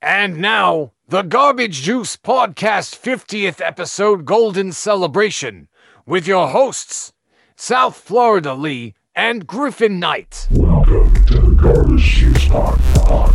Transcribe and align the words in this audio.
And 0.00 0.38
now, 0.38 0.92
the 1.08 1.22
Garbage 1.22 1.82
Juice 1.82 2.16
Podcast 2.16 2.96
50th 2.96 3.60
episode 3.60 4.24
Golden 4.24 4.70
Celebration 4.70 5.66
with 6.06 6.24
your 6.24 6.46
hosts, 6.46 7.12
South 7.56 7.96
Florida 7.96 8.54
Lee 8.54 8.94
and 9.16 9.44
Griffin 9.44 9.98
Knight. 9.98 10.46
Welcome 10.52 11.12
to 11.26 11.40
the 11.40 11.50
Garbage 11.50 12.00
Juice 12.04 12.44
Podcast. 12.44 13.27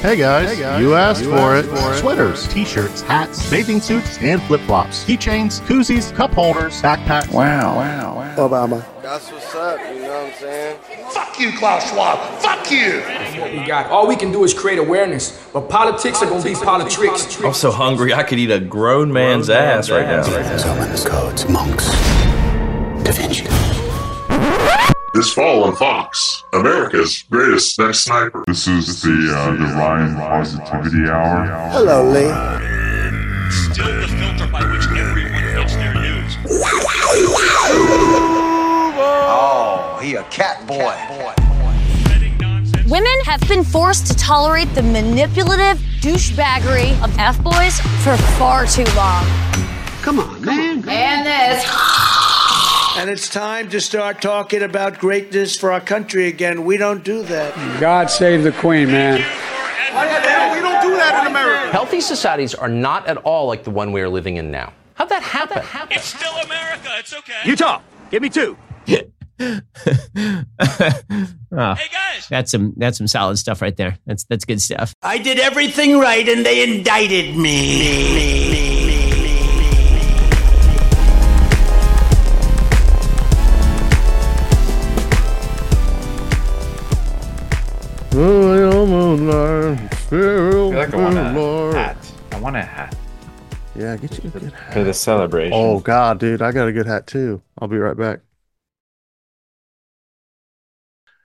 Hey 0.00 0.16
guys, 0.16 0.58
you 0.80 0.94
asked, 0.94 1.24
for, 1.24 1.56
it. 1.56 1.66
Sweaters, 1.98 2.48
t-shirts, 2.48 3.02
hats, 3.02 3.50
bathing 3.50 3.82
suits, 3.82 4.16
and 4.22 4.42
flip-flops, 4.44 5.04
keychains, 5.04 5.60
koozies, 5.60 6.10
cup 6.14 6.32
holders, 6.32 6.80
backpacks. 6.80 7.30
Wow, 7.30 7.76
wow, 7.76 8.16
wow. 8.16 8.36
Obama. 8.36 9.02
That's 9.02 9.30
what's 9.30 9.54
up, 9.54 9.78
you 9.94 10.00
know 10.00 10.08
what 10.08 10.32
I'm 10.32 10.40
saying? 10.40 10.78
Fuck 11.10 11.38
you, 11.38 11.52
Klaus 11.52 11.90
Schwab. 11.90 12.18
Fuck 12.40 12.70
you. 12.70 13.00
That's 13.00 13.36
what 13.36 13.52
we 13.52 13.66
got. 13.66 13.90
All 13.90 14.08
we 14.08 14.16
can 14.16 14.32
do 14.32 14.42
is 14.42 14.54
create 14.54 14.78
awareness, 14.78 15.38
but 15.52 15.68
politics 15.68 16.22
are 16.22 16.30
gonna 16.30 16.42
be 16.42 16.54
politics. 16.54 17.38
I'm 17.44 17.52
so 17.52 17.70
hungry 17.70 18.14
I 18.14 18.22
could 18.22 18.38
eat 18.38 18.50
a 18.50 18.58
grown 18.58 19.12
man's 19.12 19.50
ass 19.50 19.90
right 19.90 20.06
now. 20.06 20.22
Summons 20.22 21.04
codes, 21.04 21.46
monks, 21.46 21.90
Da 23.04 23.12
Vinci. 23.12 23.69
This 25.12 25.32
fall 25.32 25.64
on 25.64 25.74
Fox, 25.74 26.44
America's 26.52 27.24
greatest 27.28 27.74
sex 27.74 27.98
sniper. 27.98 28.44
This 28.46 28.68
is 28.68 29.02
the 29.02 29.34
uh, 29.36 29.50
the 29.50 29.74
Ryan 29.74 30.14
Positivity 30.14 31.10
Hour. 31.10 31.46
Hello, 31.72 32.04
Lee. 32.04 32.30
Still 33.50 34.00
the 34.00 34.06
filter 34.06 34.46
by 34.52 34.62
which 34.70 34.86
everyone 34.96 35.42
gets 35.52 35.74
their 35.74 35.94
news. 35.94 36.36
Oh, 39.32 39.98
he 40.00 40.14
a 40.14 40.22
cat 40.24 40.64
boy. 40.68 40.94
Spreading 42.04 42.38
nonsense. 42.38 42.88
Women 42.88 43.20
have 43.24 43.40
been 43.48 43.64
forced 43.64 44.06
to 44.06 44.16
tolerate 44.16 44.72
the 44.76 44.82
manipulative 44.82 45.78
douchebaggery 46.00 46.92
of 47.02 47.12
F 47.18 47.42
boys 47.42 47.80
for 48.04 48.16
far 48.38 48.64
too 48.64 48.84
long. 48.94 49.26
Come 50.02 50.20
on, 50.20 50.40
man. 50.44 50.82
Come 50.82 50.88
on. 50.88 50.94
And 50.94 51.26
it's 52.98 53.28
time 53.28 53.68
to 53.70 53.80
start 53.80 54.20
talking 54.20 54.62
about 54.62 54.98
greatness 54.98 55.56
for 55.56 55.72
our 55.72 55.80
country 55.80 56.26
again. 56.28 56.64
We 56.64 56.76
don't 56.76 57.04
do 57.04 57.22
that. 57.24 57.80
God 57.80 58.10
save 58.10 58.42
the 58.42 58.52
Queen, 58.52 58.88
man. 58.88 59.16
We 59.18 60.60
don't 60.60 60.82
do 60.82 60.96
that 60.96 61.20
in 61.22 61.26
America. 61.30 61.72
Healthy 61.72 62.00
societies 62.00 62.54
are 62.54 62.68
not 62.68 63.06
at 63.06 63.16
all 63.18 63.46
like 63.46 63.64
the 63.64 63.70
one 63.70 63.92
we 63.92 64.00
are 64.00 64.08
living 64.08 64.36
in 64.36 64.50
now. 64.50 64.72
How'd 64.94 65.08
that 65.08 65.22
happen? 65.22 65.62
It's 65.90 66.04
still 66.04 66.32
America. 66.44 66.88
It's 66.98 67.12
okay. 67.14 67.40
Utah, 67.44 67.80
give 68.10 68.22
me 68.22 68.28
two. 68.28 68.56
Ah, 71.52 71.74
hey 71.74 71.86
Oh, 71.88 71.92
guys. 71.92 72.28
that's 72.28 72.50
some 72.52 72.74
that's 72.76 72.98
some 72.98 73.06
solid 73.08 73.36
stuff 73.38 73.62
right 73.62 73.74
there. 73.76 73.96
That's 74.06 74.24
that's 74.24 74.44
good 74.44 74.60
stuff. 74.60 74.94
I 75.02 75.16
did 75.18 75.38
everything 75.38 75.98
right 75.98 76.28
and 76.28 76.44
they 76.46 76.62
indicted 76.62 77.36
me. 77.36 78.79
I 88.20 88.22
like 90.74 90.92
I 90.92 90.96
want 90.98 91.16
a 91.16 91.72
hat. 91.74 92.12
I 92.32 92.38
want 92.38 92.54
a 92.54 92.60
hat 92.60 92.94
Yeah, 93.74 93.96
get 93.96 94.22
you 94.22 94.28
a 94.28 94.32
good 94.38 94.52
hat. 94.52 94.74
for 94.74 94.84
the 94.84 94.92
celebration. 94.92 95.54
Oh 95.54 95.80
God, 95.80 96.18
dude, 96.18 96.42
I 96.42 96.52
got 96.52 96.68
a 96.68 96.72
good 96.72 96.84
hat 96.84 97.06
too. 97.06 97.40
I'll 97.58 97.68
be 97.68 97.78
right 97.78 97.96
back. 97.96 98.20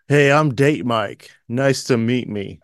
Hey, 0.07 0.31
I'm 0.31 0.55
Date 0.55 0.85
Mike. 0.85 1.31
Nice 1.49 1.83
to 1.85 1.97
meet 1.97 2.29
me. 2.29 2.61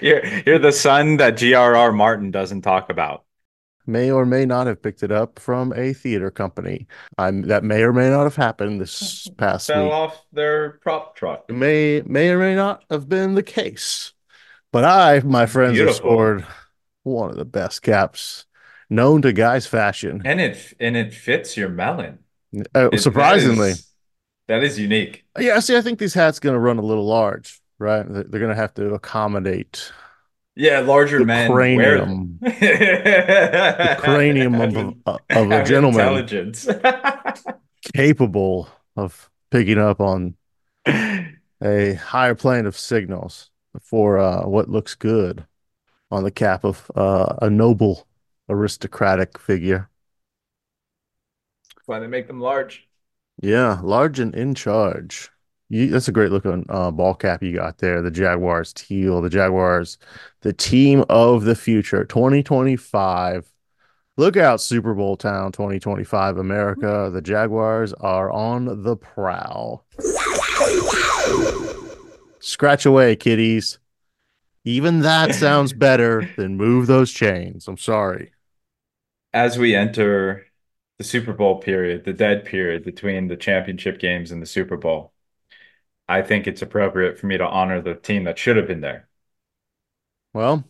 you're 0.00 0.24
you're 0.46 0.60
the 0.60 0.70
son 0.72 1.16
that 1.16 1.36
G.R.R. 1.36 1.90
Martin 1.90 2.30
doesn't 2.30 2.62
talk 2.62 2.90
about. 2.90 3.23
May 3.86 4.10
or 4.10 4.24
may 4.26 4.44
not 4.46 4.66
have 4.66 4.82
picked 4.82 5.02
it 5.02 5.12
up 5.12 5.38
from 5.38 5.72
a 5.74 5.92
theater 5.92 6.30
company. 6.30 6.86
I'm 7.18 7.42
that 7.42 7.64
may 7.64 7.82
or 7.82 7.92
may 7.92 8.10
not 8.10 8.24
have 8.24 8.36
happened 8.36 8.80
this 8.80 9.28
past 9.36 9.66
Fell 9.68 9.84
week. 9.84 9.92
off 9.92 10.24
their 10.32 10.70
prop 10.82 11.16
truck. 11.16 11.44
It 11.48 11.54
may 11.54 12.02
may 12.06 12.30
or 12.30 12.38
may 12.38 12.54
not 12.54 12.84
have 12.90 13.08
been 13.08 13.34
the 13.34 13.42
case. 13.42 14.12
But 14.72 14.84
I, 14.84 15.20
my 15.20 15.46
friends, 15.46 15.78
have 15.78 15.94
scored 15.94 16.46
one 17.04 17.30
of 17.30 17.36
the 17.36 17.44
best 17.44 17.82
caps 17.82 18.46
known 18.90 19.22
to 19.22 19.32
guys 19.32 19.66
fashion. 19.66 20.22
And 20.24 20.40
it 20.40 20.74
and 20.80 20.96
it 20.96 21.14
fits 21.14 21.56
your 21.56 21.68
melon. 21.68 22.18
Uh, 22.74 22.90
It- 22.92 22.98
surprisingly. 23.00 23.70
that 23.72 23.78
is, 23.78 23.92
that 24.48 24.62
is 24.64 24.78
unique. 24.78 25.24
Yeah, 25.38 25.58
see, 25.60 25.76
I 25.76 25.80
think 25.80 25.98
these 25.98 26.14
hats 26.14 26.38
going 26.40 26.54
to 26.54 26.58
run 26.60 26.78
a 26.78 26.82
little 26.82 27.06
large, 27.06 27.60
right? 27.78 28.04
They're, 28.08 28.24
they're 28.24 28.40
going 28.40 28.54
to 28.54 28.60
have 28.60 28.74
to 28.74 28.94
accommodate 28.94 29.92
Yeah, 30.56 30.80
larger 30.80 31.18
the 31.18 31.24
men 31.24 31.50
cranium, 31.50 32.38
the 32.40 33.96
cranium 33.98 34.54
of, 34.54 34.76
a- 34.76 35.18
of 35.36 35.50
a 35.50 35.64
gentleman 35.64 36.00
Intelligence. 36.00 36.68
capable 37.94 38.68
of 38.96 39.30
picking 39.50 39.78
up 39.78 40.00
on 40.00 40.36
a 40.86 41.94
higher 41.94 42.34
plane 42.34 42.66
of 42.66 42.76
signals 42.76 43.50
for 43.80 44.18
uh, 44.18 44.46
what 44.46 44.68
looks 44.68 44.94
good 44.94 45.44
on 46.10 46.22
the 46.22 46.30
cap 46.30 46.64
of 46.64 46.90
uh, 46.94 47.34
a 47.42 47.50
noble 47.50 48.06
aristocratic 48.48 49.38
figure. 49.38 49.88
Why 51.86 51.98
they 51.98 52.06
make 52.06 52.28
them 52.28 52.40
large? 52.40 52.88
Yeah, 53.42 53.80
large 53.82 54.20
and 54.20 54.34
in 54.34 54.54
charge. 54.54 55.30
You, 55.70 55.88
that's 55.88 56.08
a 56.08 56.12
great 56.12 56.30
looking 56.30 56.66
uh, 56.68 56.90
ball 56.90 57.14
cap 57.14 57.42
you 57.42 57.54
got 57.54 57.78
there. 57.78 58.02
The 58.02 58.10
Jaguars 58.10 58.72
teal, 58.72 59.22
the 59.22 59.30
Jaguars, 59.30 59.98
the 60.42 60.52
team 60.52 61.04
of 61.08 61.44
the 61.44 61.54
future, 61.54 62.04
2025. 62.04 63.50
Look 64.16 64.36
out, 64.36 64.60
Super 64.60 64.94
Bowl 64.94 65.16
town 65.16 65.50
2025, 65.52 66.36
America. 66.36 67.10
The 67.12 67.22
Jaguars 67.22 67.92
are 67.94 68.30
on 68.30 68.82
the 68.82 68.96
prowl. 68.96 69.84
Scratch 72.40 72.86
away, 72.86 73.16
kiddies. 73.16 73.78
Even 74.64 75.00
that 75.00 75.34
sounds 75.34 75.72
better 75.74 76.30
than 76.36 76.56
move 76.56 76.86
those 76.86 77.10
chains. 77.10 77.66
I'm 77.66 77.78
sorry. 77.78 78.32
As 79.32 79.58
we 79.58 79.74
enter 79.74 80.46
the 80.98 81.04
Super 81.04 81.32
Bowl 81.32 81.58
period, 81.58 82.04
the 82.04 82.12
dead 82.12 82.44
period 82.44 82.84
between 82.84 83.28
the 83.28 83.36
championship 83.36 83.98
games 83.98 84.30
and 84.30 84.40
the 84.40 84.46
Super 84.46 84.76
Bowl, 84.76 85.13
I 86.08 86.22
think 86.22 86.46
it's 86.46 86.62
appropriate 86.62 87.18
for 87.18 87.26
me 87.26 87.38
to 87.38 87.46
honor 87.46 87.80
the 87.80 87.94
team 87.94 88.24
that 88.24 88.38
should 88.38 88.56
have 88.56 88.66
been 88.66 88.80
there. 88.80 89.08
Well, 90.32 90.64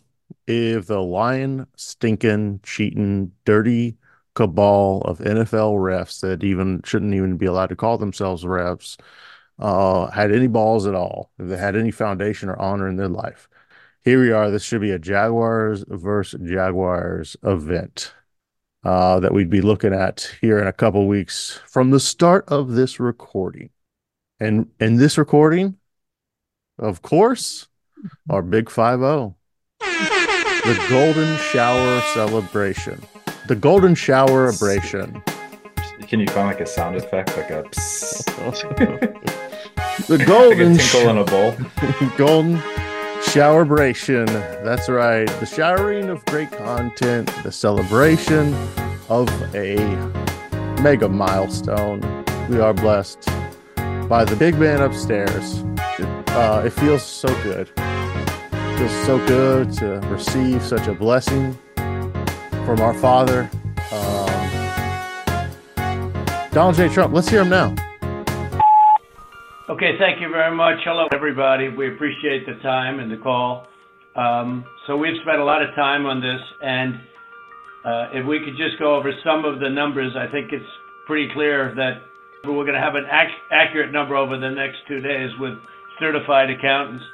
if 0.47 0.87
the 0.87 1.01
lying, 1.01 1.67
stinking, 1.77 2.61
cheating, 2.63 3.33
dirty 3.45 3.97
cabal 4.35 5.01
of 5.03 5.19
NFL 5.19 5.79
refs 5.79 6.21
that 6.21 6.45
even 6.45 6.83
shouldn't 6.85 7.15
even 7.15 7.37
be 7.37 7.47
allowed 7.47 7.69
to 7.69 7.77
call 7.77 7.99
themselves 7.99 8.45
refs 8.45 8.97
uh, 9.59 10.11
had 10.11 10.33
any 10.33 10.49
balls 10.49 10.87
at 10.87 10.95
all, 10.95 11.31
if 11.39 11.49
they 11.49 11.57
had 11.57 11.77
any 11.77 11.91
foundation 11.91 12.49
or 12.49 12.61
honor 12.61 12.89
in 12.89 12.97
their 12.97 13.09
life, 13.09 13.49
here 14.03 14.21
we 14.21 14.33
are. 14.33 14.51
This 14.51 14.65
should 14.65 14.81
be 14.81 14.91
a 14.91 14.99
Jaguars 14.99 15.85
versus 15.89 16.41
Jaguars 16.49 17.37
event 17.43 18.13
uh, 18.85 19.21
that 19.21 19.33
we'd 19.33 19.51
be 19.51 19.63
looking 19.63 19.95
at 19.95 20.37
here 20.41 20.59
in 20.59 20.67
a 20.67 20.73
couple 20.73 21.07
weeks 21.09 21.61
from 21.67 21.91
the 21.91 22.01
start 22.01 22.45
of 22.49 22.73
this 22.73 23.01
recording. 23.01 23.71
And 24.45 24.69
in 24.79 24.97
this 24.97 25.17
recording, 25.17 25.79
of 26.79 27.01
course, 27.01 27.67
our 28.29 28.43
Big 28.43 28.69
Five 28.69 29.01
O. 29.01 29.37
The 29.81 30.87
golden 30.91 31.39
shower 31.39 32.03
celebration. 32.13 33.01
The 33.49 33.57
golden 33.57 33.95
shower 33.95 34.49
abrasion. 34.49 35.23
Can 36.03 36.21
you 36.21 36.27
find 36.27 36.47
like 36.47 36.61
a 36.61 36.67
sound 36.67 36.97
effect, 36.97 37.35
like 37.39 37.49
a 37.49 37.63
psst? 37.63 38.27
the 40.09 40.19
like 40.19 40.27
golden 40.27 40.73
a 40.73 40.77
tinkle 40.77 41.09
in 41.09 41.17
a 41.17 41.25
bowl? 41.25 41.57
golden 42.19 42.59
showerbration 43.23 44.27
that's 44.63 44.91
right. 44.91 45.27
The 45.41 45.47
showering 45.47 46.11
of 46.11 46.23
great 46.27 46.51
content. 46.51 47.33
The 47.43 47.51
celebration 47.51 48.53
of 49.09 49.27
a 49.55 49.77
mega 50.83 51.09
milestone. 51.09 52.03
We 52.51 52.61
are 52.61 52.75
blessed 52.75 53.27
by 54.09 54.25
the 54.25 54.37
big 54.37 54.59
man 54.59 54.81
upstairs 54.83 55.65
it, 55.99 56.29
uh, 56.31 56.63
it 56.65 56.71
feels 56.71 57.03
so 57.03 57.29
good 57.43 57.71
it 57.77 58.79
feels 58.79 59.07
so 59.07 59.19
good 59.27 59.73
to 59.73 60.01
receive 60.09 60.63
such 60.63 60.87
a 60.89 60.95
blessing 60.95 61.57
from 61.75 62.81
our 62.81 62.95
father 62.95 63.51
um, 63.93 65.51
donald 66.53 66.75
j 66.77 66.89
trump 66.89 67.15
let's 67.15 67.29
hear 67.29 67.43
him 67.43 67.49
now 67.49 67.75
Okay, 69.67 69.97
thank 69.99 70.21
you 70.21 70.29
very 70.29 70.55
much. 70.55 70.77
Hello, 70.85 71.07
everybody. 71.15 71.71
We 71.71 71.89
appreciate 71.95 72.45
the 72.45 72.61
time 72.63 73.01
and 73.01 73.11
the 73.11 73.17
call. 73.17 73.67
Um, 74.15 74.63
So 74.87 74.95
we've 74.95 75.17
spent 75.23 75.41
a 75.41 75.45
lot 75.45 75.63
of 75.63 75.75
time 75.75 76.05
on 76.05 76.21
this, 76.21 76.41
and 76.61 76.95
uh, 77.83 78.09
if 78.13 78.27
we 78.27 78.41
could 78.41 78.59
just 78.59 78.79
go 78.79 78.95
over 78.95 79.11
some 79.25 79.47
of 79.47 79.61
the 79.61 79.71
numbers, 79.71 80.13
I 80.17 80.31
think 80.31 80.53
it's 80.53 80.73
pretty 81.07 81.33
clear 81.33 81.75
that 81.77 82.03
we're 82.53 82.65
going 82.65 82.75
to 82.75 82.81
have 82.81 82.95
an 82.95 83.07
ac- 83.07 83.41
accurate 83.51 83.93
number 83.93 84.17
over 84.17 84.37
the 84.39 84.51
next 84.51 84.79
two 84.87 85.01
days 85.01 85.31
with 85.39 85.55
certified 85.99 86.51
accountants. 86.51 87.05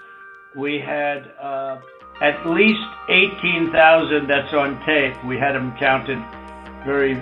We 0.56 0.78
had 0.78 1.32
uh, 1.40 1.78
at 2.20 2.46
least 2.46 2.80
18,000 3.08 4.26
that's 4.26 4.52
on 4.52 4.84
tape. 4.84 5.14
We 5.24 5.38
had 5.38 5.52
them 5.52 5.74
counted 5.78 6.18
very 6.84 7.14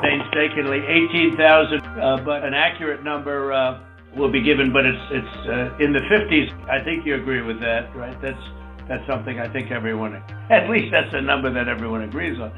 painstakingly, 0.00 0.84
18,000, 0.86 1.80
uh, 1.80 2.22
but 2.24 2.44
an 2.44 2.54
accurate 2.54 3.04
number 3.04 3.52
uh, 3.52 3.80
will 4.16 4.30
be 4.30 4.42
given, 4.42 4.72
but 4.72 4.84
it's 4.84 5.02
it's 5.10 5.36
uh, 5.46 5.76
in 5.84 5.92
the 5.92 6.00
50s. 6.00 6.50
I 6.68 6.82
think 6.82 7.06
you 7.06 7.14
agree 7.14 7.42
with 7.42 7.60
that, 7.60 7.94
right? 7.94 8.20
That's 8.20 8.42
that's 8.88 9.06
something 9.06 9.38
I 9.38 9.48
think 9.52 9.70
everyone, 9.70 10.22
at 10.50 10.68
least 10.70 10.90
that's 10.90 11.12
a 11.14 11.20
number 11.20 11.52
that 11.52 11.68
everyone 11.68 12.02
agrees 12.02 12.40
on. 12.40 12.52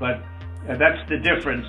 But 0.00 0.22
uh, 0.68 0.76
that's 0.78 1.08
the 1.08 1.18
difference. 1.18 1.66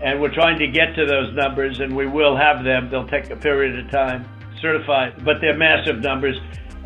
And 0.00 0.20
we're 0.20 0.32
trying 0.32 0.58
to 0.58 0.68
get 0.68 0.94
to 0.94 1.06
those 1.06 1.34
numbers, 1.34 1.80
and 1.80 1.96
we 1.96 2.06
will 2.06 2.36
have 2.36 2.64
them. 2.64 2.88
They'll 2.90 3.08
take 3.08 3.30
a 3.30 3.36
period 3.36 3.78
of 3.84 3.90
time, 3.90 4.28
certified, 4.60 5.24
but 5.24 5.40
they're 5.40 5.56
massive 5.56 6.00
numbers. 6.00 6.36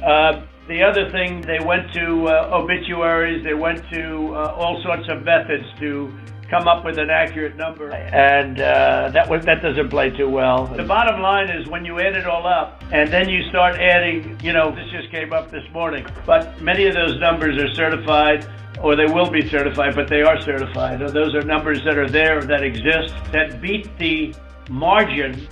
Uh, 0.03 0.43
the 0.69 0.83
other 0.83 1.11
thing, 1.11 1.43
they 1.43 1.59
went 1.61 1.93
to 1.93 2.29
uh, 2.29 2.59
obituaries, 2.61 3.45
they 3.45 3.55
went 3.55 3.83
to 3.91 4.35
uh, 4.35 4.55
all 4.57 4.81
sorts 4.83 5.09
of 5.09 5.25
methods 5.25 5.65
to 5.81 6.13
come 6.49 6.69
up 6.69 6.85
with 6.85 6.99
an 6.99 7.11
accurate 7.11 7.57
number, 7.57 7.91
and 7.91 8.61
uh, 8.61 9.11
that 9.13 9.29
was, 9.29 9.45
that 9.45 9.63
doesn't 9.63 9.89
play 9.89 10.11
too 10.11 10.29
well. 10.29 10.67
The 10.67 10.85
bottom 10.85 11.21
line 11.21 11.51
is 11.51 11.67
when 11.69 11.85
you 11.85 11.99
add 11.99 12.15
it 12.15 12.27
all 12.27 12.47
up, 12.47 12.83
and 12.93 13.11
then 13.11 13.29
you 13.29 13.43
start 13.49 13.77
adding, 13.81 14.39
you 14.43 14.53
know, 14.53 14.71
this 14.71 14.89
just 14.91 15.11
came 15.11 15.33
up 15.33 15.51
this 15.51 15.65
morning, 15.73 16.07
but 16.27 16.61
many 16.61 16.87
of 16.87 16.95
those 16.95 17.19
numbers 17.19 17.59
are 17.59 17.75
certified 17.75 18.47
or 18.83 18.97
they 18.97 19.07
will 19.07 19.31
be 19.31 19.49
certified, 19.49 19.95
but 19.95 20.09
they 20.09 20.23
are 20.23 20.41
certified. 20.41 21.01
Those 21.01 21.35
are 21.35 21.43
numbers 21.43 21.83
that 21.85 21.97
are 21.97 22.09
there, 22.09 22.43
that 22.43 22.65
exist, 22.65 23.15
that 23.33 23.61
beat 23.63 23.97
the 23.99 24.35
margin, 24.69 25.47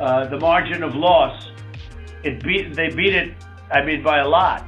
uh, 0.00 0.26
the 0.26 0.38
margin 0.38 0.82
of 0.82 0.94
loss. 0.94 1.50
It 2.24 2.42
beat, 2.42 2.74
they 2.74 2.88
beat 2.88 3.14
it, 3.14 3.34
I 3.70 3.84
mean, 3.84 4.02
by 4.02 4.20
a 4.20 4.28
lot. 4.28 4.66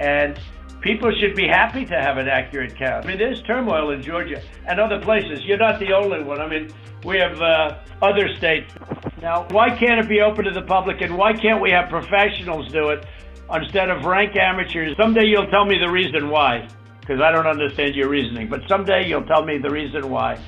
And 0.00 0.38
people 0.80 1.12
should 1.20 1.34
be 1.34 1.48
happy 1.48 1.84
to 1.86 1.94
have 1.94 2.18
an 2.18 2.28
accurate 2.28 2.76
count. 2.76 3.04
I 3.04 3.08
mean, 3.08 3.18
there's 3.18 3.42
turmoil 3.42 3.90
in 3.90 4.00
Georgia 4.00 4.40
and 4.66 4.78
other 4.78 5.00
places. 5.00 5.44
You're 5.44 5.58
not 5.58 5.80
the 5.80 5.92
only 5.92 6.22
one. 6.22 6.40
I 6.40 6.48
mean, 6.48 6.70
we 7.04 7.18
have 7.18 7.40
uh, 7.40 7.78
other 8.00 8.32
states. 8.36 8.72
Now, 9.20 9.48
why 9.50 9.70
can't 9.70 9.98
it 9.98 10.08
be 10.08 10.20
open 10.20 10.44
to 10.44 10.52
the 10.52 10.62
public 10.62 11.00
and 11.00 11.16
why 11.16 11.32
can't 11.32 11.60
we 11.60 11.72
have 11.72 11.90
professionals 11.90 12.70
do 12.70 12.90
it 12.90 13.04
instead 13.52 13.90
of 13.90 14.04
rank 14.04 14.36
amateurs? 14.36 14.96
Someday 14.96 15.26
you'll 15.26 15.48
tell 15.48 15.64
me 15.64 15.78
the 15.78 15.90
reason 15.90 16.30
why 16.30 16.68
because 17.08 17.22
I 17.22 17.32
don't 17.32 17.46
understand 17.46 17.94
your 17.94 18.08
reasoning. 18.08 18.48
But 18.48 18.60
someday 18.68 19.08
you'll 19.08 19.24
tell 19.24 19.44
me 19.44 19.56
the 19.58 19.70
reason 19.70 20.10
why. 20.10 20.38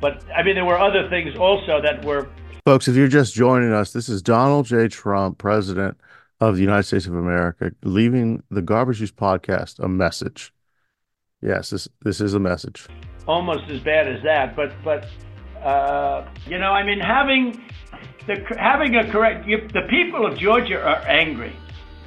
But 0.00 0.24
I 0.34 0.42
mean, 0.42 0.54
there 0.54 0.64
were 0.64 0.78
other 0.78 1.08
things 1.10 1.36
also 1.36 1.82
that 1.82 2.04
were. 2.04 2.28
Folks, 2.64 2.88
if 2.88 2.96
you're 2.96 3.08
just 3.08 3.34
joining 3.34 3.72
us, 3.72 3.92
this 3.92 4.08
is 4.08 4.22
Donald 4.22 4.66
J. 4.66 4.88
Trump, 4.88 5.38
President 5.38 5.98
of 6.40 6.56
the 6.56 6.62
United 6.62 6.84
States 6.84 7.06
of 7.06 7.14
America, 7.14 7.72
leaving 7.82 8.42
the 8.50 8.62
Garbage 8.62 8.98
Juice 8.98 9.10
podcast 9.10 9.78
a 9.80 9.88
message. 9.88 10.52
Yes, 11.42 11.70
this 11.70 11.88
this 12.02 12.20
is 12.20 12.34
a 12.34 12.38
message. 12.38 12.86
Almost 13.26 13.70
as 13.70 13.80
bad 13.80 14.08
as 14.08 14.22
that, 14.22 14.56
but 14.56 14.72
but 14.82 15.06
uh, 15.62 16.26
you 16.46 16.58
know, 16.58 16.70
I 16.70 16.84
mean, 16.84 17.00
having 17.00 17.62
the 18.26 18.42
having 18.58 18.96
a 18.96 19.10
correct 19.10 19.46
you, 19.46 19.68
the 19.74 19.86
people 19.90 20.26
of 20.26 20.38
Georgia 20.38 20.80
are 20.80 21.06
angry, 21.06 21.54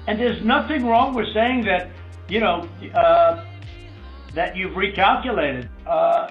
and 0.08 0.20
there's 0.20 0.44
nothing 0.44 0.88
wrong 0.88 1.14
with 1.14 1.32
saying 1.34 1.66
that. 1.66 1.92
You 2.30 2.40
know, 2.40 2.70
uh, 2.96 3.44
that 4.36 4.56
you've 4.56 4.74
recalculated. 4.74 5.70
Uh, 5.86 6.30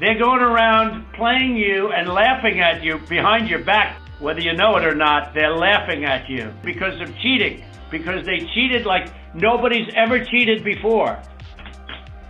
they're 0.00 0.18
going 0.18 0.40
around 0.40 1.04
playing 1.12 1.56
you 1.56 1.92
and 1.92 2.08
laughing 2.08 2.60
at 2.60 2.82
you 2.82 2.98
behind 3.08 3.48
your 3.48 3.62
back, 3.64 4.00
whether 4.20 4.40
you 4.40 4.54
know 4.54 4.76
it 4.76 4.84
or 4.84 4.94
not. 4.94 5.34
They're 5.34 5.54
laughing 5.54 6.04
at 6.04 6.28
you 6.28 6.52
because 6.62 7.00
of 7.00 7.14
cheating, 7.18 7.64
because 7.90 8.24
they 8.24 8.40
cheated 8.54 8.86
like 8.86 9.12
nobody's 9.34 9.88
ever 9.94 10.24
cheated 10.24 10.64
before. 10.64 11.22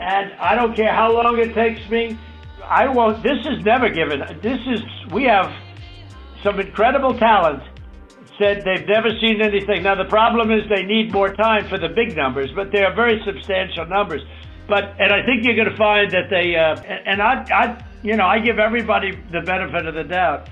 And 0.00 0.32
I 0.40 0.56
don't 0.56 0.74
care 0.74 0.92
how 0.92 1.12
long 1.12 1.38
it 1.38 1.54
takes 1.54 1.88
me. 1.88 2.18
I 2.64 2.88
won't. 2.88 3.22
This 3.22 3.38
is 3.46 3.64
never 3.64 3.88
given. 3.88 4.20
This 4.42 4.58
is. 4.66 4.80
We 5.12 5.24
have 5.24 5.52
some 6.42 6.58
incredible 6.58 7.16
talent. 7.18 7.62
Said 8.38 8.64
they've 8.64 8.86
never 8.88 9.10
seen 9.20 9.40
anything. 9.42 9.82
Now 9.82 9.94
the 9.94 10.08
problem 10.08 10.50
is 10.50 10.62
they 10.68 10.82
need 10.82 11.12
more 11.12 11.32
time 11.34 11.68
for 11.68 11.78
the 11.78 11.88
big 11.88 12.16
numbers, 12.16 12.50
but 12.56 12.72
they 12.72 12.82
are 12.82 12.94
very 12.94 13.22
substantial 13.24 13.86
numbers. 13.86 14.22
But 14.72 14.94
and 14.98 15.12
I 15.12 15.22
think 15.22 15.44
you're 15.44 15.54
going 15.54 15.68
to 15.68 15.76
find 15.76 16.10
that 16.12 16.30
they 16.30 16.56
uh, 16.56 16.80
and 16.80 17.20
I, 17.20 17.44
I 17.52 17.84
you 18.02 18.16
know 18.16 18.24
I 18.24 18.38
give 18.38 18.58
everybody 18.58 19.10
the 19.30 19.42
benefit 19.42 19.84
of 19.84 19.94
the 19.94 20.04
doubt, 20.04 20.48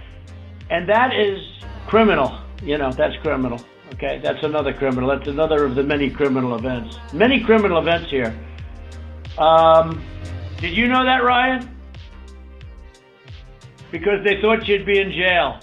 and 0.69 0.87
that 0.90 1.17
is 1.17 1.40
criminal. 1.87 2.38
You 2.62 2.76
know 2.76 2.93
that's 2.93 3.17
criminal. 3.22 3.58
Okay, 3.94 4.20
that's 4.22 4.43
another 4.43 4.75
criminal. 4.75 5.08
That's 5.08 5.26
another 5.26 5.64
of 5.64 5.75
the 5.75 5.82
many 5.82 6.11
criminal 6.11 6.55
events. 6.55 6.99
Many 7.14 7.43
criminal 7.43 7.78
events 7.78 8.11
here. 8.11 8.38
Um, 9.38 10.05
did 10.58 10.76
you 10.76 10.87
know 10.87 11.02
that, 11.02 11.25
Ryan? 11.25 11.75
Because 13.90 14.22
they 14.22 14.38
thought 14.43 14.69
you'd 14.69 14.84
be 14.84 15.00
in 15.00 15.12
jail. 15.12 15.61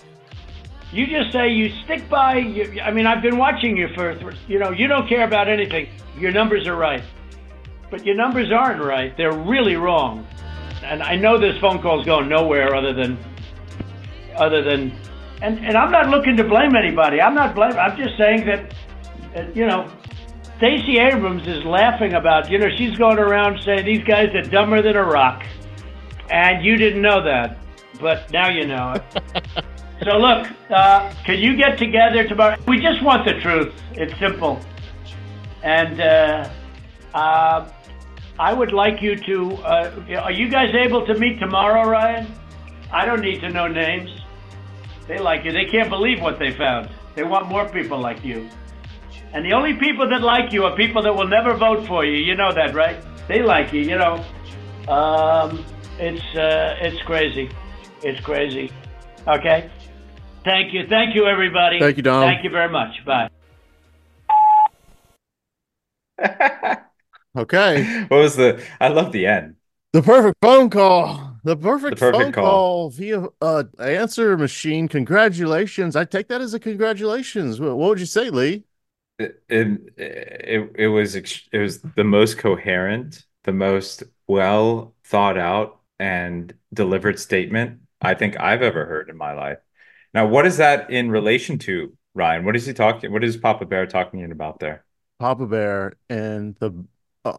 You 0.92 1.06
just 1.06 1.32
say 1.32 1.50
you 1.50 1.72
stick 1.84 2.10
by. 2.10 2.38
You, 2.38 2.82
I 2.82 2.90
mean, 2.90 3.06
I've 3.06 3.22
been 3.22 3.38
watching 3.38 3.78
you 3.78 3.90
for. 3.94 4.18
You 4.48 4.58
know, 4.58 4.72
you 4.72 4.88
don't 4.88 5.08
care 5.08 5.26
about 5.28 5.48
anything. 5.48 5.90
Your 6.18 6.32
numbers 6.32 6.68
are 6.68 6.76
right. 6.76 7.04
But 7.90 8.06
your 8.06 8.16
numbers 8.16 8.52
aren't 8.52 8.84
right. 8.84 9.16
They're 9.16 9.38
really 9.38 9.76
wrong. 9.76 10.28
And 10.84 11.02
I 11.02 11.16
know 11.16 11.38
this 11.38 11.58
phone 11.60 11.82
call's 11.82 12.06
going 12.06 12.30
nowhere 12.30 12.76
other 12.76 12.94
than 12.94 13.18
other 14.36 14.62
than 14.62 14.92
and, 15.42 15.60
and 15.60 15.78
I'm 15.78 15.92
not 15.92 16.10
looking 16.10 16.36
to 16.38 16.44
blame 16.44 16.76
anybody. 16.76 17.22
I'm 17.22 17.36
not 17.36 17.54
blaming. 17.54 17.78
I'm 17.78 17.96
just 17.96 18.18
saying 18.18 18.46
that, 18.48 18.74
that 19.36 19.56
you 19.56 19.68
know, 19.68 19.90
Stacey 20.58 20.98
Abrams 20.98 21.48
is 21.48 21.64
laughing 21.64 22.14
about, 22.14 22.50
you 22.50 22.58
know, 22.58 22.70
she's 22.76 22.98
going 22.98 23.20
around 23.20 23.62
saying 23.64 23.86
these 23.86 24.04
guys 24.04 24.34
are 24.34 24.42
dumber 24.42 24.82
than 24.82 24.96
a 24.96 25.04
rock. 25.04 25.46
And 26.30 26.66
you 26.66 26.76
didn't 26.76 27.02
know 27.02 27.24
that, 27.24 27.58
but 28.02 28.30
now 28.32 28.50
you 28.50 28.66
know 28.66 28.94
it. 28.94 29.64
so 30.04 30.18
look, 30.18 30.48
uh, 30.72 31.14
can 31.24 31.40
you 31.40 31.56
get 31.56 31.78
together 31.78 32.28
tomorrow? 32.28 32.58
We 32.68 32.82
just 32.82 33.04
want 33.04 33.26
the 33.26 33.40
truth. 33.40 33.74
It's 33.94 34.18
simple. 34.20 34.60
And 35.62 36.02
uh, 36.02 36.50
uh, 37.14 37.70
I 38.40 38.54
would 38.54 38.72
like 38.72 39.02
you 39.02 39.16
to. 39.16 39.56
Uh, 39.58 40.20
are 40.22 40.32
you 40.32 40.50
guys 40.50 40.74
able 40.76 41.06
to 41.08 41.18
meet 41.18 41.40
tomorrow, 41.40 41.90
Ryan? 41.90 42.32
I 42.92 43.06
don't 43.06 43.22
need 43.22 43.42
to 43.42 43.50
know 43.50 43.68
names. 43.68 44.12
They 45.08 45.18
like 45.20 45.44
you. 45.44 45.52
They 45.52 45.66
can't 45.66 45.90
believe 45.90 46.22
what 46.22 46.38
they 46.38 46.52
found. 46.52 46.90
They 47.16 47.24
want 47.24 47.48
more 47.48 47.68
people 47.68 48.00
like 48.00 48.24
you. 48.24 48.50
And 49.34 49.44
the 49.46 49.54
only 49.54 49.74
people 49.74 50.08
that 50.10 50.22
like 50.22 50.54
you 50.54 50.66
are 50.66 50.76
people 50.76 51.02
that 51.02 51.16
will 51.16 51.28
never 51.28 51.56
vote 51.56 51.88
for 51.88 52.06
you. 52.06 52.18
You 52.18 52.36
know 52.36 52.54
that, 52.54 52.76
right? 52.76 53.04
They 53.28 53.42
like 53.42 53.74
you. 53.74 53.82
You 53.82 53.98
know, 53.98 54.26
um, 54.88 55.66
it's 56.00 56.22
uh, 56.36 56.76
it's 56.82 57.02
crazy. 57.04 57.50
It's 58.04 58.20
crazy. 58.22 58.72
Okay. 59.28 59.70
Thank 60.44 60.74
you. 60.74 60.88
Thank 60.88 61.16
you, 61.16 61.26
everybody. 61.26 61.80
Thank 61.80 61.98
you, 61.98 62.04
Don. 62.04 62.24
Thank 62.24 62.44
you 62.44 62.52
very 62.52 62.70
much. 62.70 63.04
Bye. 63.06 63.30
Okay. 67.38 68.06
What 68.08 68.18
was 68.18 68.36
the? 68.36 68.64
I 68.82 68.88
love 68.90 69.12
the 69.12 69.26
end. 69.28 69.56
The 69.94 70.02
perfect 70.02 70.38
phone 70.42 70.70
call. 70.70 71.38
The 71.44 71.56
perfect, 71.56 71.92
The 71.92 72.00
perfect 72.00 72.24
phone 72.24 72.32
call. 72.34 72.44
call. 72.44 72.90
via 72.90 73.26
uh, 73.42 73.64
answer 73.80 74.38
machine. 74.38 74.88
Congratulations. 74.88 75.96
I 75.96 76.04
take 76.06 76.28
that 76.28 76.42
as 76.42 76.54
a 76.54 76.60
congratulations. 76.60 77.60
What, 77.60 77.78
would 77.78 78.00
you 78.00 78.06
say, 78.06 78.30
Lee? 78.30 78.64
It, 79.20 79.42
it 79.50 79.94
it 79.98 80.72
it 80.76 80.88
was 80.88 81.16
it 81.16 81.58
was 81.58 81.82
the 81.82 82.04
most 82.04 82.38
coherent, 82.38 83.26
the 83.46 83.54
most 83.54 84.04
well 84.28 84.94
thought 85.06 85.38
out 85.38 85.80
and 86.00 86.54
delivered 86.74 87.18
statement 87.20 87.80
I 88.02 88.14
think 88.14 88.40
I've 88.40 88.62
ever 88.62 88.86
heard 88.86 89.10
in 89.10 89.18
my 89.18 89.34
life. 89.34 89.58
Now, 90.14 90.28
what 90.28 90.46
is 90.46 90.58
that 90.58 90.90
in 90.92 91.10
relation 91.10 91.58
to, 91.60 91.98
Ryan? 92.14 92.46
What 92.46 92.56
is 92.56 92.66
he 92.66 92.74
talking? 92.74 93.12
What 93.12 93.24
is 93.24 93.38
Papa 93.38 93.66
Bear 93.66 93.88
talking 93.88 94.30
about 94.32 94.60
there? 94.60 94.84
Papa 95.20 95.48
Bear 95.48 95.94
and 96.10 96.56
the 96.60 96.86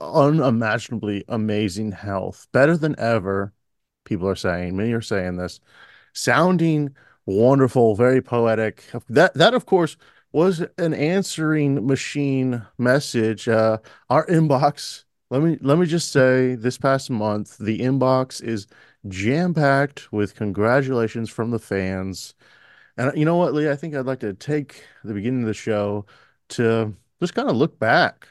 unimaginably 0.01 1.25
amazing 1.29 1.93
health, 1.93 2.49
better 2.53 2.77
than 2.77 2.99
ever. 2.99 3.53
People 4.05 4.29
are 4.29 4.37
saying, 4.37 4.77
many 4.77 4.93
are 4.93 5.01
saying 5.01 5.37
this, 5.37 5.61
sounding 6.13 6.95
wonderful, 7.27 7.95
very 7.95 8.23
poetic. 8.23 8.85
That 9.09 9.35
that 9.35 9.55
of 9.55 9.67
course 9.67 9.97
was 10.33 10.65
an 10.79 10.95
answering 10.95 11.87
machine 11.87 12.67
message. 12.79 13.49
Uh, 13.49 13.79
our 14.11 14.27
inbox. 14.27 15.05
Let 15.31 15.43
me 15.43 15.59
let 15.61 15.79
me 15.79 15.85
just 15.87 16.11
say, 16.11 16.55
this 16.55 16.79
past 16.79 17.11
month, 17.11 17.59
the 17.59 17.81
inbox 17.81 18.43
is 18.43 18.67
jam 19.09 19.53
packed 19.53 20.11
with 20.13 20.35
congratulations 20.35 21.29
from 21.29 21.51
the 21.51 21.59
fans. 21.59 22.35
And 22.97 23.17
you 23.17 23.25
know 23.25 23.37
what, 23.37 23.55
Lee? 23.55 23.71
I 23.71 23.77
think 23.77 23.95
I'd 23.95 24.07
like 24.07 24.21
to 24.21 24.33
take 24.35 24.85
the 25.05 25.15
beginning 25.15 25.43
of 25.43 25.47
the 25.49 25.55
show 25.55 26.07
to 26.51 26.95
just 27.21 27.35
kind 27.35 27.49
of 27.51 27.57
look 27.57 27.79
back 27.79 28.29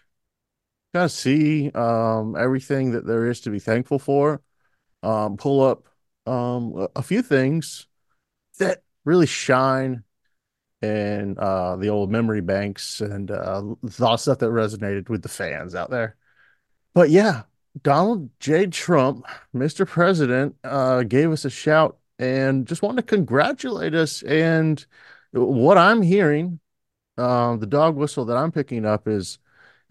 kind 0.98 1.06
of 1.06 1.12
see 1.12 1.70
um, 1.72 2.36
everything 2.36 2.92
that 2.92 3.06
there 3.06 3.28
is 3.28 3.42
to 3.42 3.52
be 3.52 3.60
thankful 3.60 4.00
for. 4.00 4.42
Um, 5.04 5.38
pull 5.38 5.64
up 5.64 5.88
um, 6.26 6.88
a, 6.96 7.04
few 7.04 7.22
things 7.22 7.86
that 8.58 8.82
really 9.06 9.28
shine 9.28 10.04
in 10.82 11.36
uh, 11.38 11.76
the 11.76 11.90
old 11.90 12.10
memory 12.12 12.42
banks 12.42 13.00
and 13.00 13.30
uh, 13.30 13.64
of 13.84 14.20
stuff 14.20 14.40
that 14.40 14.50
resonated 14.50 15.08
with 15.08 15.22
the 15.22 15.30
fans 15.30 15.76
out 15.76 15.92
there. 15.92 16.16
But 16.96 17.12
yeah, 17.12 17.44
Donald 17.84 18.32
J. 18.40 18.66
Trump, 18.66 19.24
Mr. 19.56 19.88
President, 19.88 20.56
uh, 20.64 21.04
gave 21.04 21.32
us 21.32 21.46
a 21.46 21.50
shout 21.52 22.00
and 22.18 22.66
just 22.66 22.82
wanted 22.82 23.08
to 23.08 23.16
congratulate 23.16 23.94
us. 23.94 24.24
And 24.24 24.84
what 25.32 25.78
I'm 25.78 26.02
hearing, 26.02 26.60
uh, 27.20 27.56
the 27.58 27.68
dog 27.68 27.96
whistle 27.96 28.26
that 28.26 28.38
I'm 28.38 28.52
picking 28.52 28.84
up 28.84 29.08
is 29.08 29.38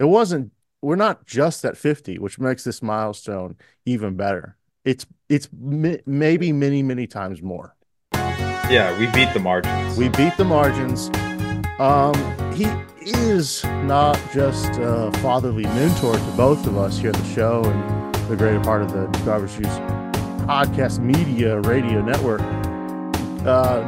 it 0.00 0.04
wasn't, 0.04 0.50
we're 0.82 0.96
not 0.96 1.26
just 1.26 1.64
at 1.64 1.76
50, 1.76 2.18
which 2.18 2.38
makes 2.38 2.64
this 2.64 2.82
milestone 2.82 3.56
even 3.84 4.16
better. 4.16 4.56
It's, 4.84 5.06
it's 5.28 5.48
mi- 5.52 6.00
maybe 6.06 6.52
many, 6.52 6.82
many 6.82 7.06
times 7.06 7.42
more. 7.42 7.74
Yeah, 8.12 8.98
we 8.98 9.06
beat 9.06 9.32
the 9.32 9.40
margins. 9.40 9.96
We 9.96 10.08
beat 10.08 10.36
the 10.36 10.44
margins. 10.44 11.10
Um, 11.78 12.14
he 12.52 12.66
is 13.08 13.64
not 13.64 14.18
just 14.32 14.70
a 14.78 15.12
fatherly 15.22 15.64
mentor 15.64 16.14
to 16.14 16.32
both 16.36 16.66
of 16.66 16.76
us 16.76 16.98
here 16.98 17.10
at 17.10 17.16
the 17.16 17.34
show 17.34 17.62
and 17.64 18.14
the 18.28 18.36
greater 18.36 18.60
part 18.60 18.82
of 18.82 18.92
the 18.92 19.06
Garbage 19.24 19.52
Juice 19.56 19.66
podcast 20.46 20.98
media 21.00 21.60
radio 21.60 22.02
network. 22.02 22.40
Uh, 23.46 23.82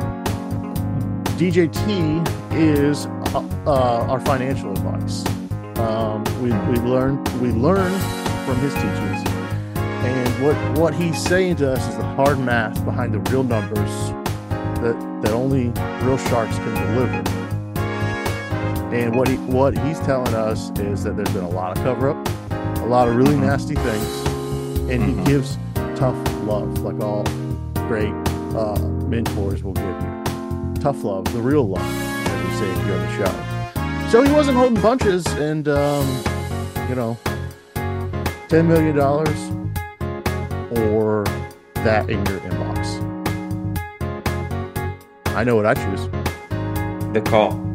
DJT 1.39 2.53
is 2.53 3.07
uh, 3.07 3.49
uh, 3.67 4.07
our 4.09 4.21
financial 4.21 4.71
advice. 4.73 5.25
Um, 5.79 6.25
we 6.43 6.51
we 6.51 6.77
learn 6.89 7.23
we 7.41 7.51
learn 7.53 7.93
from 8.45 8.57
his 8.57 8.75
teachings, 8.75 9.23
and 9.77 10.45
what 10.45 10.57
what 10.79 10.93
he's 10.93 11.23
saying 11.23 11.57
to 11.57 11.73
us 11.73 11.89
is 11.89 11.97
the 11.97 12.03
hard 12.03 12.41
math 12.41 12.85
behind 12.85 13.15
the 13.15 13.21
real 13.31 13.45
numbers 13.45 13.91
that 14.81 14.97
that 15.23 15.33
only 15.33 15.69
real 16.05 16.19
sharks 16.19 16.57
can 16.57 16.75
deliver. 16.95 17.23
And 18.93 19.15
what 19.15 19.29
he 19.29 19.37
what 19.37 19.79
he's 19.79 20.01
telling 20.01 20.35
us 20.35 20.71
is 20.81 21.05
that 21.05 21.17
there's 21.17 21.33
been 21.33 21.45
a 21.45 21.51
lot 21.51 21.77
of 21.77 21.85
cover 21.85 22.11
up, 22.11 22.29
a 22.51 22.87
lot 22.87 23.07
of 23.07 23.15
really 23.15 23.37
nasty 23.37 23.77
things, 23.77 24.27
and 24.91 25.03
he 25.03 25.25
gives 25.31 25.59
tough 25.95 26.17
love, 26.43 26.81
like 26.81 27.01
all 27.01 27.23
great 27.87 28.15
uh, 28.57 28.79
mentors 29.07 29.63
will 29.63 29.75
give 29.75 29.85
you. 29.85 30.75
Tough 30.81 31.05
love, 31.05 31.25
the 31.33 31.41
real 31.41 31.69
love, 31.69 31.83
as 31.83 32.45
we 32.45 32.55
say 32.57 32.85
here 32.85 32.95
on 32.95 33.01
the 33.01 33.27
show. 33.27 33.58
So 34.11 34.23
he 34.23 34.33
wasn't 34.33 34.57
holding 34.57 34.81
punches, 34.81 35.27
and 35.27 35.69
um, 35.69 36.07
you 36.89 36.95
know, 36.95 37.19
ten 38.49 38.67
million 38.67 38.97
dollars 38.97 39.39
or 40.71 41.25
that 41.75 42.09
in 42.09 42.25
your 42.27 42.41
inbox. 42.41 43.05
I 45.35 45.45
know 45.45 45.57
what 45.57 45.67
I 45.67 45.75
choose. 45.75 46.09
The 47.13 47.23
call. 47.25 47.75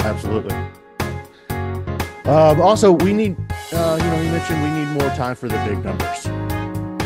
Absolutely. 0.00 0.54
Um, 2.24 2.60
also, 2.60 2.92
we 2.92 3.12
need, 3.12 3.36
uh, 3.72 3.98
you 4.00 4.06
know, 4.06 4.20
you 4.22 4.30
mentioned 4.30 4.62
we 4.62 4.70
need 4.70 4.88
more 4.88 5.10
time 5.16 5.34
for 5.34 5.48
the 5.48 5.58
big 5.66 5.84
numbers. 5.84 6.26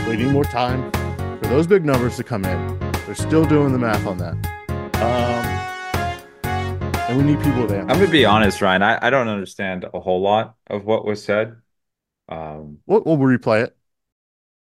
We 0.07 0.17
need 0.17 0.33
more 0.33 0.45
time 0.45 0.93
for 1.41 1.49
those 1.49 1.67
big 1.67 1.85
numbers 1.85 2.17
to 2.19 2.25
come 2.25 2.45
in. 2.45 2.79
They're 3.07 3.15
still 3.15 3.45
doing 3.45 3.73
the 3.73 3.79
math 3.79 4.07
on 4.07 4.19
that. 4.19 4.35
Um, 5.03 5.36
and 7.09 7.19
we 7.19 7.25
need 7.25 7.43
people 7.43 7.67
there. 7.67 7.83
I'm 7.83 7.89
gonna 7.89 8.09
be 8.09 8.25
honest, 8.25 8.61
Ryan. 8.61 8.83
I, 8.83 9.07
I 9.07 9.11
don't 9.11 9.29
understand 9.29 9.85
a 9.93 10.01
whole 10.01 10.21
lot 10.21 10.57
of 10.67 10.85
what 10.85 11.05
was 11.05 11.23
said. 11.23 11.57
Um, 12.29 12.79
We'll, 12.87 13.03
we'll 13.05 13.19
replay 13.19 13.67
it. 13.67 13.77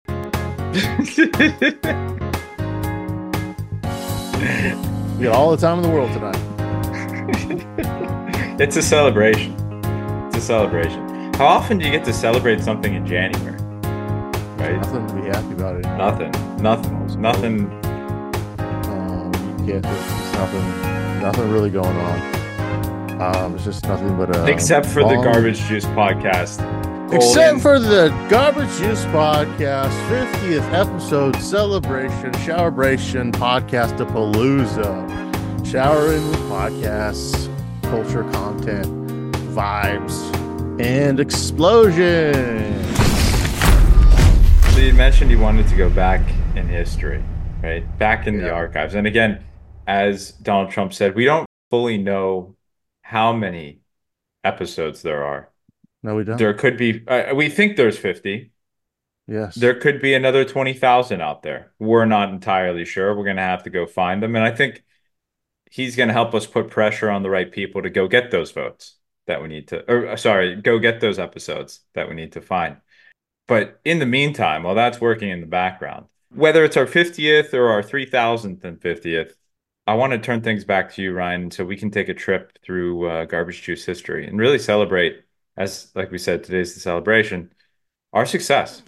We 5.18 5.24
got 5.24 5.34
all 5.34 5.50
the 5.50 5.58
time 5.58 5.80
in 5.80 5.84
the 5.84 5.90
world 5.90 6.14
tonight. 6.14 6.38
it's 8.62 8.78
a 8.78 8.84
celebration. 8.84 9.56
It's 10.28 10.38
a 10.38 10.42
celebration. 10.42 11.34
How 11.34 11.48
often 11.48 11.80
do 11.80 11.86
you 11.86 11.92
get 11.92 12.06
to 12.06 12.14
celebrate 12.14 12.62
something 12.62 12.94
in 12.94 13.04
January? 13.04 13.60
Right? 14.58 14.76
Nothing 14.76 15.08
to 15.08 15.14
be 15.16 15.22
happy 15.22 15.54
about 15.54 15.78
it. 15.78 15.86
Nothing. 15.98 16.32
Nothing. 16.62 17.20
Nothing. 17.20 17.62
Um, 18.60 19.32
you 19.66 19.82
can't. 19.82 19.84
Nothing. 19.84 20.97
Nothing 21.22 21.52
really 21.52 21.70
going 21.70 21.96
on. 21.98 22.38
Um, 23.22 23.56
it's 23.56 23.64
just 23.64 23.84
nothing 23.86 24.16
but 24.16 24.36
a 24.36 24.46
Except 24.46 24.86
for 24.86 25.04
the 25.04 25.16
Garbage 25.16 25.60
Juice 25.62 25.86
podcast. 25.86 26.62
Except 27.12 27.62
for 27.62 27.80
the 27.80 28.10
Garbage 28.30 28.70
Juice 28.78 29.04
Podcast 29.06 29.90
50th 30.10 30.74
episode 30.74 31.36
celebration, 31.38 32.32
showerbration, 32.34 33.32
podcast 33.32 34.00
of 34.02 34.10
palooza. 34.10 35.26
Showering 35.66 36.28
with 36.28 36.40
podcasts, 36.42 37.48
culture 37.84 38.24
content, 38.32 39.34
vibes, 39.56 40.82
and 40.82 41.20
explosion. 41.20 42.84
So 44.74 44.80
you 44.80 44.94
mentioned 44.94 45.32
you 45.32 45.40
wanted 45.40 45.68
to 45.70 45.76
go 45.76 45.90
back 45.90 46.22
in 46.56 46.68
history, 46.68 47.24
right? 47.64 47.98
Back 47.98 48.28
in 48.28 48.38
the 48.38 48.52
archives. 48.52 48.96
And 48.96 49.08
again, 49.08 49.44
as 49.88 50.32
Donald 50.34 50.70
Trump 50.70 50.94
said, 50.94 51.16
we 51.16 51.26
don't 51.26 51.48
fully 51.72 51.98
know 51.98 52.56
how 53.02 53.34
many 53.34 53.80
episodes 54.44 55.02
there 55.02 55.24
are. 55.24 55.50
No, 56.04 56.16
we 56.16 56.26
don't. 56.26 56.38
There 56.38 56.54
could 56.54 56.78
be, 56.78 57.08
uh, 57.08 57.34
we 57.34 57.50
think 57.50 57.78
there's 57.78 57.98
50. 57.98 58.52
Yes. 59.28 59.56
There 59.56 59.76
could 59.76 60.02
be 60.02 60.14
another 60.14 60.46
20,000 60.46 61.22
out 61.22 61.42
there. 61.42 61.74
We're 61.80 62.06
not 62.06 62.30
entirely 62.30 62.86
sure. 62.86 63.16
We're 63.16 63.24
going 63.24 63.38
to 63.38 63.42
have 63.42 63.64
to 63.64 63.70
go 63.70 63.86
find 63.86 64.22
them. 64.22 64.36
And 64.36 64.46
I 64.46 64.52
think 64.52 64.84
he's 65.72 65.96
going 65.96 66.08
to 66.08 66.14
help 66.14 66.34
us 66.34 66.46
put 66.46 66.70
pressure 66.70 67.10
on 67.10 67.24
the 67.24 67.30
right 67.30 67.52
people 67.52 67.82
to 67.82 67.90
go 67.90 68.08
get 68.08 68.32
those 68.32 68.52
votes 68.52 68.96
that 69.26 69.42
we 69.42 69.48
need 69.50 69.68
to, 69.70 69.90
or 69.92 70.08
uh, 70.08 70.16
sorry, 70.16 70.56
go 70.56 70.80
get 70.80 71.02
those 71.02 71.20
episodes 71.20 71.82
that 71.94 72.08
we 72.08 72.16
need 72.16 72.34
to 72.34 72.42
find. 72.42 72.78
But 73.48 73.80
in 73.84 74.00
the 74.00 74.06
meantime, 74.06 74.64
while 74.64 74.76
that's 74.76 75.02
working 75.02 75.30
in 75.30 75.42
the 75.42 75.48
background, 75.48 76.06
whether 76.34 76.64
it's 76.64 76.78
our 76.78 76.86
50th 76.86 77.54
or 77.54 77.70
our 77.70 77.82
3000th 77.82 78.64
and 78.64 78.80
50th, 78.80 79.34
I 79.88 79.94
want 79.94 80.12
to 80.12 80.20
turn 80.20 80.42
things 80.42 80.66
back 80.66 80.94
to 80.96 81.02
you, 81.02 81.14
Ryan, 81.14 81.50
so 81.50 81.64
we 81.64 81.78
can 81.78 81.90
take 81.90 82.10
a 82.10 82.14
trip 82.14 82.60
through 82.62 83.10
uh, 83.10 83.24
Garbage 83.24 83.62
Juice 83.62 83.86
history 83.86 84.28
and 84.28 84.38
really 84.38 84.60
celebrate, 84.60 85.24
as 85.56 85.92
like 85.96 86.12
we 86.12 86.18
said, 86.18 86.44
today's 86.44 86.74
the 86.74 86.82
celebration, 86.82 87.54
our 88.12 88.26
success. 88.26 88.82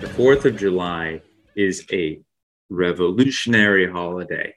The 0.00 0.08
4th 0.16 0.46
of 0.46 0.56
July 0.56 1.20
is 1.54 1.84
a 1.92 2.22
revolutionary 2.70 3.92
holiday, 3.92 4.54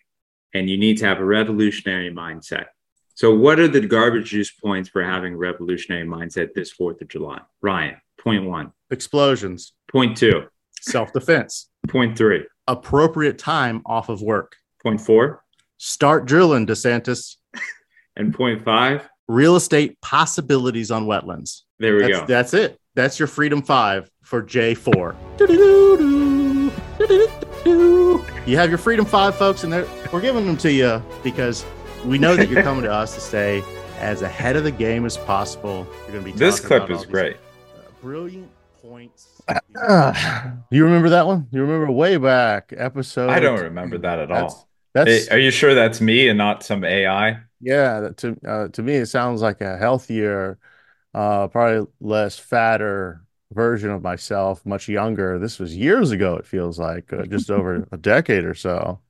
and 0.54 0.70
you 0.70 0.78
need 0.78 0.98
to 1.00 1.06
have 1.08 1.20
a 1.20 1.26
revolutionary 1.26 2.10
mindset. 2.10 2.68
So, 3.16 3.36
what 3.36 3.60
are 3.60 3.68
the 3.68 3.82
garbage 3.82 4.30
juice 4.30 4.52
points 4.52 4.88
for 4.88 5.04
having 5.04 5.34
a 5.34 5.38
revolutionary 5.38 6.08
mindset 6.08 6.54
this 6.54 6.74
4th 6.74 7.02
of 7.02 7.10
July? 7.10 7.42
Ryan, 7.62 7.98
point 8.18 8.46
one. 8.46 8.72
Explosions. 8.90 9.74
Point 9.92 10.16
two. 10.16 10.48
Self 10.86 11.12
defense. 11.14 11.70
Point 11.88 12.18
three. 12.18 12.46
Appropriate 12.68 13.40
time 13.40 13.82
off 13.86 14.10
of 14.10 14.22
work. 14.22 14.56
Point 14.84 15.02
four. 15.02 15.44
Start 15.78 16.26
drilling, 16.26 16.68
DeSantis. 16.68 17.38
And 18.16 18.34
point 18.34 18.64
five. 18.64 19.10
Real 19.28 19.56
estate 19.56 20.00
possibilities 20.02 20.92
on 20.92 21.06
wetlands. 21.06 21.62
There 21.80 21.96
we 21.96 22.02
that's, 22.04 22.20
go. 22.20 22.26
That's 22.28 22.54
it. 22.54 22.80
That's 22.94 23.18
your 23.20 23.28
freedom 23.28 23.64
five 23.64 24.10
for 24.24 24.44
J4. 24.44 25.16
You 28.48 28.58
have 28.58 28.70
your 28.70 28.78
freedom 28.78 29.06
five, 29.06 29.36
folks, 29.36 29.64
and 29.64 29.74
we're 30.14 30.22
giving 30.22 30.46
them 30.46 30.56
to 30.58 30.72
you 30.72 31.04
because 31.24 31.66
we 32.06 32.20
know 32.20 32.36
that 32.36 32.48
you're 32.48 32.62
coming 32.70 32.84
to 32.84 32.94
us 32.94 33.16
to 33.16 33.20
stay 33.20 33.64
as 33.98 34.22
ahead 34.22 34.56
of 34.56 34.64
the 34.64 34.72
game 34.72 35.04
as 35.06 35.18
possible. 35.18 35.88
You're 36.04 36.22
going 36.22 36.26
to 36.26 36.32
be 36.32 36.38
This 36.38 36.60
clip 36.60 36.92
is 36.92 37.06
great. 37.06 37.38
Brilliant 38.02 38.50
points. 38.82 39.35
you 40.72 40.84
remember 40.84 41.10
that 41.10 41.28
one? 41.28 41.48
You 41.52 41.62
remember 41.62 41.92
way 41.92 42.18
back 42.18 42.74
episode? 42.76 43.30
I 43.30 43.40
don't 43.40 43.60
remember 43.62 43.98
that 44.00 44.20
at 44.20 44.30
That's- 44.30 44.54
all. 44.54 44.70
That's 44.94 45.28
are 45.30 45.38
you 45.38 45.52
sure 45.52 45.76
that's 45.76 46.00
me 46.00 46.30
and 46.30 46.38
not 46.38 46.64
some 46.64 46.86
AI? 46.86 47.42
yeah. 47.60 48.12
To 48.16 48.38
uh, 48.48 48.68
to 48.70 48.82
me, 48.82 48.94
it 48.96 49.08
sounds 49.08 49.42
like 49.42 49.60
a 49.60 49.78
healthier, 49.78 50.58
uh, 51.14 51.50
probably 51.50 51.86
less 52.00 52.40
fatter 52.40 53.26
version 53.52 53.90
of 53.90 54.02
myself, 54.04 54.66
much 54.66 54.88
younger. 54.88 55.38
This 55.38 55.60
was 55.60 55.76
years 55.76 56.12
ago. 56.12 56.38
It 56.38 56.46
feels 56.48 56.80
like 56.80 57.12
uh, 57.12 57.26
just 57.26 57.52
over 57.52 57.86
a 57.92 57.98
decade 57.98 58.46
or 58.46 58.54
so. 58.54 59.02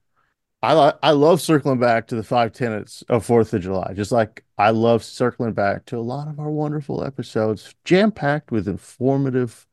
I 0.63 0.73
li- 0.73 0.97
I 1.03 1.11
love 1.11 1.39
circling 1.39 1.79
back 1.79 2.07
to 2.07 2.15
the 2.15 2.23
five 2.23 2.51
tenets 2.51 3.03
of 3.07 3.23
Fourth 3.23 3.53
of 3.53 3.61
July, 3.61 3.93
just 3.93 4.11
like 4.11 4.43
I 4.57 4.71
love 4.71 5.03
circling 5.03 5.53
back 5.53 5.85
to 5.85 5.97
a 5.97 6.01
lot 6.01 6.27
of 6.27 6.39
our 6.39 6.49
wonderful 6.49 7.03
episodes, 7.03 7.75
jam 7.85 8.11
packed 8.11 8.51
with 8.51 8.67
informative, 8.67 9.67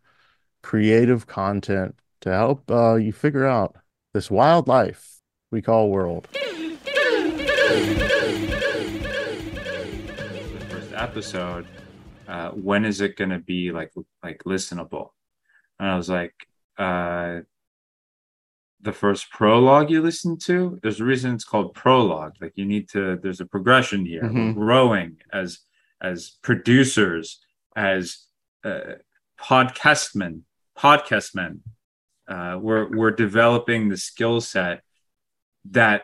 creative 0.63 1.27
content 1.27 1.95
to 2.21 2.31
help 2.31 2.71
uh, 2.71 2.95
you 2.95 3.13
figure 3.13 3.47
out 3.47 3.77
this 4.15 4.31
wild 4.31 4.69
life 4.69 5.19
we 5.51 5.61
call 5.63 5.91
world. 5.91 6.29
First 10.71 10.93
episode. 10.95 11.67
Uh, 12.29 12.51
when 12.51 12.85
is 12.85 13.01
it 13.01 13.17
going 13.17 13.31
to 13.31 13.39
be 13.41 13.73
like 13.73 13.93
like 14.23 14.43
listenable?" 14.45 15.11
And 15.79 15.89
I 15.91 15.97
was 15.97 16.09
like, 16.09 16.35
uh, 16.79 17.41
"The 18.81 18.93
first 18.93 19.31
prologue 19.31 19.91
you 19.91 20.01
listen 20.01 20.39
to. 20.45 20.79
There's 20.83 21.01
a 21.01 21.05
reason 21.05 21.35
it's 21.35 21.45
called 21.45 21.75
prologue. 21.75 22.35
Like 22.41 22.53
you 22.55 22.65
need 22.65 22.89
to. 22.91 23.19
There's 23.23 23.41
a 23.41 23.47
progression 23.47 24.07
here. 24.07 24.23
Mhm. 24.23 24.55
Growing 24.55 25.17
as 25.33 25.59
as 26.01 26.39
producers, 26.43 27.41
as 27.77 28.27
uh, 28.65 28.95
podcast 29.39 30.15
men, 30.17 30.45
podcast 30.83 31.35
men. 31.35 31.61
Uh, 32.29 32.59
we're 32.61 32.89
we're 32.97 33.11
developing 33.11 33.89
the 33.89 33.97
skill 33.97 34.41
set 34.41 34.83
that 35.71 36.03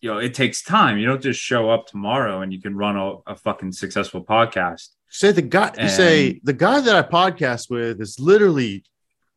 you 0.00 0.10
know 0.10 0.18
it 0.18 0.34
takes 0.34 0.62
time. 0.62 0.98
You 0.98 1.06
don't 1.06 1.22
just 1.22 1.40
show 1.40 1.70
up 1.70 1.86
tomorrow 1.86 2.42
and 2.42 2.52
you 2.52 2.60
can 2.60 2.76
run 2.76 2.96
a, 2.96 3.16
a 3.26 3.36
fucking 3.36 3.72
successful 3.72 4.24
podcast. 4.24 4.88
Say 5.08 5.32
the 5.32 5.42
guy. 5.42 5.72
You 5.80 5.88
say 5.88 6.40
the 6.42 6.52
guy 6.52 6.80
that 6.80 6.96
I 6.96 7.02
podcast 7.02 7.70
with 7.70 8.00
is 8.00 8.20
literally 8.20 8.84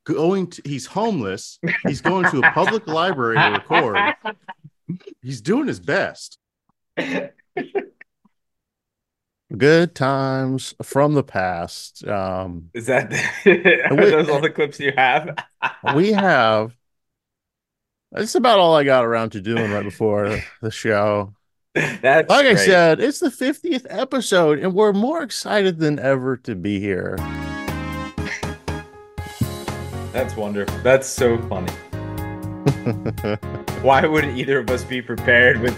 going 0.06 0.48
to. 0.52 0.62
He's 0.66 0.86
homeless. 0.86 1.60
He's 1.88 2.02
going 2.02 2.30
to 2.32 2.40
a 2.40 2.52
public 2.52 2.88
library 2.88 3.38
to 3.38 3.52
record. 3.52 3.98
He's 5.22 5.42
doing 5.42 5.68
his 5.68 5.80
best. 5.80 6.40
Good 9.58 9.96
times 9.96 10.76
from 10.84 11.16
the 11.16 11.24
past. 11.24 12.08
Um, 12.08 12.70
Is 12.76 12.86
that 12.86 13.12
are 13.92 13.96
those 13.96 14.30
all 14.30 14.40
the 14.40 14.50
clips 14.52 14.80
you 14.80 14.94
have? 14.96 15.36
we 15.96 16.12
have. 16.14 16.76
That's 18.12 18.36
about 18.36 18.60
all 18.60 18.76
I 18.76 18.84
got 18.84 19.06
around 19.06 19.32
to 19.32 19.42
doing 19.42 19.72
right 19.72 19.84
before 19.84 20.40
the 20.62 20.70
show. 20.70 21.34
That's 21.74 22.30
like 22.30 22.46
I 22.46 22.56
said, 22.56 23.00
it's 23.00 23.20
the 23.20 23.30
50th 23.30 23.86
episode, 23.90 24.60
and 24.60 24.74
we're 24.74 24.94
more 24.94 25.24
excited 25.24 25.80
than 25.80 25.98
ever 26.00 26.38
to 26.38 26.56
be 26.56 26.80
here. 26.80 27.16
That's 30.12 30.36
wonderful. 30.36 30.78
That's 30.84 31.08
so 31.08 31.40
funny. 31.44 31.72
Why 33.82 34.06
would 34.06 34.26
either 34.26 34.60
of 34.60 34.70
us 34.70 34.84
be 34.84 35.02
prepared 35.02 35.62
with 35.62 35.78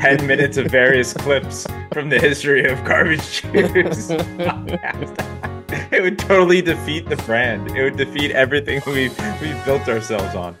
10 0.00 0.26
minutes 0.26 0.56
of 0.56 0.66
various 0.66 1.12
clips 1.12 1.66
from 1.92 2.08
the 2.08 2.18
history 2.18 2.68
of 2.68 2.82
garbage 2.84 3.42
juice? 3.42 4.10
it 5.92 6.02
would 6.02 6.18
totally 6.18 6.60
defeat 6.62 7.08
the 7.08 7.16
brand. 7.16 7.76
It 7.76 7.82
would 7.84 7.96
defeat 7.96 8.32
everything 8.32 8.82
we've, 8.86 9.16
we've 9.40 9.64
built 9.64 9.88
ourselves 9.88 10.34
on. 10.34 10.56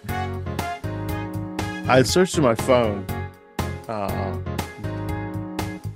I 1.88 2.02
searched 2.02 2.36
through 2.36 2.44
my 2.44 2.54
phone, 2.54 3.04
uh, 3.88 4.38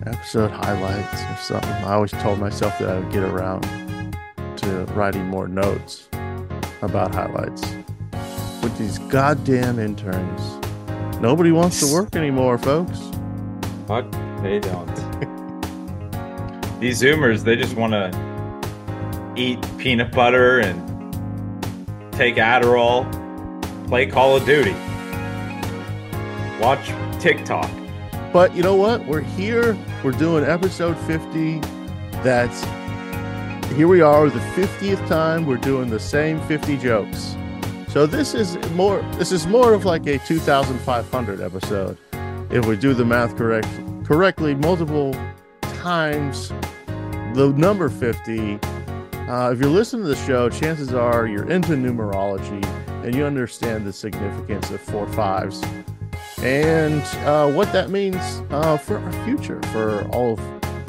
episode 0.06 0.50
highlights 0.50 1.22
or 1.22 1.36
something. 1.36 1.70
I 1.70 1.94
always 1.94 2.10
told 2.10 2.40
myself 2.40 2.76
that 2.80 2.88
I 2.88 2.98
would 2.98 3.12
get 3.12 3.22
around 3.22 3.62
to 4.56 4.84
writing 4.94 5.26
more 5.26 5.46
notes 5.46 6.08
about 6.82 7.14
highlights. 7.14 7.83
With 8.64 8.78
these 8.78 8.98
goddamn 8.98 9.78
interns, 9.78 11.20
nobody 11.20 11.52
wants 11.52 11.80
to 11.80 11.92
work 11.92 12.16
anymore, 12.16 12.56
folks. 12.56 12.98
Fuck, 13.86 14.10
they 14.42 14.58
don't. 14.58 14.86
These 16.80 17.02
Zoomers, 17.02 17.44
they 17.44 17.56
just 17.56 17.76
want 17.76 17.92
to 17.92 19.34
eat 19.36 19.58
peanut 19.76 20.12
butter 20.12 20.60
and 20.60 20.80
take 22.10 22.36
Adderall, 22.36 23.04
play 23.86 24.06
Call 24.06 24.34
of 24.34 24.46
Duty, 24.46 24.72
watch 26.58 26.90
TikTok. 27.20 27.70
But 28.32 28.56
you 28.56 28.62
know 28.62 28.76
what? 28.76 29.06
We're 29.06 29.20
here. 29.20 29.76
We're 30.02 30.12
doing 30.12 30.42
episode 30.42 30.96
50. 31.00 31.60
That's 32.22 32.64
here 33.74 33.88
we 33.88 34.00
are, 34.00 34.30
the 34.30 34.40
50th 34.40 35.06
time 35.06 35.44
we're 35.44 35.58
doing 35.58 35.90
the 35.90 36.00
same 36.00 36.40
50 36.48 36.78
jokes. 36.78 37.36
So 37.94 38.06
this 38.06 38.34
is 38.34 38.58
more 38.72 39.02
this 39.18 39.30
is 39.30 39.46
more 39.46 39.72
of 39.72 39.84
like 39.84 40.04
a 40.08 40.18
2500 40.18 41.40
episode. 41.40 41.96
If 42.50 42.66
we 42.66 42.76
do 42.76 42.92
the 42.92 43.04
math 43.04 43.36
correct 43.36 43.68
correctly 44.04 44.52
multiple 44.56 45.14
times 45.60 46.48
the 47.34 47.54
number 47.56 47.88
50 47.88 48.58
uh, 49.28 49.52
if 49.52 49.60
you're 49.60 49.70
listening 49.70 50.02
to 50.02 50.08
the 50.08 50.26
show, 50.26 50.50
chances 50.50 50.92
are 50.92 51.28
you're 51.28 51.48
into 51.48 51.74
numerology 51.74 52.60
and 53.04 53.14
you 53.14 53.24
understand 53.24 53.86
the 53.86 53.92
significance 53.92 54.72
of 54.72 54.80
four 54.80 55.06
fives 55.12 55.62
and 56.38 57.00
uh, 57.24 57.48
what 57.52 57.72
that 57.72 57.90
means 57.90 58.42
uh, 58.50 58.76
for 58.76 58.98
our 58.98 59.24
future, 59.24 59.62
for 59.70 60.04
all 60.08 60.32
of 60.32 60.40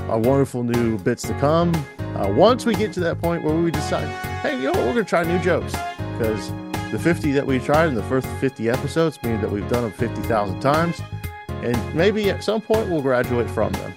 our 0.09 0.17
wonderful 0.17 0.63
new 0.63 0.97
bits 0.97 1.21
to 1.21 1.37
come. 1.39 1.71
Uh, 1.99 2.33
once 2.35 2.65
we 2.65 2.73
get 2.73 2.91
to 2.93 2.99
that 2.99 3.21
point 3.21 3.43
where 3.43 3.55
we 3.55 3.69
decide, 3.69 4.07
hey, 4.41 4.57
you 4.57 4.63
know 4.63 4.71
what, 4.71 4.87
we're 4.87 4.93
going 4.93 5.05
to 5.05 5.09
try 5.09 5.23
new 5.23 5.37
jokes 5.37 5.75
because 6.17 6.51
the 6.95 7.03
50 7.03 7.33
that 7.33 7.45
we 7.45 7.59
tried 7.59 7.89
in 7.89 7.93
the 7.93 8.03
first 8.03 8.25
50 8.39 8.69
episodes 8.69 9.21
mean 9.21 9.41
that 9.41 9.51
we've 9.51 9.67
done 9.67 9.83
them 9.83 9.91
50,000 9.91 10.61
times, 10.61 11.01
and 11.49 11.93
maybe 11.93 12.29
at 12.29 12.41
some 12.41 12.61
point 12.61 12.89
we'll 12.89 13.01
graduate 13.01 13.49
from 13.49 13.73
them. 13.73 13.93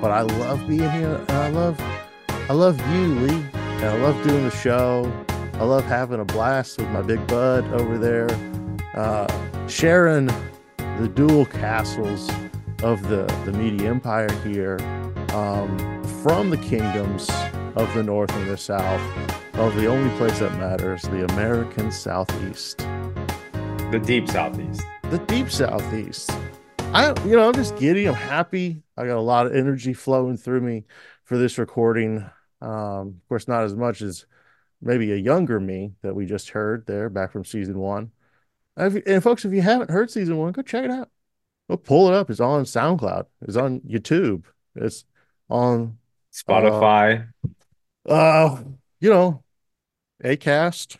But 0.00 0.10
I 0.10 0.22
love 0.22 0.66
being 0.66 0.90
here, 0.90 1.14
and 1.14 1.30
I 1.30 1.48
love, 1.50 1.80
I 2.48 2.52
love 2.52 2.76
you, 2.90 3.06
Lee, 3.06 3.44
and 3.54 3.84
I 3.84 3.96
love 3.98 4.20
doing 4.26 4.42
the 4.42 4.50
show. 4.50 5.12
I 5.54 5.62
love 5.62 5.84
having 5.84 6.18
a 6.18 6.24
blast 6.24 6.78
with 6.78 6.88
my 6.88 7.02
big 7.02 7.24
bud 7.28 7.64
over 7.72 7.96
there, 7.96 8.28
uh, 8.96 9.28
sharing 9.68 10.26
the 10.76 11.08
dual 11.14 11.46
castles 11.46 12.28
of 12.82 13.00
the, 13.08 13.26
the 13.44 13.52
media 13.52 13.88
empire 13.88 14.32
here 14.42 14.76
um, 15.34 16.02
from 16.24 16.50
the 16.50 16.58
kingdoms 16.58 17.30
of 17.76 17.94
the 17.94 18.02
north 18.02 18.34
and 18.34 18.50
the 18.50 18.56
south 18.56 19.39
of 19.60 19.76
the 19.76 19.86
only 19.86 20.08
place 20.16 20.38
that 20.38 20.56
matters 20.56 21.02
the 21.02 21.22
american 21.34 21.92
southeast. 21.92 22.78
The 22.78 24.00
deep 24.02 24.26
southeast. 24.26 24.82
the 25.10 25.18
deep 25.26 25.50
southeast. 25.50 26.30
I 26.94 27.08
you 27.26 27.36
know 27.36 27.46
i'm 27.46 27.52
just 27.52 27.76
giddy. 27.76 28.06
I'm 28.06 28.14
happy. 28.14 28.82
I 28.96 29.04
got 29.04 29.18
a 29.18 29.20
lot 29.20 29.44
of 29.44 29.54
energy 29.54 29.92
flowing 29.92 30.38
through 30.38 30.62
me 30.62 30.84
for 31.24 31.36
this 31.36 31.58
recording. 31.58 32.24
Um 32.62 32.70
of 33.20 33.28
course 33.28 33.48
not 33.48 33.64
as 33.64 33.76
much 33.76 34.00
as 34.00 34.24
maybe 34.80 35.12
a 35.12 35.16
younger 35.16 35.60
me 35.60 35.92
that 36.00 36.14
we 36.14 36.24
just 36.24 36.48
heard 36.48 36.86
there 36.86 37.10
back 37.10 37.30
from 37.30 37.44
season 37.44 37.78
one. 37.78 38.12
And, 38.78 39.22
folks 39.22 39.44
if 39.44 39.52
you 39.52 39.60
haven't 39.60 39.90
heard 39.90 40.10
season 40.10 40.38
one 40.38 40.52
go 40.52 40.62
check 40.62 40.86
it 40.86 40.90
out. 40.90 41.10
Go 41.68 41.76
pull 41.76 42.08
it 42.08 42.14
up. 42.14 42.30
It's 42.30 42.40
on 42.40 42.64
soundcloud. 42.64 43.26
It's 43.42 43.58
on 43.58 43.80
youtube. 43.80 44.44
It's 44.74 45.04
on 45.50 45.98
Spotify. 46.32 47.28
uh, 48.08 48.12
uh 48.12 48.62
you 49.00 49.10
know 49.10 49.42
acast 50.24 50.96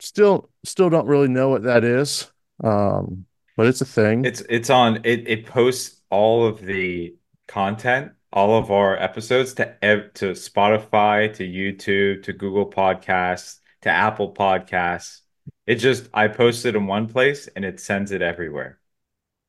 still 0.00 0.50
still 0.64 0.90
don't 0.90 1.06
really 1.06 1.28
know 1.28 1.48
what 1.48 1.62
that 1.62 1.84
is 1.84 2.30
um 2.64 3.26
but 3.56 3.66
it's 3.66 3.80
a 3.80 3.84
thing 3.86 4.24
It's 4.24 4.40
it's 4.48 4.70
on 4.70 5.00
it 5.04 5.28
it 5.28 5.46
posts 5.46 6.00
all 6.10 6.46
of 6.46 6.60
the 6.60 7.14
content, 7.48 8.12
all 8.32 8.56
of 8.56 8.70
our 8.70 8.96
episodes 8.96 9.54
to 9.54 9.76
to 10.14 10.32
Spotify, 10.32 11.32
to 11.34 11.44
YouTube, 11.46 12.22
to 12.24 12.32
Google 12.32 12.70
Podcasts, 12.70 13.58
to 13.82 13.90
Apple 13.90 14.32
Podcasts. 14.34 15.20
It 15.66 15.76
just 15.76 16.08
I 16.14 16.28
post 16.28 16.64
it 16.66 16.76
in 16.76 16.86
one 16.86 17.08
place 17.08 17.48
and 17.54 17.64
it 17.64 17.80
sends 17.80 18.10
it 18.10 18.22
everywhere. 18.22 18.78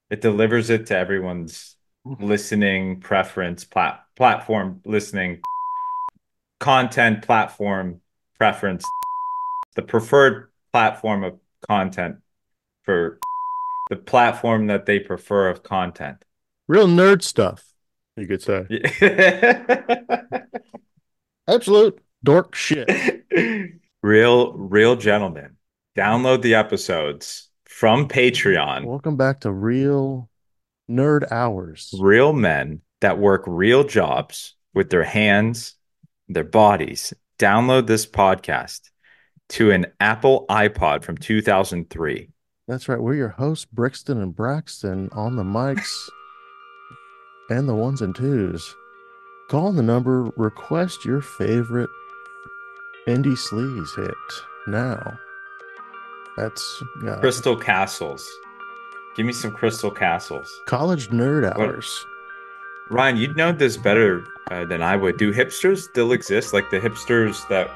It 0.10 0.22
delivers 0.22 0.70
it 0.70 0.88
to 0.88 0.98
everyone's 0.98 1.76
listening 2.06 3.00
preference 3.00 3.64
plat 3.64 4.04
platform 4.16 4.82
listening 4.86 5.42
content 6.60 7.24
platform 7.24 8.02
preference 8.38 8.84
the 9.76 9.82
preferred 9.82 10.50
platform 10.72 11.24
of 11.24 11.40
content 11.68 12.18
for 12.84 13.20
the 13.90 13.96
platform 13.96 14.68
that 14.68 14.86
they 14.86 15.00
prefer 15.00 15.50
of 15.50 15.64
content. 15.64 16.24
real 16.68 16.88
nerd 16.88 17.22
stuff 17.22 17.74
you 18.16 18.28
could 18.28 18.42
say 18.42 18.66
absolute 21.48 22.00
dork 22.24 22.56
shit 22.56 22.88
real, 24.04 24.54
real 24.54 24.96
gentlemen. 24.96 25.58
Download 25.98 26.42
the 26.42 26.56
episodes 26.56 27.50
from 27.66 28.08
Patreon. 28.08 28.86
welcome 28.86 29.18
back 29.18 29.40
to 29.42 29.52
real 29.52 30.30
nerd 30.90 31.32
hours 31.32 31.94
Real 32.00 32.34
men 32.34 32.82
that 33.02 33.18
work 33.18 33.44
real 33.48 33.84
jobs 33.84 34.56
with 34.74 34.90
their 34.90 35.04
hands, 35.04 35.76
their 36.28 36.44
bodies. 36.44 37.14
Download 37.40 37.88
this 37.88 38.06
podcast 38.06 38.82
to 39.50 39.72
an 39.72 39.88
Apple 40.00 40.46
iPod 40.50 41.04
from 41.04 41.18
2003. 41.18 42.30
that's 42.68 42.88
right 42.88 43.02
we're 43.02 43.14
your 43.16 43.30
hosts 43.30 43.66
brixton 43.66 44.22
and 44.22 44.34
braxton 44.36 45.10
on 45.12 45.36
the 45.36 45.44
mics 45.44 46.08
and 47.50 47.68
the 47.68 47.76
ones 47.76 48.02
and 48.02 48.16
twos 48.16 48.74
call 49.50 49.74
the 49.74 49.82
number 49.84 50.24
request 50.38 51.04
your 51.04 51.20
favorite 51.22 51.90
indie 53.08 53.38
sleaze 53.38 53.96
hit 53.98 54.16
now 54.68 55.18
that's 56.38 56.82
uh, 57.08 57.20
Crystal 57.20 57.56
Castles. 57.56 58.28
Give 59.16 59.26
me 59.28 59.34
some 59.34 59.52
Crystal 59.52 59.92
Castles. 59.92 60.50
college 60.68 61.10
nerd 61.10 61.44
What- 61.58 61.70
hours 61.70 62.06
Ryan, 62.90 63.18
you'd 63.18 63.36
know 63.38 63.52
this 63.52 63.78
better 63.78 64.26
uh, 64.52 64.66
than 64.66 64.82
I 64.82 64.96
would. 64.96 65.18
Do 65.18 65.34
hipsters 65.34 65.84
still 65.84 66.12
exist? 66.12 66.54
Like 66.54 66.70
the 66.70 66.80
hipsters 66.80 67.48
that 67.50 67.70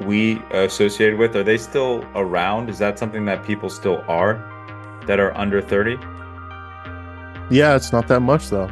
we 0.00 0.42
associated 0.50 1.18
with, 1.18 1.36
are 1.36 1.42
they 1.42 1.58
still 1.58 2.04
around? 2.14 2.70
Is 2.70 2.78
that 2.78 2.98
something 2.98 3.24
that 3.26 3.44
people 3.44 3.68
still 3.68 4.04
are 4.08 4.34
that 5.06 5.20
are 5.20 5.36
under 5.36 5.60
30? 5.60 5.98
Yeah, 7.50 7.74
it's 7.76 7.92
not 7.92 8.08
that 8.08 8.20
much 8.20 8.48
though. 8.50 8.68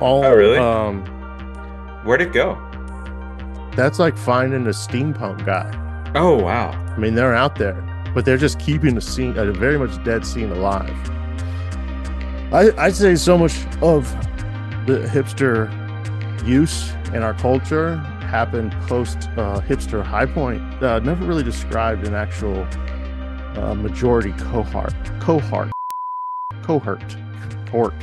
All, 0.00 0.24
Oh, 0.24 0.34
really? 0.34 0.58
Um, 0.58 1.04
Where'd 2.04 2.22
it 2.22 2.32
go? 2.32 2.58
that's 3.76 3.98
like 3.98 4.18
finding 4.18 4.66
a 4.66 4.70
steampunk 4.70 5.46
guy. 5.46 5.70
Oh, 6.14 6.36
wow. 6.42 6.70
I 6.72 6.98
mean, 6.98 7.14
they're 7.14 7.34
out 7.34 7.56
there, 7.56 7.80
but 8.14 8.26
they're 8.26 8.36
just 8.36 8.58
keeping 8.58 8.94
the 8.94 9.00
scene, 9.00 9.36
a 9.38 9.50
very 9.50 9.78
much 9.78 10.02
dead 10.04 10.26
scene 10.26 10.50
alive. 10.50 10.90
I, 12.52 12.70
I'd 12.76 12.94
say 12.94 13.14
so 13.14 13.38
much 13.38 13.56
of 13.80 14.10
the 14.84 14.98
hipster 14.98 15.70
use 16.46 16.92
in 17.14 17.22
our 17.22 17.32
culture 17.32 17.96
happened 17.96 18.72
post 18.82 19.30
uh, 19.38 19.62
hipster 19.62 20.04
high 20.04 20.26
point. 20.26 20.60
Uh, 20.82 20.98
never 20.98 21.24
really 21.24 21.44
described 21.44 22.06
an 22.06 22.12
actual 22.14 22.68
uh, 23.56 23.74
majority 23.74 24.32
cohort, 24.32 24.92
cohort, 25.18 25.70
cohort, 26.62 27.16
cohort, 27.70 27.94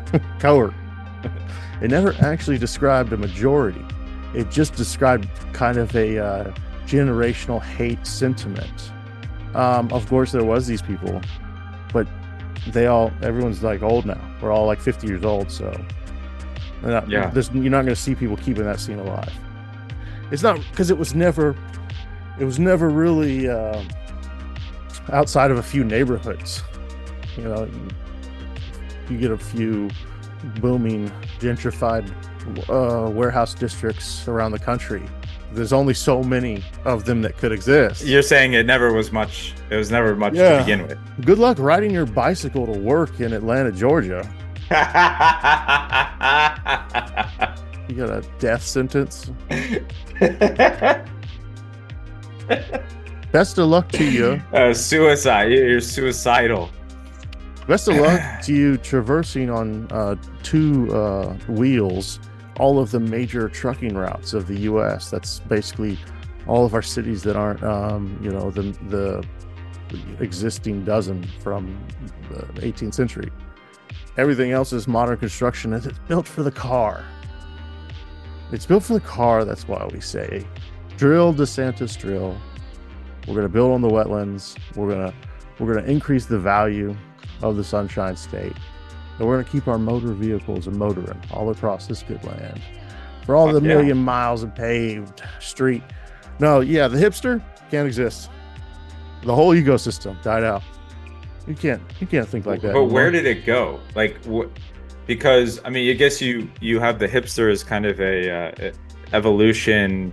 cohort. 0.38 0.74
it 1.82 1.90
never 1.90 2.14
actually 2.20 2.56
described 2.56 3.12
a 3.12 3.16
majority. 3.18 3.84
It 4.34 4.50
just 4.50 4.74
described 4.74 5.28
kind 5.52 5.76
of 5.76 5.94
a 5.94 6.18
uh, 6.18 6.54
generational 6.86 7.62
hate 7.62 8.06
sentiment. 8.06 8.90
Um, 9.54 9.92
of 9.92 10.08
course, 10.08 10.32
there 10.32 10.44
was 10.44 10.66
these 10.66 10.80
people, 10.80 11.20
but 11.92 12.08
they 12.68 12.86
all 12.86 13.12
everyone's 13.22 13.62
like 13.62 13.82
old 13.82 14.06
now. 14.06 14.20
We're 14.40 14.52
all 14.52 14.66
like 14.66 14.80
50 14.80 15.06
years 15.06 15.24
old, 15.24 15.50
so 15.50 15.70
not- 16.82 17.08
Yeah. 17.08 17.32
you're 17.34 17.70
not 17.70 17.82
going 17.82 17.86
to 17.86 17.96
see 17.96 18.14
people 18.14 18.36
keeping 18.36 18.64
that 18.64 18.80
scene 18.80 18.98
alive. 18.98 19.32
It's 20.30 20.42
not 20.42 20.60
because 20.70 20.90
it 20.90 20.98
was 20.98 21.14
never, 21.14 21.56
it 22.38 22.44
was 22.44 22.58
never 22.58 22.88
really 22.90 23.48
uh, 23.48 23.82
outside 25.12 25.50
of 25.50 25.58
a 25.58 25.62
few 25.62 25.84
neighborhoods. 25.84 26.62
You 27.36 27.44
know, 27.44 27.64
you, 27.64 27.88
you 29.10 29.18
get 29.18 29.30
a 29.30 29.38
few 29.38 29.88
booming 30.60 31.10
gentrified 31.38 32.08
uh, 32.68 33.10
warehouse 33.10 33.54
districts 33.54 34.28
around 34.28 34.52
the 34.52 34.58
country. 34.58 35.02
There's 35.52 35.72
only 35.72 35.94
so 35.94 36.22
many 36.22 36.62
of 36.84 37.04
them 37.04 37.22
that 37.22 37.36
could 37.38 37.52
exist. 37.52 38.04
You're 38.04 38.22
saying 38.22 38.52
it 38.52 38.66
never 38.66 38.92
was 38.92 39.10
much, 39.12 39.54
it 39.70 39.76
was 39.76 39.90
never 39.90 40.14
much 40.14 40.34
Yeah. 40.34 40.58
to 40.58 40.64
begin 40.64 40.86
with. 40.86 40.98
Good 41.24 41.38
luck 41.38 41.58
riding 41.58 41.90
your 41.90 42.06
bicycle 42.06 42.66
to 42.66 42.72
work 42.78 43.20
in 43.20 43.32
Atlanta, 43.32 43.72
Georgia. 43.72 44.28
You 47.88 47.94
got 47.94 48.10
a 48.10 48.22
death 48.38 48.62
sentence. 48.62 49.30
Best 53.32 53.58
of 53.58 53.68
luck 53.68 53.88
to 53.92 54.04
you. 54.04 54.42
Uh, 54.52 54.74
suicide. 54.74 55.50
You're 55.52 55.68
you're 55.70 55.80
suicidal. 55.80 56.70
Best 57.66 57.88
of 57.88 57.96
luck 57.96 58.20
to 58.42 58.54
you 58.54 58.76
traversing 58.78 59.50
on 59.50 59.86
uh, 59.90 60.16
two 60.42 60.94
uh, 60.94 61.32
wheels 61.48 62.20
all 62.58 62.78
of 62.78 62.90
the 62.90 63.00
major 63.00 63.48
trucking 63.48 63.96
routes 63.96 64.32
of 64.32 64.46
the 64.46 64.60
U.S. 64.60 65.10
That's 65.10 65.40
basically 65.40 65.98
all 66.46 66.64
of 66.64 66.74
our 66.74 66.82
cities 66.82 67.22
that 67.22 67.36
aren't, 67.36 67.62
um, 67.62 68.18
you 68.22 68.30
know, 68.30 68.50
the 68.50 68.72
the 68.88 69.24
existing 70.20 70.84
dozen 70.84 71.24
from 71.40 71.86
the 72.30 72.62
18th 72.62 72.94
century. 72.94 73.30
Everything 74.16 74.50
else 74.50 74.72
is 74.72 74.88
modern 74.88 75.16
construction, 75.16 75.72
and 75.72 75.86
it's 75.86 75.98
built 76.08 76.26
for 76.26 76.42
the 76.42 76.50
car. 76.50 77.04
It's 78.50 78.66
built 78.66 78.82
for 78.82 78.94
the 78.94 79.00
car. 79.00 79.44
That's 79.44 79.68
why 79.68 79.88
we 79.92 80.00
say, 80.00 80.46
drill, 80.96 81.32
DeSantis, 81.32 81.96
drill. 81.98 82.36
We're 83.26 83.34
gonna 83.34 83.48
build 83.48 83.72
on 83.72 83.82
the 83.82 83.88
wetlands. 83.88 84.56
We're 84.74 84.90
gonna 84.90 85.14
we're 85.58 85.74
gonna 85.74 85.86
increase 85.86 86.26
the 86.26 86.38
value 86.38 86.96
of 87.42 87.56
the 87.56 87.64
Sunshine 87.64 88.16
State, 88.16 88.56
and 89.18 89.26
we're 89.26 89.36
gonna 89.40 89.48
keep 89.48 89.68
our 89.68 89.78
motor 89.78 90.12
vehicles 90.12 90.66
a 90.66 90.70
motoring 90.70 91.20
all 91.32 91.50
across 91.50 91.86
this 91.86 92.02
good 92.02 92.22
land 92.24 92.60
for 93.24 93.36
all 93.36 93.52
the 93.52 93.60
yeah. 93.60 93.74
million 93.74 93.98
miles 93.98 94.42
of 94.42 94.54
paved 94.54 95.22
street. 95.40 95.82
No, 96.38 96.60
yeah, 96.60 96.88
the 96.88 96.98
hipster 96.98 97.42
can't 97.70 97.86
exist. 97.86 98.30
The 99.24 99.34
whole 99.34 99.54
ecosystem 99.54 100.20
died 100.22 100.44
out. 100.44 100.62
You 101.46 101.54
can't 101.54 101.82
you 102.00 102.06
can't 102.06 102.28
think 102.28 102.46
like 102.46 102.60
that. 102.62 102.72
But 102.72 102.84
where 102.84 103.10
did 103.10 103.26
it 103.26 103.44
go? 103.44 103.80
Like 103.94 104.22
what? 104.24 104.50
Because 105.06 105.60
I 105.64 105.70
mean, 105.70 105.90
I 105.90 105.94
guess 105.94 106.20
you 106.20 106.50
you 106.60 106.78
have 106.80 106.98
the 106.98 107.08
hipster 107.08 107.50
as 107.50 107.64
kind 107.64 107.86
of 107.86 108.00
a 108.00 108.30
uh, 108.30 108.72
evolution 109.12 110.12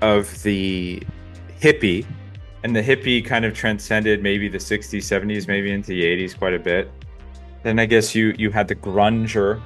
of 0.00 0.42
the 0.42 1.02
hippie, 1.60 2.06
and 2.62 2.74
the 2.74 2.82
hippie 2.82 3.24
kind 3.24 3.44
of 3.44 3.54
transcended 3.54 4.22
maybe 4.22 4.48
the 4.48 4.58
60s, 4.58 4.98
70s, 4.98 5.48
maybe 5.48 5.70
into 5.72 5.88
the 5.88 6.02
80s 6.02 6.38
quite 6.38 6.54
a 6.54 6.58
bit. 6.58 6.90
Then 7.62 7.78
I 7.78 7.86
guess 7.86 8.14
you 8.14 8.34
you 8.38 8.50
had 8.50 8.68
the 8.68 8.74
grunger, 8.74 9.60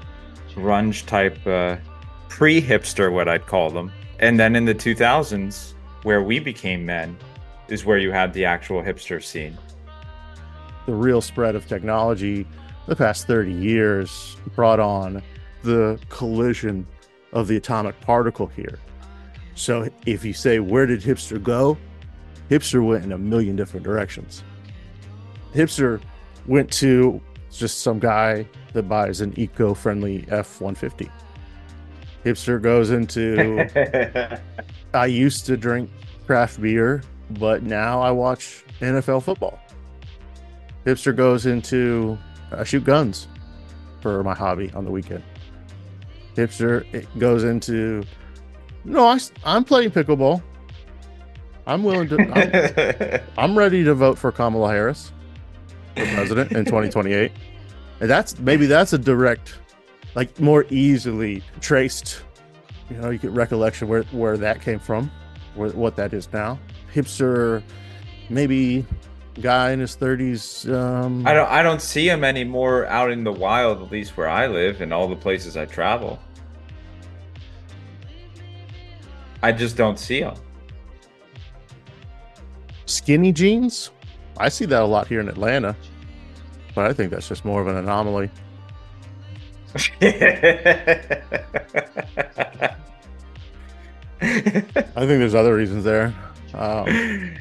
grunge 0.54 1.06
type 1.06 1.38
uh, 1.46 1.76
pre-hipster, 2.28 3.12
what 3.12 3.28
I'd 3.28 3.46
call 3.46 3.70
them, 3.70 3.92
and 4.18 4.38
then 4.38 4.56
in 4.56 4.64
the 4.64 4.74
2000s, 4.74 5.74
where 6.02 6.22
we 6.22 6.38
became 6.38 6.84
men, 6.84 7.16
is 7.68 7.84
where 7.84 7.98
you 7.98 8.10
had 8.10 8.32
the 8.32 8.44
actual 8.44 8.82
hipster 8.82 9.22
scene. 9.22 9.56
the 10.86 10.94
real 10.94 11.20
spread 11.20 11.54
of 11.54 11.66
technology 11.66 12.46
the 12.86 12.96
past 12.96 13.26
30 13.26 13.52
years 13.52 14.36
brought 14.54 14.80
on 14.80 15.22
the 15.62 15.98
collision 16.10 16.86
of 17.32 17.48
the 17.48 17.56
atomic 17.56 17.98
particle 18.02 18.46
here. 18.46 18.78
So 19.54 19.88
if 20.04 20.24
you 20.24 20.34
say, 20.34 20.58
where 20.58 20.84
did 20.84 21.00
hipster 21.00 21.42
go? 21.42 21.78
Hipster 22.50 22.86
went 22.86 23.04
in 23.04 23.12
a 23.12 23.18
million 23.18 23.56
different 23.56 23.84
directions. 23.84 24.44
Hipster 25.54 26.02
went 26.46 26.70
to 26.72 27.20
just 27.58 27.80
some 27.80 27.98
guy 27.98 28.48
that 28.72 28.88
buys 28.88 29.20
an 29.20 29.32
eco 29.38 29.74
friendly 29.74 30.24
F 30.28 30.60
150. 30.60 31.10
Hipster 32.24 32.60
goes 32.60 32.90
into, 32.90 33.68
I 34.94 35.06
used 35.06 35.46
to 35.46 35.56
drink 35.56 35.90
craft 36.26 36.60
beer, 36.60 37.02
but 37.30 37.62
now 37.62 38.00
I 38.00 38.10
watch 38.10 38.64
NFL 38.80 39.22
football. 39.22 39.60
Hipster 40.86 41.14
goes 41.14 41.46
into 41.46 42.18
I 42.52 42.64
shoot 42.64 42.84
guns 42.84 43.26
for 44.00 44.22
my 44.22 44.34
hobby 44.34 44.70
on 44.74 44.84
the 44.84 44.90
weekend. 44.90 45.22
Hipster 46.36 46.84
it 46.94 47.06
goes 47.18 47.44
into 47.44 48.04
no, 48.84 49.06
I, 49.06 49.18
am 49.46 49.64
playing 49.64 49.92
pickleball. 49.92 50.42
I'm 51.66 51.82
willing 51.82 52.08
to. 52.08 52.18
I'm, 52.18 53.20
I'm 53.38 53.58
ready 53.58 53.82
to 53.84 53.94
vote 53.94 54.18
for 54.18 54.30
Kamala 54.30 54.70
Harris 54.70 55.10
for 55.96 56.04
president 56.14 56.52
in 56.52 56.64
2028, 56.64 57.32
and 58.00 58.10
that's 58.10 58.38
maybe 58.38 58.66
that's 58.66 58.92
a 58.92 58.98
direct, 58.98 59.58
like 60.14 60.38
more 60.40 60.66
easily 60.70 61.42
traced. 61.60 62.22
You 62.90 62.96
know, 62.96 63.10
you 63.10 63.18
get 63.18 63.30
recollection 63.30 63.88
where 63.88 64.02
where 64.04 64.36
that 64.36 64.60
came 64.60 64.78
from, 64.78 65.10
where, 65.54 65.70
what 65.70 65.96
that 65.96 66.12
is 66.12 66.32
now. 66.32 66.58
Hipster, 66.92 67.62
maybe 68.28 68.84
guy 69.40 69.72
in 69.72 69.80
his 69.80 69.96
30s. 69.96 70.72
Um, 70.72 71.26
I 71.26 71.34
don't 71.34 71.50
I 71.50 71.62
don't 71.62 71.82
see 71.82 72.08
him 72.08 72.24
anymore 72.24 72.86
out 72.86 73.10
in 73.10 73.24
the 73.24 73.32
wild, 73.32 73.82
at 73.82 73.90
least 73.90 74.16
where 74.16 74.28
I 74.28 74.46
live 74.46 74.80
and 74.80 74.92
all 74.92 75.08
the 75.08 75.16
places 75.16 75.56
I 75.56 75.64
travel. 75.64 76.18
I 79.42 79.52
just 79.52 79.76
don't 79.76 79.98
see 79.98 80.20
him. 80.20 80.34
skinny 82.86 83.32
jeans. 83.32 83.90
I 84.38 84.48
see 84.48 84.64
that 84.66 84.82
a 84.82 84.86
lot 84.86 85.06
here 85.06 85.20
in 85.20 85.28
Atlanta, 85.28 85.76
but 86.74 86.86
I 86.86 86.92
think 86.92 87.10
that's 87.10 87.28
just 87.28 87.44
more 87.44 87.60
of 87.60 87.66
an 87.68 87.76
anomaly. 87.76 88.30
I 94.20 94.36
think 94.96 95.08
there's 95.08 95.34
other 95.34 95.54
reasons 95.54 95.84
there. 95.84 96.14
Um, 96.54 97.34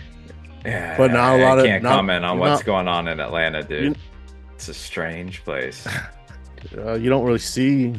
Yeah, 0.66 0.96
But 0.98 1.12
not 1.12 1.40
a 1.40 1.44
I 1.44 1.46
lot 1.46 1.60
of- 1.60 1.66
can't 1.66 1.84
not- 1.84 1.96
comment 1.98 2.24
on 2.26 2.40
what's 2.40 2.60
not- 2.62 2.66
going 2.66 2.88
on 2.88 3.08
in 3.10 3.20
Atlanta, 3.20 3.64
dude. 3.64 3.84
You- 3.84 3.96
It's 4.56 4.70
a 4.70 4.74
strange 4.74 5.44
place. 5.44 5.86
uh, 6.78 6.94
you 6.94 7.10
don't 7.10 7.26
really 7.26 7.40
see 7.40 7.94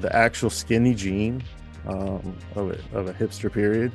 the 0.00 0.14
actual 0.14 0.50
skinny 0.50 0.94
jean 0.94 1.42
um, 1.88 2.36
of, 2.54 2.70
a, 2.70 2.96
of 2.96 3.08
a 3.08 3.12
hipster 3.14 3.52
period. 3.52 3.90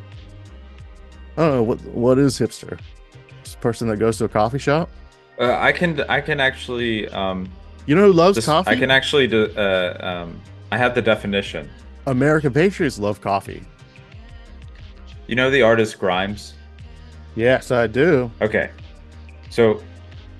I 1.37 1.41
don't 1.41 1.55
know 1.55 1.63
what 1.63 1.81
what 1.85 2.17
is 2.19 2.37
hipster. 2.37 2.77
Person 3.55 3.87
that 3.89 3.97
goes 3.97 4.17
to 4.19 4.25
a 4.25 4.29
coffee 4.29 4.59
shop. 4.59 4.89
Uh, 5.39 5.55
I 5.57 5.71
can 5.71 6.01
I 6.09 6.21
can 6.21 6.39
actually 6.39 7.07
um 7.09 7.49
You 7.85 7.95
know 7.95 8.05
who 8.07 8.13
loves 8.13 8.35
just- 8.35 8.47
coffee? 8.47 8.71
I 8.71 8.75
can 8.75 8.91
actually 8.91 9.27
do 9.27 9.45
uh 9.55 9.97
um 9.99 10.41
I 10.71 10.77
have 10.77 10.95
the 10.95 11.01
definition. 11.01 11.69
American 12.05 12.53
patriots 12.53 12.97
love 12.99 13.21
coffee. 13.21 13.63
You 15.27 15.35
know 15.35 15.49
the 15.49 15.61
artist 15.61 15.99
Grimes? 15.99 16.53
Yes, 17.35 17.71
I 17.71 17.87
do. 17.87 18.31
Okay. 18.41 18.69
So 19.49 19.81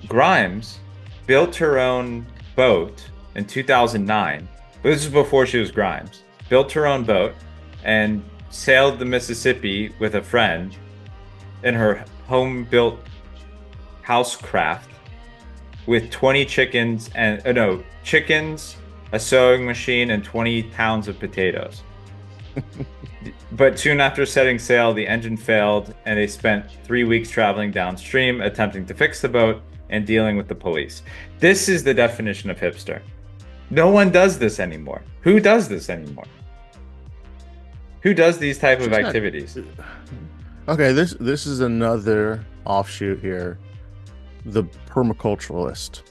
Grimes 0.08 0.80
built 1.26 1.54
her 1.56 1.78
own 1.78 2.26
boat 2.56 3.08
in 3.34 3.44
2009. 3.44 4.48
But 4.82 4.88
this 4.90 5.04
is 5.04 5.10
before 5.12 5.46
she 5.46 5.58
was 5.58 5.70
Grimes. 5.70 6.22
Built 6.48 6.72
her 6.72 6.86
own 6.86 7.04
boat 7.04 7.34
and 7.84 8.22
sailed 8.50 8.98
the 8.98 9.04
Mississippi 9.04 9.92
with 10.00 10.14
a 10.14 10.22
friend 10.22 10.74
in 11.62 11.74
her 11.74 12.04
home 12.28 12.64
built 12.64 13.00
housecraft 14.04 14.88
with 15.86 16.10
20 16.10 16.44
chickens 16.44 17.10
and 17.14 17.44
uh, 17.46 17.52
no 17.52 17.82
chickens, 18.04 18.76
a 19.12 19.18
sewing 19.18 19.64
machine, 19.64 20.10
and 20.10 20.22
20 20.22 20.64
pounds 20.64 21.08
of 21.08 21.18
potatoes. 21.18 21.82
but 23.52 23.78
soon 23.78 24.00
after 24.00 24.26
setting 24.26 24.58
sail, 24.58 24.92
the 24.92 25.06
engine 25.06 25.36
failed, 25.36 25.94
and 26.04 26.18
they 26.18 26.26
spent 26.26 26.70
three 26.84 27.04
weeks 27.04 27.30
traveling 27.30 27.70
downstream, 27.70 28.42
attempting 28.42 28.84
to 28.86 28.94
fix 28.94 29.22
the 29.22 29.28
boat 29.28 29.62
and 29.88 30.06
dealing 30.06 30.36
with 30.36 30.48
the 30.48 30.54
police. 30.54 31.02
This 31.38 31.68
is 31.68 31.82
the 31.82 31.94
definition 31.94 32.50
of 32.50 32.58
hipster. 32.58 33.00
No 33.70 33.88
one 33.88 34.10
does 34.10 34.38
this 34.38 34.60
anymore. 34.60 35.02
Who 35.22 35.40
does 35.40 35.68
this 35.68 35.88
anymore? 35.88 36.26
Who 38.02 38.12
does 38.12 38.38
these 38.38 38.58
type 38.58 38.80
of 38.80 38.92
activities? 38.92 39.58
Okay, 40.68 40.92
this 40.92 41.14
this 41.18 41.46
is 41.46 41.60
another 41.60 42.44
offshoot 42.66 43.20
here. 43.20 43.58
The 44.44 44.64
permaculturalist, 44.86 46.02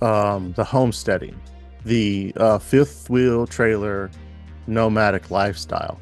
um, 0.00 0.54
the 0.54 0.64
homesteading, 0.64 1.38
the 1.84 2.32
uh, 2.38 2.56
fifth 2.56 3.10
wheel 3.10 3.46
trailer 3.46 4.10
nomadic 4.66 5.30
lifestyle. 5.30 6.00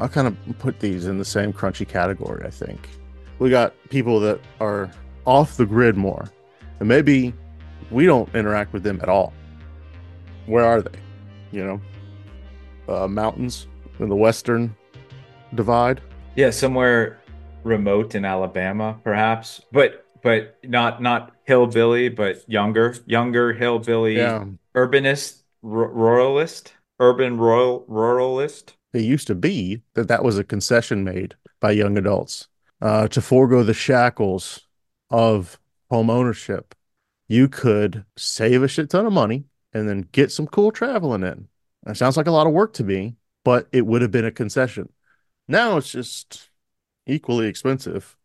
I 0.00 0.08
kind 0.08 0.26
of 0.26 0.58
put 0.58 0.80
these 0.80 1.06
in 1.06 1.16
the 1.16 1.24
same 1.24 1.52
crunchy 1.52 1.86
category. 1.86 2.44
I 2.44 2.50
think 2.50 2.88
we 3.38 3.50
got 3.50 3.72
people 3.88 4.18
that 4.18 4.40
are 4.58 4.90
off 5.24 5.56
the 5.56 5.64
grid 5.64 5.96
more, 5.96 6.28
and 6.80 6.88
maybe 6.88 7.32
we 7.92 8.04
don't 8.04 8.34
interact 8.34 8.72
with 8.72 8.82
them 8.82 8.98
at 9.00 9.08
all. 9.08 9.32
Where 10.46 10.64
are 10.64 10.82
they? 10.82 10.98
You 11.52 11.64
know, 11.64 11.80
uh, 12.92 13.06
mountains 13.06 13.68
in 14.00 14.08
the 14.08 14.16
western 14.16 14.74
divide. 15.54 16.00
Yeah, 16.34 16.50
somewhere 16.50 17.20
remote 17.64 18.14
in 18.14 18.24
Alabama, 18.24 19.00
perhaps, 19.02 19.60
but 19.72 20.06
but 20.22 20.58
not 20.64 21.02
not 21.02 21.32
hillbilly, 21.44 22.08
but 22.08 22.48
younger, 22.48 22.94
younger 23.06 23.52
hillbilly, 23.52 24.16
Yeah. 24.16 24.44
urbanist, 24.74 25.42
r- 25.62 25.90
ruralist, 25.90 26.72
urban 26.98 27.38
rural 27.38 27.84
ruralist. 27.88 28.74
It 28.92 29.02
used 29.02 29.26
to 29.26 29.34
be 29.34 29.82
that 29.94 30.08
that 30.08 30.24
was 30.24 30.38
a 30.38 30.44
concession 30.44 31.04
made 31.04 31.34
by 31.60 31.72
young 31.72 31.98
adults 31.98 32.48
uh, 32.80 33.08
to 33.08 33.20
forego 33.20 33.62
the 33.62 33.74
shackles 33.74 34.60
of 35.10 35.58
home 35.90 36.10
ownership. 36.10 36.74
You 37.28 37.48
could 37.48 38.04
save 38.16 38.62
a 38.62 38.68
shit 38.68 38.90
ton 38.90 39.06
of 39.06 39.12
money 39.12 39.44
and 39.72 39.88
then 39.88 40.08
get 40.12 40.30
some 40.30 40.46
cool 40.46 40.70
traveling 40.70 41.22
in. 41.22 41.48
That 41.82 41.96
sounds 41.96 42.16
like 42.16 42.26
a 42.26 42.30
lot 42.30 42.46
of 42.46 42.52
work 42.52 42.72
to 42.74 42.84
me, 42.84 43.16
but 43.44 43.68
it 43.72 43.84
would 43.86 44.02
have 44.02 44.10
been 44.10 44.24
a 44.24 44.30
concession. 44.30 44.90
Now 45.48 45.76
it's 45.76 45.90
just 45.90 46.48
equally 47.06 47.46
expensive. 47.46 48.16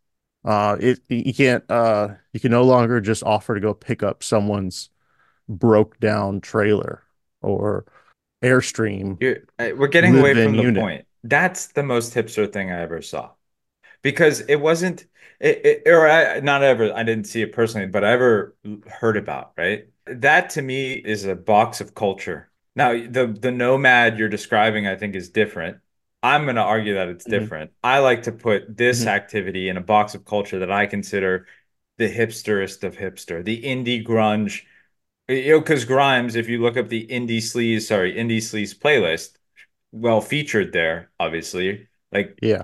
Uh, 0.44 0.76
it 0.80 1.00
you 1.08 1.34
can't 1.34 1.64
uh, 1.70 2.08
you 2.32 2.40
can 2.40 2.50
no 2.50 2.62
longer 2.62 3.00
just 3.00 3.22
offer 3.22 3.54
to 3.54 3.60
go 3.60 3.74
pick 3.74 4.02
up 4.02 4.22
someone's 4.22 4.88
broke 5.48 6.00
down 6.00 6.40
trailer 6.40 7.02
or 7.42 7.84
airstream. 8.42 9.20
You're, 9.20 9.38
uh, 9.58 9.70
we're 9.76 9.88
getting 9.88 10.16
away 10.16 10.32
from 10.32 10.56
the 10.56 10.62
unit. 10.62 10.82
point. 10.82 11.06
That's 11.24 11.68
the 11.68 11.82
most 11.82 12.14
hipster 12.14 12.50
thing 12.50 12.70
I 12.70 12.80
ever 12.80 13.02
saw, 13.02 13.32
because 14.00 14.40
it 14.40 14.56
wasn't, 14.56 15.04
it, 15.40 15.66
it, 15.66 15.82
or 15.88 16.08
I, 16.08 16.40
not 16.40 16.62
ever. 16.62 16.90
I 16.94 17.02
didn't 17.02 17.26
see 17.26 17.42
it 17.42 17.52
personally, 17.52 17.88
but 17.88 18.04
I 18.04 18.12
ever 18.12 18.56
heard 18.88 19.18
about. 19.18 19.52
Right, 19.58 19.88
that 20.06 20.48
to 20.50 20.62
me 20.62 20.94
is 20.94 21.26
a 21.26 21.34
box 21.34 21.82
of 21.82 21.94
culture. 21.94 22.50
Now, 22.74 22.92
the 22.92 23.26
the 23.26 23.50
nomad 23.50 24.18
you're 24.18 24.30
describing, 24.30 24.86
I 24.86 24.96
think, 24.96 25.14
is 25.14 25.28
different. 25.28 25.78
I'm 26.22 26.44
going 26.44 26.56
to 26.56 26.62
argue 26.62 26.94
that 26.94 27.08
it's 27.08 27.24
Mhm. 27.26 27.30
different. 27.30 27.70
I 27.82 27.98
like 28.00 28.24
to 28.24 28.32
put 28.32 28.76
this 28.76 29.04
Mhm. 29.04 29.08
activity 29.08 29.68
in 29.68 29.76
a 29.76 29.80
box 29.80 30.14
of 30.14 30.24
culture 30.24 30.58
that 30.58 30.70
I 30.70 30.86
consider 30.86 31.46
the 31.96 32.08
hipsterest 32.08 32.84
of 32.84 32.96
hipster, 32.96 33.44
the 33.44 33.62
indie 33.62 34.04
grunge. 34.04 34.62
You 35.28 35.52
know, 35.52 35.60
because 35.60 35.84
Grimes, 35.84 36.34
if 36.34 36.48
you 36.48 36.60
look 36.60 36.76
up 36.76 36.88
the 36.88 37.06
indie 37.06 37.38
sleaze, 37.38 37.82
sorry, 37.82 38.14
indie 38.14 38.38
sleaze 38.38 38.76
playlist, 38.76 39.36
well 39.92 40.20
featured 40.20 40.72
there, 40.72 41.10
obviously. 41.20 41.88
Like, 42.12 42.38
Yeah. 42.42 42.62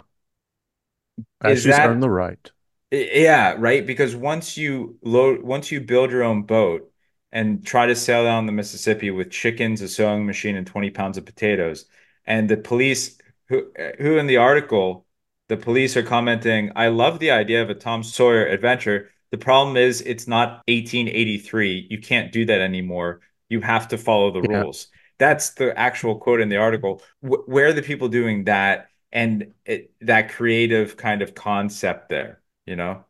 As 1.40 1.62
she's 1.62 1.76
that- 1.76 1.88
earned 1.88 2.02
the 2.02 2.10
right. 2.10 2.50
Yeah, 2.90 3.54
right. 3.58 3.86
Because 3.86 4.14
once 4.14 4.56
you 4.56 4.98
load, 5.02 5.42
once 5.42 5.72
you 5.72 5.80
build 5.80 6.10
your 6.10 6.22
own 6.22 6.42
boat 6.42 6.90
and 7.32 7.64
try 7.66 7.86
to 7.86 7.94
sail 7.96 8.24
down 8.24 8.46
the 8.46 8.52
Mississippi 8.52 9.10
with 9.10 9.30
chickens, 9.30 9.80
a 9.80 9.88
sewing 9.88 10.26
machine, 10.26 10.56
and 10.56 10.66
20 10.66 10.90
pounds 10.90 11.18
of 11.18 11.24
potatoes, 11.24 11.86
and 12.26 12.48
the 12.48 12.56
police, 12.56 13.18
who, 13.48 13.70
who 13.98 14.18
in 14.18 14.26
the 14.26 14.38
article, 14.38 15.06
the 15.48 15.56
police 15.56 15.96
are 15.96 16.02
commenting, 16.02 16.72
I 16.76 16.88
love 16.88 17.18
the 17.18 17.30
idea 17.30 17.62
of 17.62 17.70
a 17.70 17.74
Tom 17.74 18.02
Sawyer 18.02 18.46
adventure. 18.46 19.10
The 19.30 19.38
problem 19.38 19.76
is 19.76 20.00
it's 20.00 20.26
not 20.26 20.62
1883. 20.68 21.86
You 21.90 22.00
can't 22.00 22.32
do 22.32 22.44
that 22.46 22.60
anymore. 22.60 23.20
You 23.48 23.60
have 23.60 23.88
to 23.88 23.98
follow 23.98 24.30
the 24.32 24.42
Yeah. 24.42 24.48
rules. 24.62 24.88
That's 25.18 25.50
the 25.50 25.76
actual 25.78 26.16
quote 26.18 26.40
in 26.40 26.48
the 26.48 26.56
article. 26.58 27.02
Wh- 27.20 27.48
where 27.48 27.68
are 27.68 27.72
the 27.72 27.82
people 27.82 28.08
doing 28.08 28.44
that 28.44 28.88
and 29.12 29.54
it, 29.64 29.92
that 30.00 30.30
creative 30.30 30.96
kind 30.96 31.22
of 31.22 31.34
concept 31.34 32.08
there, 32.08 32.42
you 32.66 32.76
know? 32.76 33.04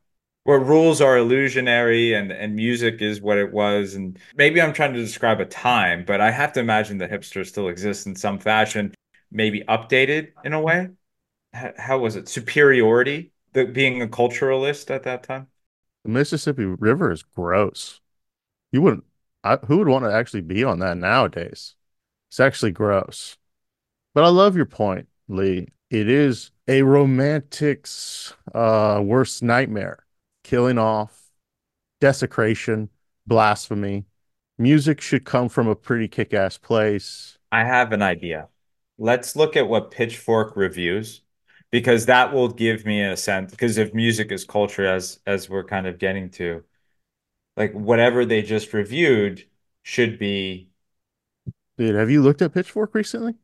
Where 0.45 0.61
rules 0.61 1.01
are 1.01 1.17
illusionary 1.19 2.15
and 2.15 2.31
and 2.31 2.55
music 2.55 3.03
is 3.03 3.21
what 3.21 3.37
it 3.39 3.53
was 3.53 3.95
and 3.95 4.17
maybe 4.37 4.63
I'm 4.63 4.73
trying 4.73 4.93
to 4.95 5.01
describe 5.01 5.41
a 5.41 5.45
time, 5.45 6.05
but 6.05 6.21
I 6.21 6.31
have 6.31 6.53
to 6.53 6.61
imagine 6.61 6.99
that 6.99 7.11
hipster 7.11 7.45
still 7.45 7.69
exists 7.69 8.07
in 8.07 8.15
some 8.15 8.39
fashion, 8.39 8.95
maybe 9.37 9.63
updated 9.69 10.33
in 10.45 10.53
a 10.55 10.61
way. 10.61 10.91
H- 11.55 11.75
How 11.79 11.99
was 11.99 12.17
it? 12.17 12.29
Superiority, 12.29 13.33
the 13.53 13.67
being 13.67 14.03
a 14.03 14.09
culturalist 14.09 14.91
at 14.95 15.05
that 15.05 15.25
time? 15.25 15.49
The 16.05 16.11
Mississippi 16.11 16.65
River 16.65 17.11
is 17.11 17.23
gross. 17.23 18.01
You 18.73 18.83
wouldn't, 18.83 19.05
I, 19.45 19.57
who 19.57 19.79
would 19.79 19.89
want 19.89 20.05
to 20.05 20.13
actually 20.13 20.43
be 20.43 20.65
on 20.65 20.81
that 20.81 20.99
nowadays? 20.99 21.77
It's 22.31 22.41
actually 22.41 22.73
gross. 22.73 23.39
But 24.15 24.25
I 24.25 24.29
love 24.29 24.57
your 24.57 24.67
point, 24.67 25.09
Lee. 25.29 25.69
It 25.91 26.09
is 26.09 26.53
a 26.69 26.83
romantic's 26.83 28.35
uh, 28.55 29.01
worst 29.05 29.43
nightmare. 29.43 30.07
Killing 30.45 30.79
off, 30.79 31.31
desecration, 32.01 32.91
blasphemy. 33.27 34.07
Music 34.59 35.01
should 35.01 35.25
come 35.25 35.49
from 35.49 35.69
a 35.69 35.77
pretty 35.77 36.09
kick-ass 36.09 36.59
place. 36.59 37.39
I 37.51 37.65
have 37.65 37.91
an 37.93 38.03
idea. 38.03 38.49
Let's 38.99 39.37
look 39.37 39.57
at 39.57 39.69
what 39.69 39.91
Pitchfork 39.91 40.57
reviews 40.57 41.21
because 41.71 42.07
that 42.07 42.33
will 42.33 42.49
give 42.49 42.85
me 42.87 43.03
a 43.03 43.17
sense 43.17 43.51
because 43.51 43.79
if 43.79 43.93
music 43.95 44.33
is 44.33 44.45
culture 44.45 44.87
as 44.87 45.21
as 45.27 45.49
we're 45.51 45.65
kind 45.65 45.87
of 45.87 45.99
getting 45.99 46.31
to 46.31 46.65
like 47.57 47.73
whatever 47.73 48.25
they 48.25 48.43
just 48.43 48.73
reviewed 48.73 49.45
should 49.83 50.19
be 50.19 50.71
Dude, 51.79 51.95
have 51.95 52.11
you 52.11 52.23
looked 52.23 52.43
at 52.43 52.53
Pitchfork 52.55 52.95
recently? 52.95 53.35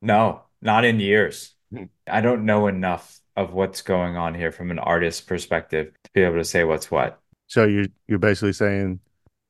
no, 0.00 0.42
not 0.62 0.84
in 0.84 1.00
years. 1.00 1.54
Hmm. 1.72 1.84
I 2.06 2.20
don't 2.20 2.46
know 2.46 2.66
enough 2.66 3.20
of 3.36 3.52
what's 3.52 3.82
going 3.82 4.16
on 4.16 4.34
here 4.34 4.50
from 4.50 4.70
an 4.70 4.78
artist's 4.78 5.20
perspective 5.20 5.92
to 6.04 6.10
be 6.12 6.22
able 6.22 6.36
to 6.36 6.44
say 6.44 6.64
what's 6.64 6.90
what. 6.90 7.20
So 7.46 7.64
you 7.64 7.88
you're 8.06 8.18
basically 8.18 8.52
saying 8.52 9.00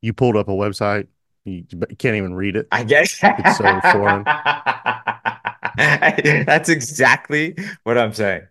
you 0.02 0.12
pulled 0.12 0.36
up 0.36 0.48
a 0.48 0.52
website, 0.52 1.06
you, 1.44 1.64
you 1.70 1.96
can't 1.96 2.16
even 2.16 2.34
read 2.34 2.56
it. 2.56 2.68
I 2.70 2.84
guess 2.84 3.18
It's 3.22 3.56
so 3.56 3.80
foreign. 3.92 4.24
That's 6.46 6.68
exactly 6.68 7.56
what 7.84 7.98
I'm 7.98 8.12
saying. 8.12 8.48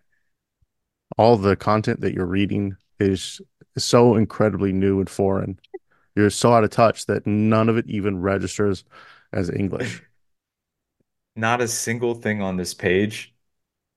all 1.16 1.36
the 1.36 1.56
content 1.56 2.00
that 2.00 2.14
you're 2.14 2.26
reading 2.26 2.76
is 3.00 3.40
so 3.76 4.16
incredibly 4.16 4.72
new 4.72 4.98
and 5.00 5.10
foreign. 5.10 5.58
You're 6.16 6.30
so 6.30 6.52
out 6.54 6.64
of 6.64 6.70
touch 6.70 7.06
that 7.06 7.26
none 7.26 7.68
of 7.68 7.76
it 7.76 7.86
even 7.88 8.20
registers 8.20 8.84
as 9.32 9.50
English. 9.50 10.02
Not 11.36 11.60
a 11.60 11.68
single 11.68 12.14
thing 12.14 12.42
on 12.42 12.56
this 12.56 12.74
page 12.74 13.34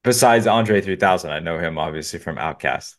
besides 0.03 0.47
Andre 0.47 0.81
3000. 0.81 1.31
I 1.31 1.39
know 1.39 1.59
him 1.59 1.77
obviously 1.77 2.19
from 2.19 2.37
OutKast. 2.37 2.97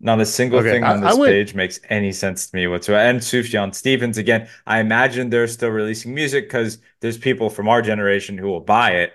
Not 0.00 0.20
a 0.20 0.26
single 0.26 0.60
Okay, 0.60 0.70
thing 0.70 0.84
on 0.84 1.00
I 1.02 1.08
this 1.08 1.18
went- 1.18 1.30
page 1.30 1.54
makes 1.54 1.80
any 1.90 2.12
sense 2.12 2.50
to 2.50 2.56
me 2.56 2.66
whatsoever. 2.68 3.02
And 3.02 3.20
Sufjan 3.20 3.74
Stevens, 3.74 4.18
again, 4.18 4.48
I 4.66 4.80
imagine 4.80 5.30
they're 5.30 5.48
still 5.48 5.70
releasing 5.70 6.14
music 6.14 6.46
because 6.46 6.78
there's 7.00 7.18
people 7.18 7.50
from 7.50 7.68
our 7.68 7.82
generation 7.82 8.38
who 8.38 8.48
will 8.48 8.60
buy 8.60 8.92
it, 8.96 9.12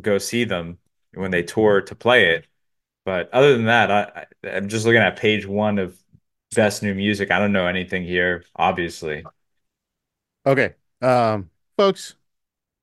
go 0.00 0.18
see 0.18 0.44
them 0.44 0.78
when 1.14 1.30
they 1.30 1.42
tour 1.42 1.80
to 1.82 1.94
play 1.94 2.34
it. 2.34 2.46
But 3.04 3.30
other 3.32 3.54
than 3.56 3.66
that, 3.66 3.90
I, 3.90 4.26
I, 4.44 4.56
I'm 4.56 4.68
just 4.68 4.86
looking 4.86 5.02
at 5.02 5.18
page 5.18 5.46
one 5.46 5.78
of 5.78 5.98
best 6.54 6.82
new 6.82 6.94
music. 6.94 7.30
I 7.30 7.38
don't 7.38 7.52
know 7.52 7.66
anything 7.66 8.04
here, 8.04 8.44
obviously. 8.56 9.24
Okay. 10.46 10.74
Um, 11.02 11.50
folks, 11.76 12.14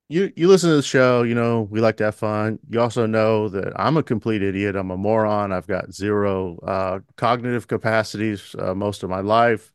you 0.09 0.31
you 0.35 0.47
listen 0.47 0.69
to 0.69 0.75
the 0.77 0.83
show, 0.83 1.23
you 1.23 1.35
know, 1.35 1.63
we 1.63 1.81
like 1.81 1.97
to 1.97 2.05
have 2.05 2.15
fun. 2.15 2.59
You 2.69 2.81
also 2.81 3.05
know 3.05 3.49
that 3.49 3.73
I'm 3.79 3.97
a 3.97 4.03
complete 4.03 4.43
idiot. 4.43 4.75
I'm 4.75 4.91
a 4.91 4.97
moron. 4.97 5.51
I've 5.51 5.67
got 5.67 5.93
zero 5.93 6.57
uh 6.59 6.99
cognitive 7.17 7.67
capacities 7.67 8.55
uh, 8.59 8.75
most 8.75 9.03
of 9.03 9.09
my 9.09 9.21
life. 9.21 9.73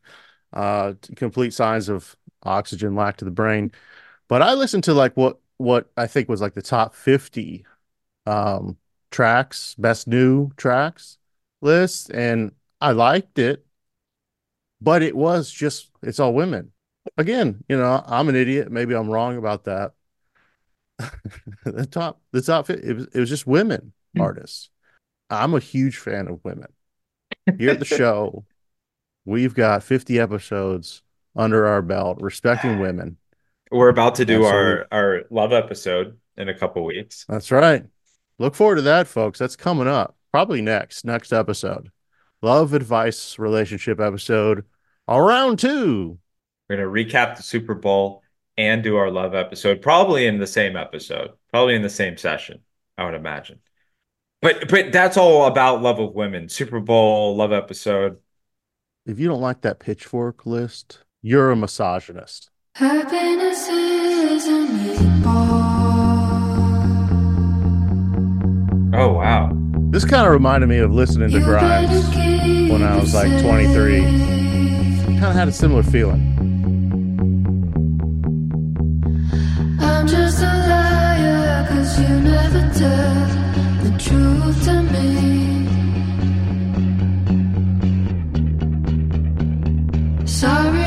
Uh 0.53 0.95
complete 1.17 1.53
signs 1.53 1.89
of 1.89 2.15
oxygen 2.43 2.95
lack 2.95 3.17
to 3.17 3.25
the 3.25 3.31
brain. 3.31 3.71
But 4.29 4.43
I 4.43 4.55
listen 4.55 4.81
to 4.83 4.93
like 4.95 5.17
what 5.17 5.39
what 5.63 5.91
I 5.97 6.07
think 6.07 6.29
was 6.29 6.41
like 6.41 6.53
the 6.53 6.61
top 6.61 6.95
50 6.95 7.65
um 8.25 8.77
tracks, 9.11 9.75
best 9.75 10.07
new 10.07 10.51
tracks 10.57 11.17
list, 11.61 12.09
and 12.09 12.51
I 12.81 12.91
liked 12.91 13.39
it, 13.39 13.65
but 14.81 15.01
it 15.01 15.15
was 15.15 15.51
just 15.51 15.89
it's 16.01 16.19
all 16.19 16.33
women. 16.33 16.71
Again, 17.17 17.63
you 17.67 17.77
know, 17.77 18.03
I'm 18.05 18.29
an 18.29 18.35
idiot. 18.35 18.71
Maybe 18.71 18.95
I'm 18.95 19.09
wrong 19.09 19.37
about 19.37 19.65
that. 19.65 19.93
the 21.65 21.85
top, 21.85 22.21
the 22.31 22.41
top, 22.41 22.69
it 22.69 22.95
was, 22.95 23.07
it 23.13 23.19
was 23.19 23.29
just 23.29 23.47
women 23.47 23.93
artists. 24.19 24.69
I'm 25.29 25.53
a 25.53 25.59
huge 25.59 25.97
fan 25.97 26.27
of 26.27 26.43
women. 26.43 26.71
Here 27.57 27.71
at 27.71 27.79
the 27.79 27.85
show, 27.99 28.45
we've 29.25 29.53
got 29.53 29.83
50 29.83 30.19
episodes 30.19 31.01
under 31.35 31.65
our 31.65 31.81
belt, 31.81 32.21
respecting 32.21 32.79
women. 32.79 33.17
We're 33.73 33.89
about 33.89 34.15
to 34.15 34.25
do 34.25 34.45
Absolutely. 34.45 34.85
our 34.91 34.99
our 34.99 35.21
love 35.31 35.51
episode 35.51 36.17
in 36.37 36.47
a 36.47 36.53
couple 36.53 36.85
weeks. 36.85 37.25
That's 37.27 37.51
right. 37.51 37.83
Look 38.37 38.55
forward 38.55 38.75
to 38.75 38.81
that, 38.83 39.07
folks. 39.07 39.39
That's 39.39 39.55
coming 39.55 39.87
up. 39.87 40.15
Probably 40.31 40.61
next, 40.61 41.05
next 41.05 41.33
episode. 41.33 41.89
Love 42.41 42.73
advice 42.73 43.39
relationship 43.39 43.99
episode. 43.99 44.65
Round 45.07 45.57
two. 45.57 46.19
We're 46.69 46.77
gonna 46.77 46.89
recap 46.89 47.35
the 47.35 47.43
Super 47.43 47.73
Bowl 47.73 48.21
and 48.57 48.83
do 48.83 48.97
our 48.97 49.09
love 49.09 49.33
episode, 49.33 49.81
probably 49.81 50.27
in 50.27 50.39
the 50.39 50.47
same 50.47 50.75
episode, 50.75 51.31
probably 51.51 51.75
in 51.75 51.81
the 51.81 51.89
same 51.89 52.17
session, 52.17 52.59
I 52.97 53.05
would 53.05 53.15
imagine. 53.15 53.59
But 54.41 54.69
but 54.69 54.91
that's 54.91 55.17
all 55.17 55.47
about 55.47 55.81
love 55.81 55.99
of 55.99 56.13
women. 56.13 56.49
Super 56.49 56.79
Bowl 56.79 57.35
love 57.35 57.51
episode. 57.51 58.17
If 59.05 59.19
you 59.19 59.27
don't 59.27 59.41
like 59.41 59.61
that 59.61 59.79
pitchfork 59.79 60.45
list, 60.45 60.99
you're 61.21 61.51
a 61.51 61.55
misogynist. 61.55 62.49
Happiness 62.75 63.67
is 63.69 64.47
a 64.47 64.65
meatball. 64.65 65.29
Oh 68.95 69.13
wow. 69.13 69.51
This 69.91 70.03
kind 70.03 70.25
of 70.25 70.33
reminded 70.33 70.69
me 70.69 70.79
of 70.79 70.91
listening 70.91 71.29
to 71.29 71.39
Grimes 71.39 71.91
when 72.71 72.81
I 72.81 72.97
was 72.99 73.13
like 73.13 73.29
23. 73.43 74.01
Kind 74.01 75.23
of 75.23 75.35
had 75.35 75.47
a 75.47 75.51
similar 75.51 75.83
feeling. 75.83 76.33
I'm 79.79 80.07
just 80.07 80.41
a 80.41 80.45
liar, 80.45 81.67
cause 81.69 81.99
you 81.99 82.09
never 82.21 82.73
tell 82.73 83.27
the 83.83 83.91
truth 83.99 84.63
to 84.65 84.81
me. 84.81 85.13
Sorry's 90.25 90.82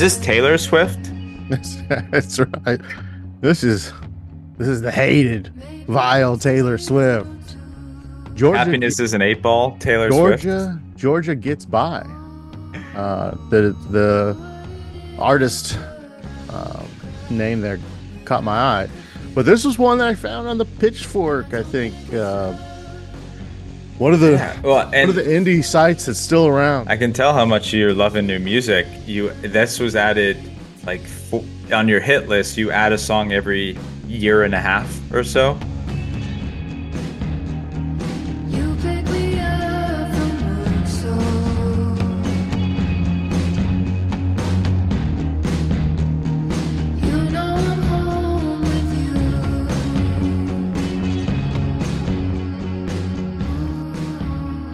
this 0.00 0.16
Taylor 0.16 0.56
Swift? 0.56 0.98
That's 2.10 2.38
right. 2.38 2.80
This 3.42 3.62
is 3.62 3.92
this 4.56 4.66
is 4.66 4.80
the 4.80 4.90
hated, 4.90 5.48
vile 5.88 6.38
Taylor 6.38 6.78
Swift. 6.78 7.28
Georgia, 8.34 8.58
Happiness 8.58 8.98
is 8.98 9.12
an 9.12 9.20
eight 9.20 9.42
ball. 9.42 9.76
Taylor 9.76 10.08
Georgia, 10.08 10.80
Swift. 10.80 10.96
Georgia 10.98 11.34
gets 11.34 11.66
by. 11.66 12.00
Uh, 12.94 13.32
the 13.50 13.76
the 13.90 14.36
artist 15.18 15.78
um, 16.48 16.88
name 17.28 17.60
there 17.60 17.78
caught 18.24 18.42
my 18.42 18.58
eye, 18.58 18.88
but 19.34 19.44
this 19.44 19.66
was 19.66 19.78
one 19.78 19.98
that 19.98 20.08
I 20.08 20.14
found 20.14 20.48
on 20.48 20.56
the 20.56 20.64
Pitchfork. 20.64 21.52
I 21.52 21.62
think 21.62 21.94
uh, 22.14 22.56
one 24.00 24.14
of 24.14 24.20
the 24.20 24.32
Yeah, 24.32 24.60
well, 24.62 24.90
and 24.94 25.10
of 25.10 25.14
the 25.14 25.22
indie 25.22 25.62
sites 25.62 26.06
that's 26.06 26.18
still 26.18 26.46
around. 26.46 26.88
I 26.88 26.96
can 26.96 27.12
tell 27.12 27.34
how 27.34 27.44
much 27.44 27.72
you're 27.72 27.92
loving 27.92 28.26
new 28.26 28.38
music. 28.38 28.86
You 29.06 29.30
this 29.42 29.78
was 29.78 29.94
added 29.94 30.38
like 30.86 31.02
on 31.70 31.86
your 31.86 32.00
hit 32.00 32.26
list. 32.26 32.56
You 32.56 32.70
add 32.70 32.92
a 32.92 32.98
song 32.98 33.32
every 33.32 33.78
year 34.08 34.42
and 34.42 34.54
a 34.54 34.60
half 34.60 35.12
or 35.12 35.22
so. 35.22 35.58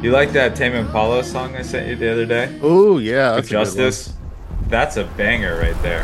You. 0.07 0.12
Like 0.12 0.33
that 0.33 0.57
Tame 0.57 0.75
Impala 0.75 1.23
song 1.25 1.57
I 1.57 1.62
sent 1.62 1.88
you 1.88 1.97
the 1.97 2.11
other 2.11 2.27
day? 2.27 2.59
Oh 2.62 2.99
yeah, 2.99 3.33
that's. 3.33 3.49
Justice. 3.49 4.14
That's 4.69 4.97
a 4.97 5.05
banger 5.16 5.59
right 5.59 5.81
there. 5.83 6.03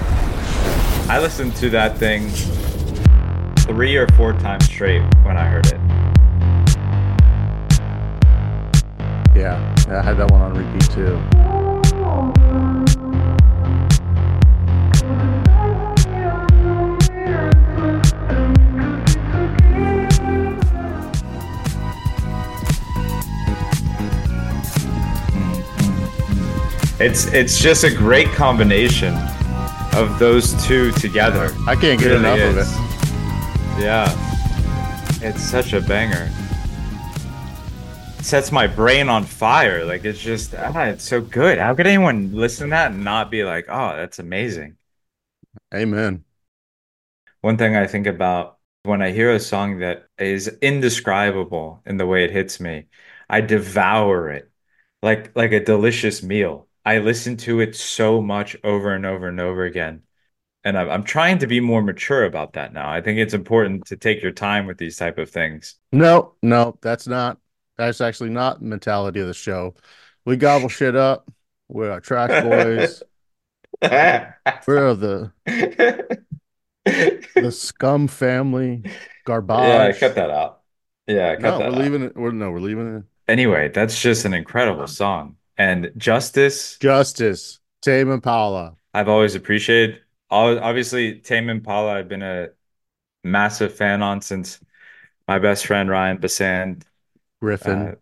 I 1.08 1.18
listened 1.20 1.56
to 1.56 1.70
that 1.70 1.98
thing 1.98 2.28
three 3.66 3.96
or 3.96 4.06
four 4.08 4.32
times 4.34 4.66
straight 4.66 5.02
when 5.24 5.36
I 5.36 5.46
heard 5.48 5.66
it. 5.66 5.80
Yeah, 9.34 9.74
I 9.88 10.02
had 10.02 10.16
that 10.18 10.30
one 10.30 10.42
on 10.42 10.54
repeat 10.54 10.90
too. 10.90 11.20
It's 27.02 27.26
it's 27.32 27.58
just 27.58 27.82
a 27.82 27.92
great 27.92 28.28
combination 28.28 29.12
of 29.92 30.20
those 30.20 30.54
two 30.64 30.92
together. 30.92 31.52
I 31.66 31.74
can't 31.74 31.98
get 31.98 32.12
Really 32.12 32.18
enough 32.18 32.38
of 32.38 32.58
it. 32.58 33.82
Yeah. 33.82 34.08
It's 35.20 35.42
such 35.42 35.72
a 35.72 35.80
banger. 35.80 36.30
It 38.20 38.24
sets 38.24 38.52
my 38.52 38.68
brain 38.68 39.08
on 39.08 39.24
fire. 39.24 39.84
Like 39.84 40.04
it's 40.04 40.20
just 40.20 40.54
ah, 40.54 40.84
it's 40.84 41.02
so 41.02 41.20
good. 41.20 41.58
How 41.58 41.74
could 41.74 41.88
anyone 41.88 42.36
listen 42.36 42.68
to 42.68 42.70
that 42.70 42.92
and 42.92 43.02
not 43.02 43.32
be 43.32 43.42
like, 43.42 43.66
oh, 43.68 43.96
that's 43.96 44.20
amazing? 44.20 44.76
Amen. 45.74 46.22
One 47.40 47.56
thing 47.58 47.74
I 47.74 47.88
think 47.88 48.06
about 48.06 48.58
when 48.84 49.02
I 49.02 49.10
hear 49.10 49.32
a 49.32 49.40
song 49.40 49.80
that 49.80 50.06
is 50.18 50.46
indescribable 50.62 51.82
in 51.84 51.96
the 51.96 52.06
way 52.06 52.22
it 52.24 52.30
hits 52.30 52.60
me, 52.60 52.86
I 53.28 53.40
devour 53.40 54.30
it 54.30 54.52
like 55.02 55.34
like 55.36 55.50
a 55.50 55.64
delicious 55.64 56.22
meal. 56.22 56.68
I 56.84 56.98
listen 56.98 57.36
to 57.38 57.60
it 57.60 57.76
so 57.76 58.20
much 58.22 58.56
over 58.64 58.94
and 58.94 59.06
over 59.06 59.28
and 59.28 59.40
over 59.40 59.64
again. 59.64 60.02
And 60.64 60.78
I'm, 60.78 60.90
I'm 60.90 61.04
trying 61.04 61.38
to 61.40 61.46
be 61.48 61.60
more 61.60 61.82
mature 61.82 62.24
about 62.24 62.54
that 62.54 62.72
now. 62.72 62.90
I 62.90 63.00
think 63.02 63.18
it's 63.18 63.34
important 63.34 63.86
to 63.86 63.96
take 63.96 64.22
your 64.22 64.32
time 64.32 64.66
with 64.66 64.78
these 64.78 64.96
type 64.96 65.18
of 65.18 65.30
things. 65.30 65.76
No, 65.92 66.34
no, 66.42 66.78
that's 66.80 67.06
not. 67.06 67.38
That's 67.76 68.00
actually 68.00 68.30
not 68.30 68.60
the 68.60 68.66
mentality 68.66 69.20
of 69.20 69.26
the 69.26 69.34
show. 69.34 69.74
We 70.24 70.36
gobble 70.36 70.68
shit 70.68 70.96
up. 70.96 71.30
We're 71.68 72.00
trash 72.00 72.34
boys. 72.36 73.02
We're 74.66 74.94
the 74.94 75.32
the 77.36 77.52
scum 77.52 78.08
family. 78.08 78.82
Garbage. 79.24 79.56
Yeah, 79.56 79.92
cut 79.92 80.14
that 80.16 80.30
out. 80.30 80.62
Yeah, 81.06 81.36
cut 81.36 81.42
No, 81.42 81.58
that 81.58 81.66
we're 81.66 81.72
out. 81.74 81.74
leaving 81.82 82.02
it. 82.02 82.16
We're 82.16 82.30
no, 82.32 82.50
we're 82.50 82.60
leaving 82.60 82.96
it. 82.96 83.04
Anyway, 83.28 83.68
that's 83.68 84.00
just 84.00 84.24
an 84.24 84.34
incredible 84.34 84.86
song. 84.86 85.36
And 85.58 85.92
Justice, 85.96 86.78
Justice. 86.78 87.60
Tame 87.82 88.10
Impala. 88.10 88.76
I've 88.94 89.08
always 89.08 89.34
appreciated. 89.34 90.00
Obviously, 90.30 91.16
Tame 91.16 91.50
Impala, 91.50 91.92
I've 91.92 92.08
been 92.08 92.22
a 92.22 92.48
massive 93.22 93.74
fan 93.74 94.02
on 94.02 94.22
since 94.22 94.58
my 95.28 95.38
best 95.38 95.66
friend 95.66 95.90
Ryan 95.90 96.18
Basand, 96.18 96.82
Griffin. 97.40 97.78
Uh, 97.78 97.94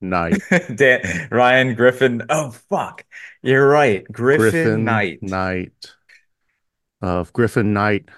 Knight. 0.00 0.40
Dan, 0.74 1.28
Ryan 1.30 1.74
Griffin. 1.74 2.22
Oh 2.28 2.50
fuck, 2.50 3.04
you're 3.42 3.68
right, 3.68 4.04
Griffin, 4.12 4.84
Knight. 4.84 5.22
Knight 5.22 5.94
of 7.00 7.32
Griffin 7.32 7.72
Knight 7.72 8.08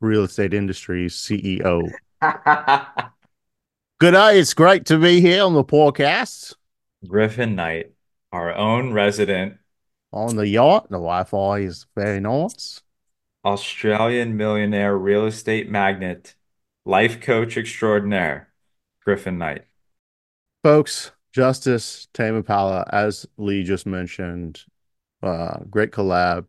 Real 0.00 0.24
Estate 0.24 0.54
Industries 0.54 1.14
CEO. 1.14 1.90
Good 3.98 4.10
day. 4.12 4.38
It's 4.38 4.54
great 4.54 4.86
to 4.86 4.98
be 4.98 5.20
here 5.20 5.44
on 5.44 5.54
the 5.54 5.64
podcast 5.64 6.54
Griffin 7.06 7.54
Knight, 7.54 7.92
our 8.32 8.54
own 8.54 8.92
resident 8.92 9.56
on 10.12 10.36
the 10.36 10.46
yacht. 10.46 10.84
The 10.90 10.96
Wi-Fi 10.96 11.58
is 11.60 11.86
very 11.96 12.20
nice. 12.20 12.82
Australian 13.44 14.36
millionaire 14.36 14.96
real 14.96 15.26
estate 15.26 15.70
magnate, 15.70 16.34
life 16.84 17.20
coach 17.20 17.56
extraordinaire, 17.56 18.52
Griffin 19.04 19.38
Knight. 19.38 19.64
Folks, 20.62 21.12
Justice, 21.32 22.08
Tame 22.12 22.36
Impala, 22.36 22.84
as 22.92 23.26
Lee 23.38 23.62
just 23.62 23.86
mentioned, 23.86 24.64
uh, 25.22 25.58
great 25.70 25.90
collab. 25.90 26.46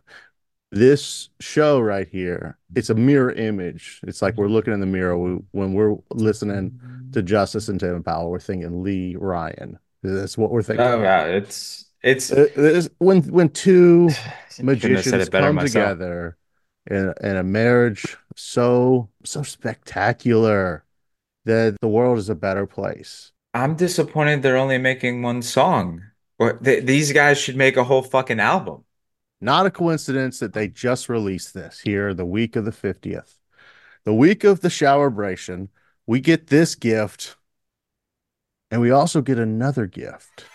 This 0.73 1.29
show 1.39 1.79
right 1.79 2.07
here, 2.07 2.57
it's 2.75 2.89
a 2.89 2.95
mirror 2.95 3.31
image. 3.31 3.99
It's 4.03 4.21
like 4.21 4.37
we're 4.37 4.47
looking 4.47 4.73
in 4.73 4.79
the 4.79 4.85
mirror 4.85 5.17
we, 5.17 5.39
when 5.51 5.73
we're 5.73 5.95
listening 6.11 6.79
to 7.11 7.21
Justice 7.21 7.69
and 7.69 7.79
Tame 7.79 7.95
Impala. 7.95 8.29
We're 8.29 8.39
thinking 8.39 8.81
Lee 8.83 9.15
Ryan. 9.17 9.79
That's 10.03 10.37
what 10.37 10.51
we're 10.51 10.63
thinking. 10.63 10.85
Oh 10.85 11.01
yeah, 11.01 11.25
it's 11.25 11.85
It's 12.03 12.31
uh, 12.31 12.41
It- 12.41 12.57
it's- 12.57 12.89
when 12.97 13.21
when 13.23 13.49
two 13.49 14.09
Couldn't 14.55 14.67
have 14.67 14.81
said 14.81 15.25
magicians 15.25 15.29
come 15.29 15.55
myself. 15.55 15.71
together 15.97 16.37
in, 16.89 17.13
in 17.21 17.35
a 17.37 17.43
marriage 17.43 18.17
so 18.35 19.09
so 19.23 19.43
spectacular 19.43 20.83
that 21.45 21.75
the 21.81 21.87
world 21.87 22.17
is 22.17 22.29
a 22.29 22.35
better 22.35 22.65
place. 22.67 23.31
I'm 23.53 23.75
disappointed 23.75 24.41
they're 24.41 24.57
only 24.57 24.77
making 24.77 25.21
one 25.21 25.41
song. 25.41 26.01
Or 26.39 26.53
th 26.53 26.85
these 26.85 27.11
guys 27.13 27.37
should 27.37 27.55
make 27.57 27.77
a 27.77 27.83
whole 27.83 28.01
fucking 28.01 28.39
album. 28.39 28.83
Not 29.39 29.65
a 29.65 29.71
coincidence 29.71 30.39
that 30.39 30.53
they 30.53 30.67
just 30.67 31.09
released 31.09 31.53
this 31.53 31.79
here 31.79 32.13
the 32.13 32.25
week 32.25 32.55
of 32.55 32.65
the 32.65 32.71
50th. 32.71 33.37
The 34.03 34.13
week 34.13 34.43
of 34.43 34.61
the 34.61 34.69
showerbration, 34.69 35.69
we 36.07 36.19
get 36.19 36.47
this 36.47 36.75
gift 36.75 37.35
and 38.71 38.81
we 38.81 38.91
also 38.91 39.21
get 39.21 39.37
another 39.37 39.85
gift. 39.85 40.45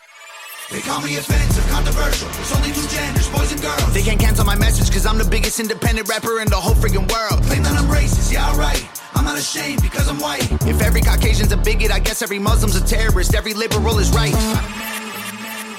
They 0.72 0.80
call 0.80 1.00
me 1.00 1.16
offensive, 1.16 1.64
controversial. 1.70 2.28
There's 2.30 2.52
only 2.56 2.72
two 2.72 2.86
genders, 2.88 3.28
boys 3.28 3.52
and 3.52 3.62
girls. 3.62 3.94
They 3.94 4.02
can't 4.02 4.18
cancel 4.18 4.44
my 4.44 4.56
message 4.56 4.88
because 4.88 5.06
I'm 5.06 5.16
the 5.16 5.24
biggest 5.24 5.60
independent 5.60 6.08
rapper 6.08 6.40
in 6.40 6.48
the 6.48 6.56
whole 6.56 6.74
freaking 6.74 7.08
world. 7.12 7.44
Claim 7.44 7.62
that 7.62 7.78
I'm 7.78 7.86
racist, 7.86 8.32
yeah, 8.32 8.48
alright. 8.50 8.84
I'm 9.14 9.24
not 9.24 9.38
ashamed 9.38 9.80
because 9.82 10.08
I'm 10.08 10.18
white. 10.18 10.42
If 10.66 10.82
every 10.82 11.02
Caucasian's 11.02 11.52
a 11.52 11.56
bigot, 11.56 11.92
I 11.92 12.00
guess 12.00 12.20
every 12.20 12.40
Muslim's 12.40 12.74
a 12.74 12.84
terrorist. 12.84 13.34
Every 13.34 13.54
liberal 13.54 13.98
is 14.00 14.10
right. 14.10 14.34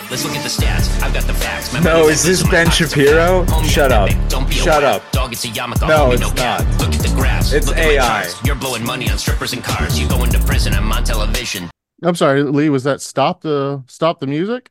Let's 0.09 0.23
look 0.23 0.33
at 0.38 0.41
the 0.43 0.49
stats. 0.49 0.88
I've 1.03 1.13
got 1.13 1.23
the 1.25 1.33
facts. 1.33 1.73
My 1.73 1.81
No, 1.81 2.07
is 2.07 2.23
this 2.23 2.39
lives 2.39 2.41
in 2.43 2.47
my 2.47 2.51
Ben 2.53 2.71
Shapiro? 2.71 3.45
Shut 3.63 3.91
up. 3.91 4.09
Don't 4.29 4.47
be 4.47 4.55
Shut 4.55 4.81
whack. 4.83 5.01
up. 5.03 5.11
Dog, 5.11 5.33
it's 5.33 5.43
a 5.43 5.49
yarmulke. 5.49 5.85
No, 5.85 6.11
it's 6.13 6.21
no 6.21 6.31
cap. 6.31 6.63
not. 6.65 6.79
Look 6.79 6.95
at 6.95 7.01
the 7.01 7.13
graphs. 7.13 7.51
It's 7.51 7.67
Look 7.67 7.75
AI. 7.75 8.31
You're 8.45 8.55
blowing 8.55 8.85
money 8.85 9.09
on 9.09 9.17
strippers 9.17 9.51
and 9.51 9.61
cars. 9.61 9.99
You 9.99 10.07
going 10.07 10.31
to 10.31 10.39
prison. 10.39 10.73
I'm 10.73 10.89
on 10.93 11.03
television. 11.03 11.69
I'm 12.03 12.15
sorry, 12.15 12.43
Lee, 12.43 12.69
was 12.69 12.83
that 12.83 13.01
stop 13.01 13.41
the 13.41 13.83
stop 13.87 14.19
the 14.19 14.27
music? 14.27 14.69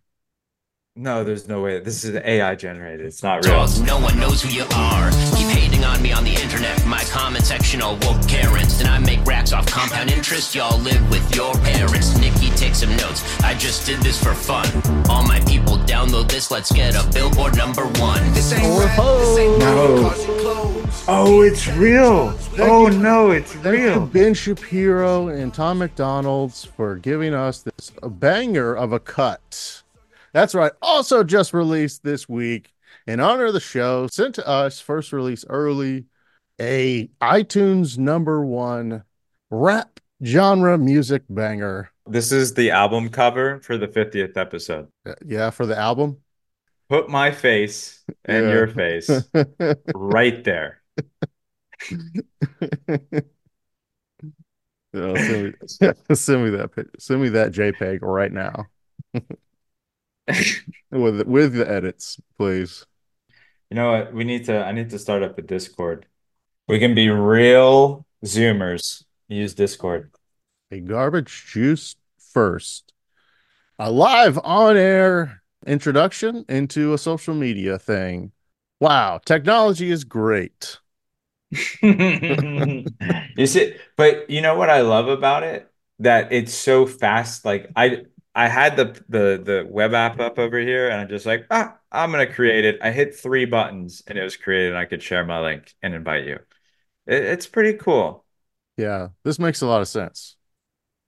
No, 0.95 1.25
there's 1.25 1.47
no 1.47 1.61
way. 1.61 1.79
This 1.81 2.05
is 2.05 2.15
AI 2.15 2.55
generated. 2.55 3.05
It's 3.05 3.23
not 3.23 3.45
real. 3.45 3.67
No 3.85 3.99
one 3.99 4.19
knows 4.19 4.43
who 4.43 4.49
you 4.49 4.65
are. 4.75 5.11
Keep 5.11 5.49
hating 5.49 5.56
on 5.87 6.03
me 6.03 6.13
on 6.13 6.25
the 6.25 6.35
internet. 6.35 6.85
My 6.87 7.03
comment 7.05 7.45
section 7.45 7.81
all 7.81 7.97
woke 8.03 8.27
Karens. 8.29 8.81
And 8.81 8.89
I 8.89 8.99
make 8.99 9.25
racks 9.25 9.53
off 9.53 9.67
compound 9.67 10.11
interest. 10.11 10.55
Y'all 10.55 10.79
live 10.81 11.09
with 11.11 11.35
your 11.35 11.55
parents. 11.55 12.19
Nikki, 12.19 12.51
take 12.51 12.75
some 12.75 12.95
notes. 12.97 13.23
I 13.43 13.55
just 13.55 13.87
did 13.87 14.01
this 14.01 14.23
for 14.23 14.35
fun. 14.35 14.67
All 15.09 15.27
my 15.27 15.41
people 15.41 15.77
download 15.79 16.29
this. 16.29 16.51
Let's 16.51 16.73
get 16.73 16.95
a 16.95 17.09
billboard 17.13 17.57
number 17.57 17.87
one. 18.01 18.23
This 18.33 18.53
ain't 18.53 18.65
oh, 18.67 18.81
rap, 18.81 18.97
this 18.97 19.39
ain't 19.39 19.63
oh. 19.63 20.23
No. 20.27 20.77
Oh, 21.09 21.43
it's 21.43 21.69
real. 21.69 22.37
Oh 22.59 22.89
no, 22.89 23.31
it's 23.31 23.53
Thank 23.53 23.79
you, 23.79 23.87
real. 23.87 24.07
Ben 24.07 24.35
Shapiro 24.35 25.29
and 25.29 25.55
Tom 25.55 25.79
McDonald's 25.79 26.65
for 26.65 26.97
giving 26.97 27.33
us 27.33 27.63
this 27.63 27.93
a 28.03 28.09
banger 28.09 28.75
of 28.75 28.93
a 28.93 28.99
cut. 28.99 29.83
That's 30.33 30.55
right. 30.55 30.73
Also 30.83 31.23
just 31.23 31.55
released 31.55 32.03
this 32.03 32.29
week 32.29 32.73
in 33.07 33.21
honor 33.21 33.47
of 33.47 33.53
the 33.55 33.61
show, 33.61 34.07
sent 34.09 34.35
to 34.37 34.47
us 34.47 34.81
first 34.81 35.13
release 35.13 35.45
early, 35.49 36.07
a 36.61 37.09
iTunes 37.21 37.99
number 37.99 38.45
one 38.45 39.05
rap 39.51 40.01
genre 40.25 40.79
music 40.79 41.23
banger. 41.29 41.91
This 42.07 42.33
is 42.33 42.55
the 42.55 42.71
album 42.71 43.09
cover 43.09 43.61
for 43.61 43.77
the 43.77 43.89
50th 43.89 44.37
episode. 44.37 44.89
Uh, 45.07 45.15
Yeah, 45.25 45.51
for 45.51 45.67
the 45.67 45.77
album. 45.77 46.19
Put 46.89 47.09
my 47.09 47.33
face 47.33 48.05
and 48.25 48.47
Yeah. 48.47 48.53
your 48.53 48.67
face 48.69 49.11
right 49.95 50.43
there. 50.45 50.83
Yeah, 54.93 55.15
send, 55.17 55.45
me, 55.45 55.53
send 56.15 56.45
me 56.45 56.51
that 56.51 56.71
send 56.99 57.23
me 57.23 57.29
that 57.31 57.53
JPEG 57.53 57.99
right 58.03 58.33
now. 58.33 58.67
with 60.91 61.23
with 61.27 61.53
the 61.55 61.69
edits, 61.69 62.19
please. 62.39 62.87
You 63.71 63.75
know 63.77 63.93
what? 63.93 64.13
We 64.13 64.25
need 64.25 64.45
to, 64.47 64.65
I 64.65 64.73
need 64.73 64.91
to 64.91 64.99
start 64.99 65.23
up 65.23 65.39
a 65.39 65.43
Discord. 65.43 66.07
We 66.69 66.79
can 66.79 66.95
be 66.95 67.11
real 67.11 68.07
Zoomers. 68.25 69.05
Use 69.29 69.55
Discord. 69.55 70.11
A 70.71 70.81
garbage 70.81 71.47
juice 71.47 71.97
first. 72.33 72.93
A 73.79 73.91
live 73.91 74.39
on 74.43 74.77
air 74.77 75.43
introduction 75.67 76.45
into 76.49 76.95
a 76.95 76.99
social 76.99 77.35
media 77.35 77.79
thing. 77.79 78.33
Wow, 78.81 79.21
technology 79.25 79.91
is 79.91 80.05
great. 80.05 80.79
You 83.37 83.47
see, 83.47 83.77
but 83.97 84.29
you 84.31 84.41
know 84.41 84.57
what 84.57 84.71
I 84.71 84.81
love 84.81 85.09
about 85.09 85.43
it? 85.43 85.71
That 86.01 86.33
it's 86.33 86.55
so 86.55 86.87
fast. 86.87 87.45
Like 87.45 87.71
I 87.77 88.05
I 88.37 88.49
had 88.49 88.77
the 88.77 88.85
the 89.09 89.43
the 89.43 89.67
web 89.69 89.95
app 89.95 90.21
up 90.21 90.39
over 90.39 90.59
here 90.61 90.91
and 90.91 91.01
I'm 91.01 91.09
just 91.09 91.25
like, 91.25 91.47
ah, 91.51 91.79
I'm 91.91 92.11
gonna 92.11 92.31
create 92.31 92.67
it. 92.67 92.79
I 92.83 92.91
hit 92.91 93.17
three 93.17 93.47
buttons 93.47 94.03
and 94.07 94.19
it 94.19 94.23
was 94.23 94.37
created 94.37 94.73
and 94.73 94.79
I 94.79 94.85
could 94.85 95.03
share 95.03 95.25
my 95.25 95.41
link 95.41 95.75
and 95.83 95.95
invite 95.95 96.27
you. 96.27 96.35
It, 97.07 97.25
it's 97.25 97.47
pretty 97.47 97.79
cool. 97.79 98.27
Yeah, 98.77 99.09
this 99.25 99.39
makes 99.39 99.63
a 99.63 99.67
lot 99.67 99.81
of 99.81 99.89
sense. 99.89 100.37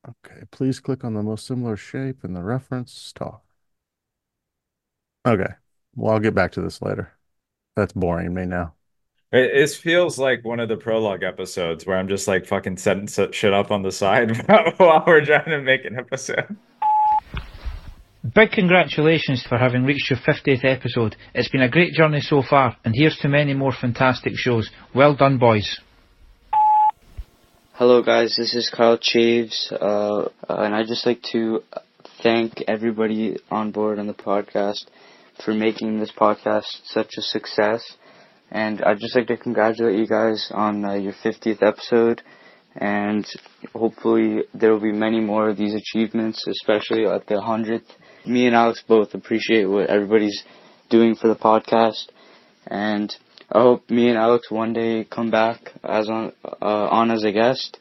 Okay, 0.08 0.44
please 0.50 0.80
click 0.80 1.04
on 1.04 1.12
the 1.12 1.22
most 1.22 1.46
similar 1.46 1.76
shape 1.76 2.24
in 2.24 2.32
the 2.32 2.42
reference 2.42 2.94
star. 2.94 3.42
Okay, 5.26 5.52
well, 5.96 6.14
I'll 6.14 6.20
get 6.20 6.34
back 6.34 6.52
to 6.52 6.62
this 6.62 6.80
later. 6.80 7.12
That's 7.76 7.92
boring 7.92 8.32
me 8.32 8.46
now. 8.46 8.72
It, 9.32 9.50
it 9.54 9.70
feels 9.70 10.18
like 10.18 10.46
one 10.46 10.60
of 10.60 10.70
the 10.70 10.78
prologue 10.78 11.22
episodes 11.22 11.84
where 11.84 11.98
I'm 11.98 12.08
just 12.08 12.26
like 12.26 12.46
fucking 12.46 12.78
setting 12.78 13.06
shit 13.32 13.52
up 13.52 13.70
on 13.70 13.82
the 13.82 13.92
side 13.92 14.34
while 14.78 15.04
we're 15.06 15.24
trying 15.26 15.50
to 15.50 15.60
make 15.60 15.84
an 15.84 15.98
episode. 15.98 16.56
Big 18.34 18.50
congratulations 18.50 19.44
for 19.48 19.56
having 19.56 19.84
reached 19.84 20.10
your 20.10 20.18
50th 20.18 20.64
episode. 20.64 21.14
It's 21.34 21.48
been 21.48 21.62
a 21.62 21.68
great 21.68 21.92
journey 21.92 22.20
so 22.20 22.42
far, 22.42 22.76
and 22.84 22.92
here's 22.94 23.16
to 23.18 23.28
many 23.28 23.54
more 23.54 23.72
fantastic 23.72 24.32
shows. 24.34 24.70
Well 24.92 25.14
done, 25.14 25.38
boys. 25.38 25.78
Hello, 27.74 28.02
guys. 28.02 28.34
This 28.36 28.54
is 28.54 28.70
Kyle 28.76 28.98
Chaves, 28.98 29.72
uh, 29.72 30.28
and 30.48 30.74
I'd 30.74 30.88
just 30.88 31.06
like 31.06 31.22
to 31.32 31.62
thank 32.20 32.64
everybody 32.66 33.36
on 33.52 33.70
board 33.70 34.00
on 34.00 34.08
the 34.08 34.14
podcast 34.14 34.86
for 35.44 35.54
making 35.54 36.00
this 36.00 36.10
podcast 36.10 36.66
such 36.86 37.12
a 37.16 37.22
success. 37.22 37.96
And 38.50 38.82
I'd 38.82 38.98
just 38.98 39.14
like 39.14 39.28
to 39.28 39.36
congratulate 39.36 39.96
you 39.96 40.08
guys 40.08 40.50
on 40.52 40.84
uh, 40.84 40.94
your 40.94 41.14
50th 41.24 41.62
episode, 41.62 42.22
and 42.74 43.24
hopefully 43.72 44.42
there 44.52 44.72
will 44.72 44.80
be 44.80 44.92
many 44.92 45.20
more 45.20 45.48
of 45.48 45.56
these 45.56 45.74
achievements, 45.74 46.44
especially 46.48 47.06
at 47.06 47.26
the 47.26 47.36
100th. 47.36 47.86
Me 48.26 48.46
and 48.46 48.54
Alex 48.54 48.82
both 48.86 49.14
appreciate 49.14 49.64
what 49.66 49.88
everybody's 49.88 50.42
doing 50.90 51.14
for 51.14 51.28
the 51.28 51.36
podcast, 51.36 52.08
and 52.66 53.14
I 53.50 53.60
hope 53.60 53.88
me 53.88 54.08
and 54.08 54.18
Alex 54.18 54.50
one 54.50 54.72
day 54.72 55.04
come 55.04 55.30
back 55.30 55.72
as 55.82 56.08
on 56.10 56.32
uh, 56.44 56.88
on 56.90 57.10
as 57.10 57.24
a 57.24 57.32
guest. 57.32 57.78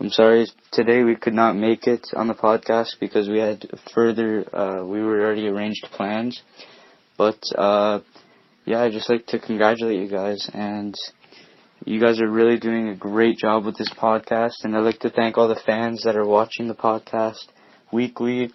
I'm 0.00 0.10
sorry 0.10 0.46
today 0.72 1.02
we 1.04 1.16
could 1.16 1.34
not 1.34 1.54
make 1.54 1.86
it 1.86 2.08
on 2.16 2.28
the 2.28 2.34
podcast 2.34 2.98
because 2.98 3.28
we 3.28 3.38
had 3.38 3.66
further 3.94 4.44
uh, 4.56 4.84
we 4.84 5.02
were 5.02 5.20
already 5.20 5.46
arranged 5.48 5.86
plans. 5.92 6.42
But 7.18 7.40
uh, 7.54 8.00
yeah, 8.64 8.82
I'd 8.82 8.92
just 8.92 9.10
like 9.10 9.26
to 9.26 9.38
congratulate 9.38 10.00
you 10.00 10.08
guys 10.08 10.48
and 10.54 10.94
you 11.84 12.00
guys 12.00 12.20
are 12.20 12.30
really 12.30 12.58
doing 12.58 12.88
a 12.88 12.96
great 12.96 13.38
job 13.38 13.64
with 13.64 13.76
this 13.76 13.92
podcast 13.92 14.64
and 14.64 14.76
I'd 14.76 14.80
like 14.80 15.00
to 15.00 15.10
thank 15.10 15.36
all 15.36 15.48
the 15.48 15.60
fans 15.66 16.02
that 16.04 16.16
are 16.16 16.26
watching 16.26 16.68
the 16.68 16.74
podcast 16.74 17.48
weekly, 17.92 18.50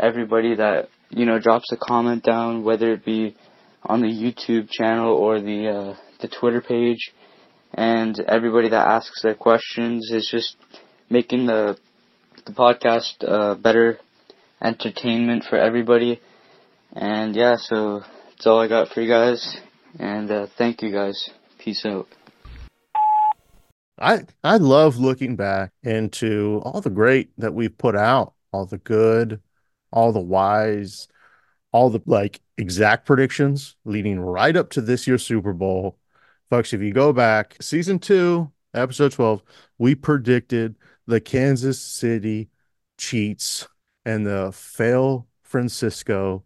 everybody 0.00 0.56
that, 0.56 0.88
you 1.10 1.26
know, 1.26 1.38
drops 1.38 1.70
a 1.72 1.76
comment 1.76 2.22
down, 2.24 2.64
whether 2.64 2.92
it 2.92 3.04
be 3.04 3.36
on 3.82 4.00
the 4.00 4.08
YouTube 4.08 4.70
channel 4.70 5.14
or 5.14 5.40
the 5.40 5.68
uh, 5.68 5.96
the 6.20 6.28
Twitter 6.28 6.60
page, 6.60 7.12
and 7.72 8.18
everybody 8.20 8.68
that 8.68 8.86
asks 8.86 9.22
their 9.22 9.34
questions 9.34 10.10
is 10.12 10.28
just 10.30 10.56
making 11.08 11.46
the 11.46 11.78
the 12.46 12.52
podcast 12.52 13.14
uh, 13.26 13.54
better 13.54 13.98
entertainment 14.62 15.44
for 15.48 15.56
everybody. 15.56 16.20
And 16.92 17.34
yeah, 17.36 17.56
so 17.56 18.02
that's 18.30 18.46
all 18.46 18.60
I 18.60 18.68
got 18.68 18.88
for 18.88 19.00
you 19.00 19.08
guys. 19.08 19.56
And 19.98 20.30
uh, 20.30 20.46
thank 20.58 20.82
you 20.82 20.92
guys. 20.92 21.30
Peace 21.58 21.84
out. 21.84 22.08
I 23.98 24.20
I 24.42 24.56
love 24.56 24.96
looking 24.96 25.36
back 25.36 25.72
into 25.82 26.60
all 26.64 26.80
the 26.80 26.90
great 26.90 27.30
that 27.38 27.52
we've 27.52 27.76
put 27.76 27.96
out, 27.96 28.32
all 28.52 28.64
the 28.66 28.78
good, 28.78 29.40
all 29.92 30.12
the 30.12 30.20
wise, 30.20 31.08
all 31.72 31.90
the 31.90 32.00
like 32.06 32.40
exact 32.56 33.06
predictions 33.06 33.76
leading 33.84 34.20
right 34.20 34.56
up 34.56 34.70
to 34.70 34.80
this 34.80 35.06
year's 35.06 35.24
Super 35.24 35.52
Bowl. 35.52 35.98
Folks, 36.48 36.72
if 36.72 36.80
you 36.80 36.92
go 36.92 37.12
back, 37.12 37.56
season 37.60 37.98
two, 37.98 38.50
episode 38.74 39.12
12, 39.12 39.42
we 39.78 39.94
predicted 39.94 40.76
the 41.06 41.20
Kansas 41.20 41.80
City 41.80 42.50
Cheats 42.98 43.68
and 44.04 44.26
the 44.26 44.50
fail 44.52 45.26
Francisco 45.42 46.44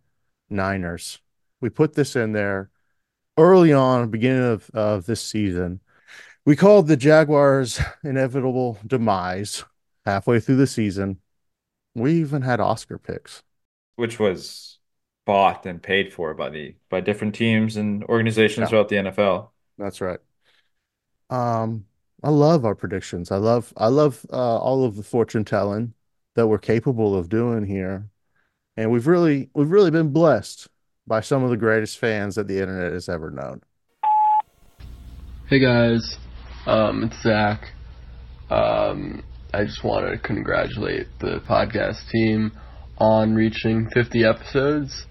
Niners. 0.51 1.21
We 1.61 1.71
put 1.71 1.95
this 1.95 2.17
in 2.17 2.33
there 2.33 2.71
early 3.39 3.73
on, 3.73 4.11
beginning 4.11 4.45
of, 4.45 4.71
of 4.75 5.07
this 5.07 5.21
season. 5.21 5.81
We 6.47 6.57
called 6.57 6.87
the 6.87 6.97
Jaguars' 6.97 7.81
inevitable 8.03 8.79
demise 8.87 9.65
halfway 10.05 10.41
through 10.41 10.57
the 10.57 10.67
season. 10.67 11.19
We 11.95 12.15
even 12.15 12.43
had 12.43 12.61
Oscar 12.61 12.99
picks. 12.99 13.43
Which 13.97 14.19
was 14.19 14.79
bought 15.25 15.65
and 15.67 15.83
paid 15.83 16.13
for 16.13 16.35
by 16.35 16.51
the 16.51 16.75
by 16.91 17.01
different 17.01 17.35
teams 17.35 17.77
and 17.77 18.05
organizations 18.05 18.65
Yeah. 18.65 18.69
throughout 18.69 18.89
the 18.89 18.97
NFL. 18.97 19.51
That's 19.79 20.01
right. 20.01 20.19
Um, 21.31 21.87
I 22.23 22.31
love 22.31 22.65
our 22.65 22.75
predictions. 22.75 23.31
I 23.31 23.37
love 23.37 23.73
I 23.77 23.89
love 23.89 24.25
uh, 24.33 24.59
all 24.59 24.85
of 24.85 24.97
the 24.97 25.03
fortune 25.03 25.45
telling 25.45 25.95
that 26.35 26.47
we're 26.47 26.59
capable 26.59 27.17
of 27.17 27.29
doing 27.29 27.65
here, 27.65 28.09
and 28.77 28.91
we've 28.91 29.07
really 29.07 29.51
we've 29.55 29.71
really 29.71 29.91
been 29.91 30.11
blessed 30.13 30.69
by 31.07 31.21
some 31.21 31.45
of 31.45 31.51
the 31.51 31.57
greatest 31.57 31.99
fans 31.99 32.35
that 32.35 32.49
the 32.49 32.59
internet 32.61 32.93
has 32.93 33.09
ever 33.09 33.31
known. 33.31 33.63
Hey 35.49 35.59
guys, 35.59 36.17
um, 36.67 37.05
it's 37.05 37.21
Zach. 37.23 37.73
Um, 38.51 39.23
I 39.55 39.65
just 39.65 39.85
want 39.85 40.11
to 40.11 40.19
congratulate 40.19 41.07
the 41.21 41.41
podcast 41.49 42.11
team 42.11 42.51
on 42.99 43.37
reaching 43.37 43.89
50 43.95 44.25
episodes. 44.25 45.07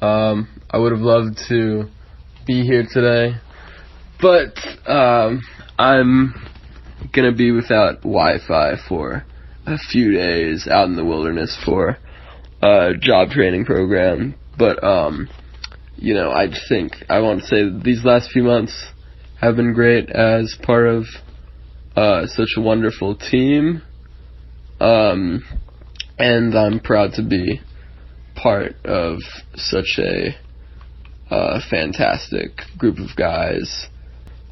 Um, 0.00 0.48
I 0.70 0.78
would 0.78 0.92
have 0.92 1.02
loved 1.02 1.38
to 1.48 1.90
be 2.46 2.62
here 2.62 2.86
today, 2.90 3.36
but 4.18 4.56
um, 4.90 5.42
I'm 5.78 6.32
gonna 7.12 7.34
be 7.34 7.50
without 7.50 7.96
Wi-Fi 7.96 8.76
for 8.88 9.26
a 9.66 9.76
few 9.76 10.12
days 10.12 10.66
out 10.66 10.86
in 10.86 10.96
the 10.96 11.04
wilderness 11.04 11.54
for 11.62 11.98
a 12.62 12.94
job 12.98 13.28
training 13.28 13.66
program. 13.66 14.34
But 14.58 14.82
um, 14.82 15.28
you 15.96 16.14
know, 16.14 16.30
I 16.30 16.46
just 16.46 16.66
think 16.66 16.94
I 17.10 17.20
want 17.20 17.40
to 17.40 17.46
say 17.46 17.70
these 17.84 18.06
last 18.06 18.30
few 18.30 18.42
months 18.42 18.86
have 19.38 19.56
been 19.56 19.74
great 19.74 20.08
as 20.08 20.56
part 20.62 20.86
of 20.86 21.04
uh, 21.96 22.26
such 22.26 22.54
a 22.56 22.60
wonderful 22.60 23.16
team. 23.16 23.82
Um, 24.80 25.44
and 26.18 26.54
I'm 26.54 26.80
proud 26.80 27.14
to 27.14 27.22
be 27.22 27.60
part 28.34 28.74
of 28.84 29.18
such 29.54 29.98
a 29.98 30.36
uh, 31.30 31.60
fantastic 31.70 32.60
group 32.76 32.98
of 32.98 33.16
guys. 33.16 33.88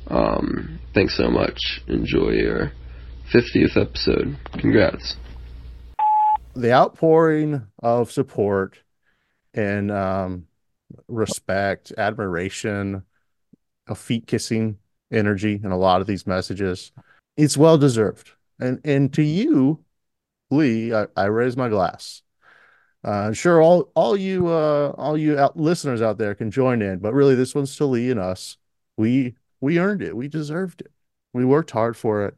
Um, 0.07 0.80
thanks 0.95 1.16
so 1.16 1.30
much. 1.30 1.59
Enjoy 1.86 2.30
your 2.30 2.72
50th 3.32 3.76
episode. 3.76 4.36
Congrats. 4.59 5.16
The 6.55 6.72
outpouring 6.72 7.66
of 7.80 8.11
support 8.11 8.78
and 9.55 9.91
um, 9.91 10.47
respect, 11.09 11.93
admiration, 11.97 13.05
a 13.86 13.95
feet 13.95 14.26
kissing 14.26 14.78
energy 15.12 15.61
in 15.62 15.70
a 15.70 15.78
lot 15.78 16.01
of 16.01 16.07
these 16.07 16.26
messages, 16.26 16.93
it's 17.41 17.57
well 17.57 17.78
deserved. 17.78 18.30
And 18.59 18.80
and 18.84 19.12
to 19.14 19.22
you, 19.22 19.82
Lee, 20.51 20.93
I, 20.95 21.07
I 21.16 21.24
raise 21.26 21.57
my 21.57 21.68
glass. 21.68 22.22
Uh, 23.03 23.32
sure, 23.32 23.62
all 23.62 23.91
all 23.95 24.16
you 24.16 24.49
uh, 24.49 24.93
all 24.99 25.16
you 25.16 25.38
out, 25.38 25.57
listeners 25.57 26.03
out 26.03 26.18
there 26.18 26.34
can 26.34 26.51
join 26.51 26.82
in, 26.82 26.99
but 26.99 27.14
really, 27.14 27.34
this 27.34 27.55
one's 27.55 27.74
to 27.76 27.86
Lee 27.86 28.11
and 28.11 28.20
us. 28.20 28.59
We 28.99 29.36
we 29.61 29.78
earned 29.78 30.03
it. 30.03 30.14
We 30.14 30.28
deserved 30.28 30.82
it. 30.82 30.93
We 31.32 31.45
worked 31.45 31.70
hard 31.70 31.97
for 31.97 32.26
it, 32.26 32.36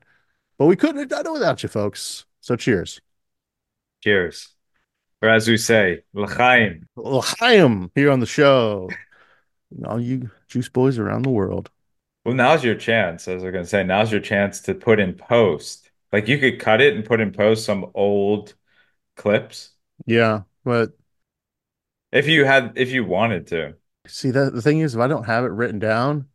but 0.58 0.66
we 0.66 0.76
couldn't 0.76 0.98
have 0.98 1.08
done 1.08 1.26
it 1.26 1.32
without 1.32 1.62
you, 1.62 1.68
folks. 1.68 2.24
So, 2.40 2.54
cheers. 2.54 3.00
Cheers. 4.02 4.50
Or 5.20 5.28
as 5.28 5.48
we 5.48 5.56
say, 5.56 6.02
l'chaim. 6.12 6.88
L'chaim 6.96 7.90
here 7.94 8.10
on 8.10 8.20
the 8.20 8.26
show. 8.26 8.90
All 9.84 10.00
you 10.00 10.30
juice 10.48 10.68
boys 10.68 10.98
around 10.98 11.22
the 11.22 11.30
world. 11.30 11.70
Well, 12.24 12.34
now's 12.34 12.62
your 12.64 12.74
chance. 12.76 13.26
As 13.28 13.42
I 13.42 13.46
was 13.46 13.52
gonna 13.52 13.66
say, 13.66 13.84
now's 13.84 14.12
your 14.12 14.20
chance 14.20 14.60
to 14.62 14.74
put 14.74 15.00
in 15.00 15.14
post. 15.14 15.90
Like 16.12 16.28
you 16.28 16.38
could 16.38 16.60
cut 16.60 16.80
it 16.80 16.94
and 16.94 17.04
put 17.04 17.20
in 17.20 17.32
post 17.32 17.64
some 17.64 17.90
old 17.94 18.54
clips 19.16 19.72
Yeah, 20.06 20.42
but 20.64 20.92
if 22.10 22.26
you 22.28 22.44
had, 22.44 22.72
if 22.76 22.90
you 22.90 23.04
wanted 23.04 23.46
to. 23.48 23.74
see 24.06 24.30
that 24.30 24.52
the 24.54 24.62
thing 24.62 24.80
is, 24.80 24.94
if 24.94 25.00
I 25.00 25.06
don't 25.08 25.24
have 25.24 25.44
it 25.44 25.48
written 25.48 25.78
down, 25.78 26.28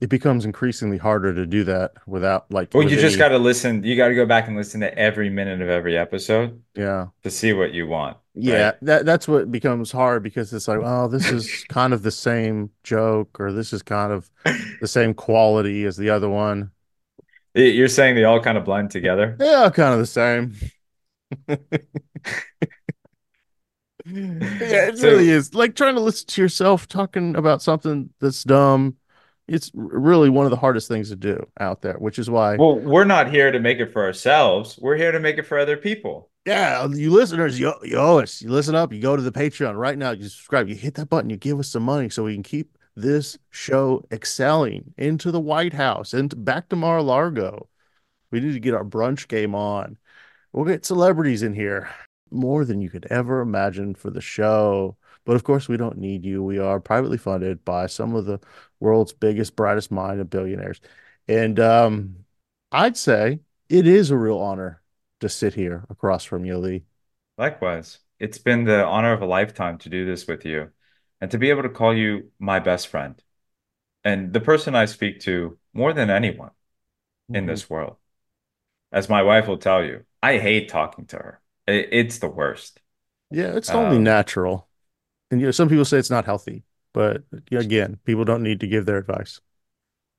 it 0.00 0.08
becomes 0.10 0.44
increasingly 0.44 0.98
harder 0.98 1.34
to 1.34 1.46
do 1.46 1.64
that 1.64 1.92
without 2.06 2.50
like. 2.50 2.74
Well, 2.74 2.84
with 2.84 2.92
you 2.92 2.98
just 2.98 3.14
any- 3.14 3.18
got 3.18 3.28
to 3.30 3.38
listen. 3.38 3.84
You 3.84 3.96
got 3.96 4.08
to 4.08 4.14
go 4.14 4.26
back 4.26 4.48
and 4.48 4.56
listen 4.56 4.80
to 4.80 4.96
every 4.98 5.30
minute 5.30 5.60
of 5.60 5.68
every 5.68 5.96
episode 5.98 6.62
Yeah, 6.74 7.08
to 7.22 7.30
see 7.30 7.52
what 7.52 7.72
you 7.74 7.86
want. 7.86 8.16
Yeah. 8.42 8.64
right? 8.64 8.74
That 8.82 9.06
that's 9.06 9.26
what 9.28 9.50
becomes 9.50 9.92
hard 9.92 10.22
because 10.22 10.52
it's 10.52 10.68
like, 10.68 10.80
oh, 10.82 11.08
this 11.08 11.30
is 11.30 11.64
kind 11.68 11.92
of 11.92 12.02
the 12.02 12.10
same 12.10 12.70
joke, 12.84 13.38
or 13.40 13.52
this 13.52 13.72
is 13.72 13.82
kind 13.82 14.12
of 14.12 14.30
the 14.80 14.88
same 14.88 15.14
quality 15.14 15.84
as 15.84 15.96
the 15.96 16.10
other 16.10 16.28
one. 16.28 16.70
You're 17.54 17.88
saying 17.88 18.14
they 18.14 18.24
all 18.24 18.40
kind 18.40 18.56
of 18.56 18.64
blend 18.64 18.90
together. 18.92 19.36
They 19.38 19.52
all 19.52 19.70
kind 19.70 19.92
of 19.92 19.98
the 20.00 20.06
same. 20.06 20.54
Yeah, 24.06 24.88
it 24.88 24.98
So- 24.98 25.08
really 25.10 25.30
is. 25.30 25.54
Like 25.54 25.74
trying 25.76 25.94
to 25.94 26.00
listen 26.00 26.26
to 26.28 26.42
yourself 26.42 26.88
talking 26.88 27.36
about 27.36 27.62
something 27.62 28.10
that's 28.20 28.44
dumb. 28.44 28.96
It's 29.50 29.70
really 29.74 30.30
one 30.30 30.46
of 30.46 30.50
the 30.50 30.56
hardest 30.56 30.86
things 30.88 31.08
to 31.10 31.16
do 31.16 31.44
out 31.58 31.82
there, 31.82 31.94
which 31.94 32.18
is 32.18 32.30
why, 32.30 32.56
Well, 32.56 32.78
we're 32.78 33.04
not 33.04 33.30
here 33.30 33.50
to 33.50 33.58
make 33.58 33.78
it 33.78 33.92
for 33.92 34.04
ourselves. 34.04 34.78
We're 34.80 34.96
here 34.96 35.12
to 35.12 35.20
make 35.20 35.38
it 35.38 35.46
for 35.46 35.58
other 35.58 35.76
people. 35.76 36.30
yeah, 36.46 36.86
you 36.86 37.10
listeners, 37.10 37.58
you, 37.58 37.74
you 37.82 37.96
owe 37.96 38.18
us. 38.20 38.40
You 38.40 38.50
listen 38.50 38.74
up, 38.74 38.92
you 38.92 39.00
go 39.00 39.16
to 39.16 39.22
the 39.22 39.32
Patreon 39.32 39.76
right 39.76 39.98
now, 39.98 40.12
you 40.12 40.24
subscribe, 40.24 40.68
you 40.68 40.74
hit 40.76 40.94
that 40.94 41.08
button, 41.10 41.30
you 41.30 41.36
give 41.36 41.58
us 41.58 41.68
some 41.68 41.82
money 41.82 42.08
so 42.08 42.24
we 42.24 42.34
can 42.34 42.42
keep 42.42 42.78
this 42.96 43.36
show 43.50 44.04
excelling 44.12 44.94
into 44.96 45.30
the 45.30 45.40
White 45.40 45.72
House 45.74 46.12
and 46.14 46.44
back 46.44 46.68
to 46.68 46.76
Mar-a-Lago. 46.76 47.68
We 48.30 48.40
need 48.40 48.52
to 48.52 48.60
get 48.60 48.74
our 48.74 48.84
brunch 48.84 49.26
game 49.28 49.54
on. 49.54 49.98
We'll 50.52 50.64
get 50.64 50.84
celebrities 50.86 51.42
in 51.42 51.54
here 51.54 51.90
more 52.30 52.64
than 52.64 52.80
you 52.80 52.88
could 52.90 53.06
ever 53.10 53.40
imagine 53.40 53.94
for 53.94 54.10
the 54.10 54.20
show. 54.20 54.96
But 55.24 55.36
of 55.36 55.44
course, 55.44 55.68
we 55.68 55.76
don't 55.76 55.98
need 55.98 56.24
you. 56.24 56.42
We 56.42 56.58
are 56.58 56.80
privately 56.80 57.18
funded 57.18 57.64
by 57.64 57.86
some 57.86 58.14
of 58.14 58.24
the 58.26 58.40
world's 58.80 59.12
biggest, 59.12 59.56
brightest 59.56 59.90
mind 59.90 60.20
of 60.20 60.30
billionaires. 60.30 60.80
And 61.28 61.60
um, 61.60 62.24
I'd 62.72 62.96
say 62.96 63.40
it 63.68 63.86
is 63.86 64.10
a 64.10 64.16
real 64.16 64.38
honor 64.38 64.82
to 65.20 65.28
sit 65.28 65.54
here 65.54 65.84
across 65.90 66.24
from 66.24 66.44
you, 66.44 66.58
Lee. 66.58 66.84
Likewise, 67.38 68.00
it's 68.18 68.38
been 68.38 68.64
the 68.64 68.84
honor 68.84 69.12
of 69.12 69.22
a 69.22 69.26
lifetime 69.26 69.78
to 69.78 69.88
do 69.88 70.04
this 70.04 70.26
with 70.26 70.44
you 70.44 70.70
and 71.20 71.30
to 71.30 71.38
be 71.38 71.50
able 71.50 71.62
to 71.62 71.68
call 71.68 71.94
you 71.96 72.30
my 72.38 72.58
best 72.60 72.88
friend 72.88 73.22
and 74.04 74.32
the 74.32 74.40
person 74.40 74.74
I 74.76 74.86
speak 74.86 75.20
to 75.22 75.58
more 75.74 75.92
than 75.92 76.10
anyone 76.10 76.52
in 77.34 77.46
this 77.46 77.70
world. 77.70 77.96
As 78.92 79.08
my 79.10 79.22
wife 79.22 79.48
will 79.48 79.58
tell 79.58 79.84
you, 79.84 80.06
I 80.22 80.38
hate 80.38 80.68
talking 80.70 81.06
to 81.08 81.16
her. 81.18 81.42
It's 81.66 82.18
the 82.20 82.28
worst. 82.28 82.80
Yeah, 83.30 83.56
it's 83.56 83.74
only 83.74 83.98
Um, 83.98 84.04
natural. 84.04 84.68
And 85.30 85.40
you 85.40 85.46
know, 85.46 85.52
some 85.52 85.68
people 85.68 85.84
say 85.84 85.98
it's 85.98 86.10
not 86.10 86.24
healthy, 86.24 86.64
but 86.92 87.22
again, 87.52 87.98
people 88.04 88.24
don't 88.24 88.42
need 88.42 88.60
to 88.60 88.66
give 88.66 88.86
their 88.86 88.98
advice. 88.98 89.40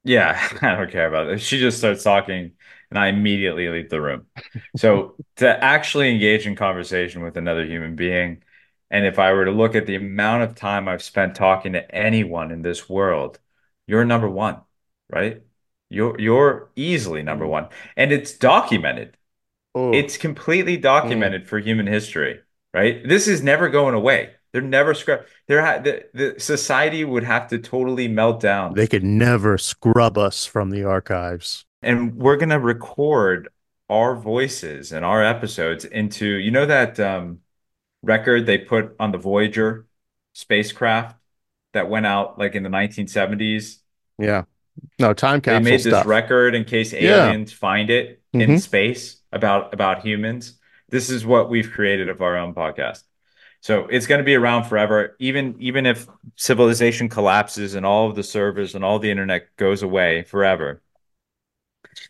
Yeah, 0.03 0.49
I 0.62 0.76
don't 0.76 0.91
care 0.91 1.07
about 1.07 1.28
it. 1.28 1.41
She 1.41 1.59
just 1.59 1.78
starts 1.78 2.03
talking 2.03 2.53
and 2.89 2.99
I 2.99 3.07
immediately 3.07 3.70
leave 3.70 3.89
the 3.89 4.01
room. 4.01 4.28
So 4.76 5.16
to 5.38 5.64
actually 5.64 6.12
engage 6.12 6.45
in 6.47 6.55
conversation 6.55 7.22
with 7.22 7.38
another 7.38 7.66
human 7.66 7.95
being, 7.95 8.43
and 8.89 9.05
if 9.05 9.20
I 9.20 9.32
were 9.34 9.45
to 9.45 9.51
look 9.51 9.76
at 9.76 9.86
the 9.86 9.95
amount 9.95 10.43
of 10.43 10.55
time 10.55 10.88
I've 10.88 11.03
spent 11.03 11.36
talking 11.36 11.74
to 11.74 11.95
anyone 11.95 12.51
in 12.51 12.62
this 12.62 12.89
world, 12.89 13.39
you're 13.88 14.05
number 14.05 14.30
one, 14.30 14.62
right? 15.09 15.41
You're 15.89 16.20
you're 16.20 16.72
easily 16.76 17.24
number 17.24 17.45
mm. 17.45 17.49
one. 17.49 17.68
And 17.95 18.12
it's 18.12 18.34
documented. 18.34 19.18
Oh, 19.76 19.93
It's 19.93 20.18
completely 20.18 20.78
documented 20.78 21.43
mm. 21.43 21.47
for 21.47 21.59
human 21.59 21.88
history, 21.88 22.41
right? 22.74 23.07
This 23.07 23.28
is 23.28 23.41
never 23.41 23.70
going 23.70 23.95
away. 23.95 24.32
They're 24.54 24.62
never 24.62 24.93
scrap. 24.93 25.26
There, 25.47 25.62
ha- 25.66 25.80
the, 25.80 26.06
the 26.14 26.36
society 26.39 27.04
would 27.06 27.24
have 27.24 27.47
to 27.49 27.58
totally 27.60 28.08
melt 28.08 28.41
down. 28.41 28.74
they 28.74 28.88
could 28.88 29.04
never 29.04 29.58
scrub 29.58 30.18
us 30.18 30.45
from 30.45 30.70
the 30.72 30.84
archives. 30.84 31.66
and 31.82 32.16
we're 32.16 32.36
gonna 32.38 32.60
record 32.60 33.49
our 33.89 34.16
voices 34.16 34.91
and 34.91 35.04
our 35.06 35.24
episodes 35.24 35.84
into 35.86 36.26
you 36.26 36.52
know 36.52 36.66
that 36.66 36.99
um, 36.99 37.39
record 38.04 38.45
they 38.45 38.58
put 38.58 38.95
on 38.99 39.12
the 39.12 39.18
Voyager 39.18 39.86
spacecraft 40.34 41.16
that 41.74 41.89
went 41.89 42.06
out 42.06 42.38
like 42.39 42.56
in 42.56 42.64
the 42.64 42.70
1970s. 42.70 43.78
Yeah. 44.18 44.43
No, 44.99 45.14
time 45.14 45.41
capsule. 45.41 45.64
They 45.64 45.72
made 45.72 45.84
this 45.84 46.06
record 46.06 46.56
in 46.56 46.64
case 46.66 46.93
Yeah. 46.93 47.26
aliens 47.28 47.52
find 47.54 47.89
it 47.89 48.22
in 48.34 48.52
Mhm. 48.52 48.60
space 48.62 49.22
about 49.32 49.74
about 49.74 50.06
humans. 50.06 50.58
This 50.89 51.10
is 51.10 51.26
what 51.26 51.49
we've 51.49 51.72
created 51.72 52.10
of 52.10 52.22
our 52.22 52.38
own 52.38 52.54
podcast. 52.54 53.04
So 53.62 53.86
it's 53.88 54.07
going 54.07 54.20
to 54.20 54.26
be 54.26 54.36
around 54.36 54.66
forever, 54.66 55.16
even 55.20 55.55
even 55.59 55.86
if 55.86 56.07
civilization 56.36 57.09
collapses 57.09 57.76
and 57.76 57.86
all 57.86 58.09
of 58.09 58.16
the 58.16 58.24
servers 58.24 58.74
and 58.74 58.84
all 58.84 58.97
the 58.97 59.12
internet 59.12 59.55
goes 59.55 59.84
away 59.84 60.24
forever. 60.24 60.82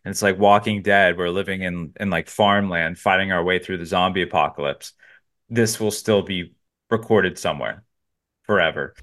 And 0.06 0.12
it's 0.12 0.22
like 0.22 0.39
Walking 0.39 0.82
Dead. 0.82 1.18
We're 1.18 1.30
living 1.30 1.62
in 1.62 1.93
in 1.99 2.10
like 2.10 2.30
farmland, 2.30 2.97
fighting 2.97 3.34
our 3.34 3.43
way 3.43 3.60
through 3.60 3.80
the 3.80 3.86
zombie 3.86 4.22
apocalypse. 4.22 4.93
This 5.49 5.78
will 5.78 5.91
still 5.91 6.22
be 6.22 6.54
recorded 6.89 7.38
somewhere 7.38 7.84
forever. 8.43 8.93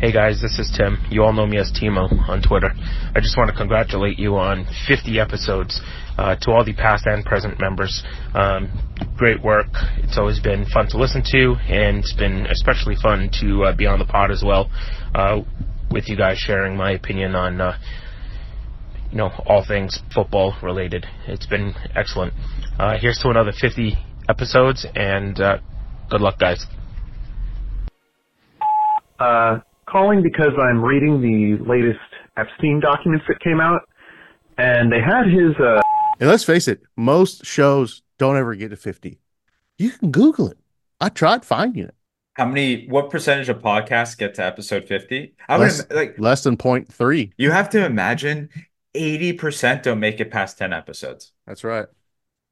Hey 0.00 0.12
guys, 0.12 0.40
this 0.40 0.58
is 0.58 0.72
Tim. 0.76 0.98
You 1.10 1.22
all 1.22 1.32
know 1.32 1.46
me 1.46 1.58
as 1.58 1.70
Timo 1.70 2.10
on 2.28 2.42
Twitter. 2.42 2.72
I 3.14 3.20
just 3.20 3.36
want 3.36 3.50
to 3.50 3.56
congratulate 3.56 4.18
you 4.18 4.36
on 4.36 4.66
50 4.88 5.20
episodes. 5.20 5.80
Uh, 6.18 6.36
to 6.36 6.50
all 6.50 6.64
the 6.64 6.74
past 6.74 7.06
and 7.06 7.24
present 7.24 7.58
members, 7.60 8.02
um, 8.34 8.68
great 9.16 9.42
work. 9.42 9.68
It's 9.98 10.18
always 10.18 10.38
been 10.40 10.66
fun 10.66 10.86
to 10.88 10.98
listen 10.98 11.22
to, 11.32 11.54
and 11.68 11.98
it's 11.98 12.12
been 12.14 12.46
especially 12.46 12.96
fun 13.02 13.30
to 13.40 13.64
uh, 13.64 13.76
be 13.76 13.86
on 13.86 13.98
the 13.98 14.04
pod 14.04 14.30
as 14.30 14.42
well, 14.44 14.70
uh, 15.14 15.40
with 15.90 16.08
you 16.08 16.16
guys 16.16 16.38
sharing 16.38 16.76
my 16.76 16.92
opinion 16.92 17.34
on, 17.34 17.60
uh, 17.60 17.78
you 19.10 19.18
know, 19.18 19.30
all 19.46 19.64
things 19.66 20.00
football 20.14 20.54
related. 20.62 21.06
It's 21.26 21.46
been 21.46 21.74
excellent. 21.96 22.34
Uh, 22.78 22.98
here's 22.98 23.18
to 23.18 23.30
another 23.30 23.52
50 23.58 23.96
episodes, 24.28 24.86
and 24.94 25.36
good 25.36 26.20
luck, 26.20 26.38
guys. 26.38 26.66
Uh, 29.20 29.58
calling 29.86 30.22
because 30.22 30.52
I'm 30.58 30.82
reading 30.82 31.20
the 31.20 31.62
latest 31.68 32.00
Epstein 32.38 32.80
documents 32.80 33.24
that 33.28 33.38
came 33.40 33.60
out, 33.60 33.82
and 34.56 34.90
they 34.90 35.00
had 35.00 35.26
his. 35.26 35.54
Uh... 35.62 35.80
And 36.20 36.28
let's 36.28 36.44
face 36.44 36.68
it, 36.68 36.82
most 36.96 37.44
shows 37.44 38.02
don't 38.18 38.36
ever 38.36 38.54
get 38.54 38.68
to 38.70 38.76
50. 38.76 39.20
You 39.78 39.90
can 39.90 40.10
Google 40.10 40.48
it. 40.48 40.58
I 41.00 41.08
tried 41.08 41.44
finding 41.44 41.84
it. 41.84 41.94
How 42.34 42.46
many? 42.46 42.86
What 42.88 43.10
percentage 43.10 43.48
of 43.48 43.58
podcasts 43.60 44.16
get 44.16 44.34
to 44.34 44.44
episode 44.44 44.86
fifty? 44.86 45.34
I 45.48 45.56
Less, 45.56 45.82
would 45.82 45.92
like 45.92 46.18
less 46.18 46.42
than 46.42 46.56
0.3. 46.56 47.32
you 47.36 47.50
have 47.50 47.70
to 47.70 47.84
imagine 47.84 48.50
eighty 48.94 49.32
percent 49.32 49.82
don't 49.82 50.00
make 50.00 50.20
it 50.20 50.30
past 50.30 50.58
ten 50.58 50.72
episodes. 50.72 51.32
That's 51.46 51.64
right. 51.64 51.86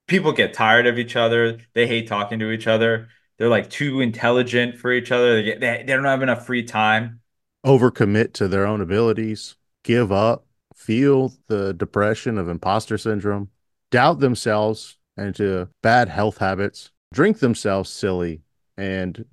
People 0.06 0.32
get 0.32 0.54
tired 0.54 0.86
of 0.86 0.98
each 0.98 1.16
other. 1.16 1.58
They 1.74 1.86
hate 1.86 2.08
talking 2.08 2.38
to 2.40 2.50
each 2.50 2.66
other. 2.66 3.08
They're 3.36 3.48
like 3.48 3.70
too 3.70 4.00
intelligent 4.00 4.76
for 4.78 4.90
each 4.92 5.12
other. 5.12 5.36
They 5.36 5.42
get, 5.44 5.60
they, 5.60 5.84
they 5.86 5.92
don't 5.92 6.04
have 6.04 6.22
enough 6.22 6.46
free 6.46 6.64
time. 6.64 7.20
Overcommit 7.64 8.32
to 8.34 8.48
their 8.48 8.66
own 8.66 8.80
abilities, 8.80 9.56
give 9.82 10.10
up, 10.12 10.46
feel 10.74 11.34
the 11.48 11.72
depression 11.74 12.38
of 12.38 12.48
imposter 12.48 12.96
syndrome, 12.98 13.50
doubt 13.90 14.20
themselves 14.20 14.98
and 15.16 15.34
to 15.36 15.68
bad 15.82 16.08
health 16.08 16.38
habits, 16.38 16.90
drink 17.12 17.38
themselves 17.40 17.90
silly, 17.90 18.42
and 18.76 19.24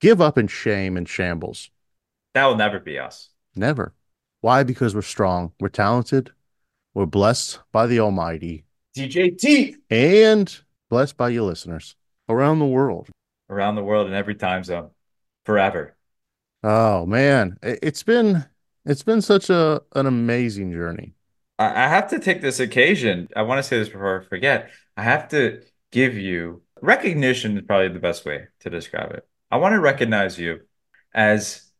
give 0.00 0.20
up 0.20 0.38
in 0.38 0.46
shame 0.46 0.96
and 0.96 1.08
shambles. 1.08 1.70
That 2.34 2.46
will 2.46 2.56
never 2.56 2.78
be 2.78 2.98
us. 2.98 3.30
Never. 3.54 3.94
Why? 4.40 4.62
Because 4.62 4.94
we're 4.94 5.02
strong, 5.02 5.52
we're 5.60 5.68
talented, 5.68 6.30
we're 6.94 7.06
blessed 7.06 7.60
by 7.72 7.86
the 7.86 8.00
Almighty, 8.00 8.64
DJT 8.96 9.76
and 9.90 10.60
blessed 10.88 11.16
by 11.16 11.28
you 11.28 11.44
listeners 11.44 11.96
around 12.28 12.58
the 12.60 12.66
world. 12.66 13.08
around 13.50 13.74
the 13.74 13.84
world 13.84 14.06
in 14.06 14.14
every 14.14 14.34
time 14.34 14.62
zone, 14.64 14.90
forever. 15.44 15.96
Oh 16.62 17.06
man, 17.06 17.58
it's 17.62 18.02
been 18.02 18.46
it's 18.84 19.02
been 19.02 19.22
such 19.22 19.50
a 19.50 19.82
an 19.94 20.06
amazing 20.06 20.72
journey. 20.72 21.14
I 21.58 21.84
I 21.84 21.88
have 21.88 22.08
to 22.10 22.18
take 22.18 22.40
this 22.40 22.60
occasion. 22.60 23.28
I 23.34 23.42
want 23.42 23.58
to 23.58 23.62
say 23.62 23.78
this 23.78 23.88
before 23.88 24.20
I 24.20 24.24
forget. 24.24 24.70
I 24.96 25.02
have 25.02 25.28
to 25.28 25.62
give 25.92 26.16
you 26.16 26.62
recognition 26.80 27.56
is 27.56 27.64
probably 27.66 27.88
the 27.88 27.98
best 27.98 28.24
way 28.24 28.46
to 28.60 28.70
describe 28.70 29.12
it. 29.12 29.26
I 29.50 29.56
want 29.56 29.72
to 29.72 29.80
recognize 29.80 30.38
you 30.38 30.60
as 31.14 31.70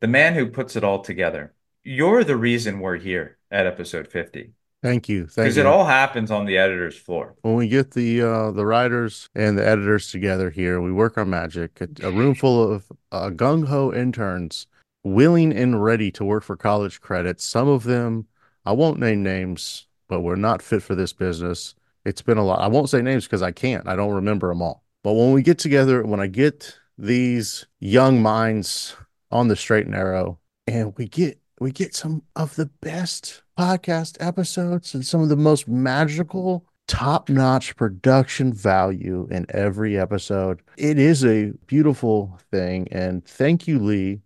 the 0.00 0.08
man 0.08 0.34
who 0.34 0.46
puts 0.46 0.76
it 0.76 0.84
all 0.84 1.00
together. 1.00 1.54
You're 1.82 2.24
the 2.24 2.36
reason 2.36 2.80
we're 2.80 2.96
here 2.96 3.38
at 3.50 3.66
episode 3.66 4.08
50 4.08 4.52
Thank 4.84 5.08
you. 5.08 5.26
Thank 5.26 5.46
because 5.46 5.56
it 5.56 5.64
all 5.64 5.86
happens 5.86 6.30
on 6.30 6.44
the 6.44 6.58
editor's 6.58 6.94
floor. 6.94 7.34
when 7.40 7.54
we 7.54 7.68
get 7.68 7.92
the 7.92 8.20
uh, 8.20 8.50
the 8.50 8.66
writers 8.66 9.30
and 9.34 9.56
the 9.56 9.66
editors 9.66 10.10
together 10.10 10.50
here, 10.50 10.78
we 10.78 10.92
work 10.92 11.16
our 11.16 11.24
magic. 11.24 11.80
A, 11.80 11.88
a 12.06 12.10
room 12.10 12.34
full 12.34 12.70
of 12.70 12.92
uh, 13.10 13.30
gung 13.30 13.66
ho 13.66 13.94
interns, 13.94 14.66
willing 15.02 15.54
and 15.54 15.82
ready 15.82 16.10
to 16.12 16.22
work 16.22 16.44
for 16.44 16.54
college 16.54 17.00
credits. 17.00 17.46
Some 17.46 17.66
of 17.66 17.84
them, 17.84 18.26
I 18.64 18.72
won't 18.72 18.98
name 18.98 19.22
names, 19.22 19.86
but 20.08 20.20
we're 20.20 20.36
not 20.36 20.62
fit 20.62 20.82
for 20.82 20.94
this 20.94 21.12
business. 21.12 21.74
It's 22.04 22.22
been 22.22 22.38
a 22.38 22.44
lot. 22.44 22.60
I 22.60 22.68
won't 22.68 22.90
say 22.90 23.02
names 23.02 23.24
because 23.24 23.42
I 23.42 23.52
can't. 23.52 23.88
I 23.88 23.96
don't 23.96 24.12
remember 24.12 24.48
them 24.48 24.62
all. 24.62 24.84
But 25.02 25.14
when 25.14 25.32
we 25.32 25.42
get 25.42 25.58
together, 25.58 26.04
when 26.04 26.20
I 26.20 26.26
get 26.26 26.78
these 26.96 27.66
young 27.80 28.22
minds 28.22 28.96
on 29.30 29.48
the 29.48 29.56
straight 29.56 29.86
and 29.86 29.94
narrow, 29.94 30.38
and 30.66 30.96
we 30.96 31.06
get 31.06 31.38
we 31.60 31.70
get 31.70 31.94
some 31.94 32.22
of 32.36 32.56
the 32.56 32.66
best 32.66 33.42
podcast 33.58 34.16
episodes 34.20 34.94
and 34.94 35.04
some 35.04 35.22
of 35.22 35.28
the 35.28 35.36
most 35.36 35.68
magical 35.68 36.66
top-notch 36.86 37.76
production 37.76 38.52
value 38.52 39.26
in 39.30 39.46
every 39.48 39.98
episode 39.98 40.60
it 40.76 40.98
is 40.98 41.24
a 41.24 41.50
beautiful 41.66 42.38
thing 42.50 42.86
and 42.92 43.24
thank 43.24 43.66
you 43.66 43.78
lee 43.78 44.20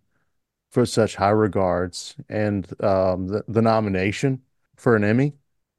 for 0.71 0.85
such 0.85 1.15
high 1.15 1.29
regards 1.29 2.15
and 2.29 2.67
um, 2.83 3.27
the, 3.27 3.43
the 3.47 3.61
nomination 3.61 4.41
for 4.75 4.95
an 4.95 5.03
emmy 5.03 5.33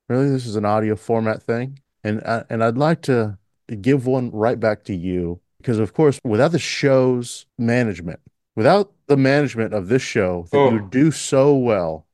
really 0.08 0.28
this 0.28 0.46
is 0.46 0.56
an 0.56 0.64
audio 0.64 0.96
format 0.96 1.42
thing 1.42 1.78
and 2.04 2.20
I, 2.26 2.44
and 2.50 2.62
i'd 2.64 2.76
like 2.76 3.02
to 3.02 3.38
give 3.80 4.06
one 4.06 4.30
right 4.32 4.58
back 4.58 4.82
to 4.84 4.94
you 4.94 5.40
because 5.58 5.78
of 5.78 5.94
course 5.94 6.18
without 6.24 6.52
the 6.52 6.58
show's 6.58 7.46
management 7.58 8.20
without 8.56 8.92
the 9.06 9.16
management 9.16 9.72
of 9.74 9.88
this 9.88 10.02
show 10.02 10.46
that 10.50 10.58
Oh. 10.58 10.70
you 10.72 10.88
do 10.90 11.10
so 11.12 11.54
well 11.54 12.06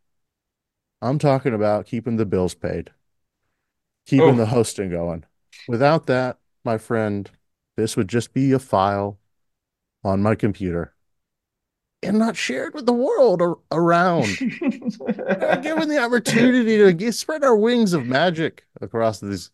i'm 1.00 1.18
talking 1.18 1.54
about 1.54 1.86
keeping 1.86 2.16
the 2.16 2.26
bills 2.26 2.54
paid 2.54 2.90
keeping 4.06 4.28
Oh. 4.34 4.36
the 4.36 4.46
hosting 4.46 4.90
going 4.90 5.24
without 5.66 6.06
that 6.06 6.38
my 6.64 6.76
friend 6.78 7.30
this 7.76 7.96
would 7.96 8.08
just 8.08 8.32
be 8.34 8.52
a 8.52 8.58
file 8.58 9.18
on 10.04 10.22
my 10.22 10.34
computer 10.34 10.92
and 12.02 12.18
not 12.18 12.36
shared 12.36 12.74
with 12.74 12.86
the 12.86 12.92
world 12.92 13.42
ar- 13.42 13.58
around 13.72 14.26
We're 14.60 15.60
given 15.62 15.88
the 15.88 15.98
opportunity 15.98 16.78
to 16.78 16.92
get, 16.92 17.14
spread 17.14 17.42
our 17.44 17.56
wings 17.56 17.92
of 17.92 18.06
magic 18.06 18.64
across 18.80 19.20
these 19.20 19.50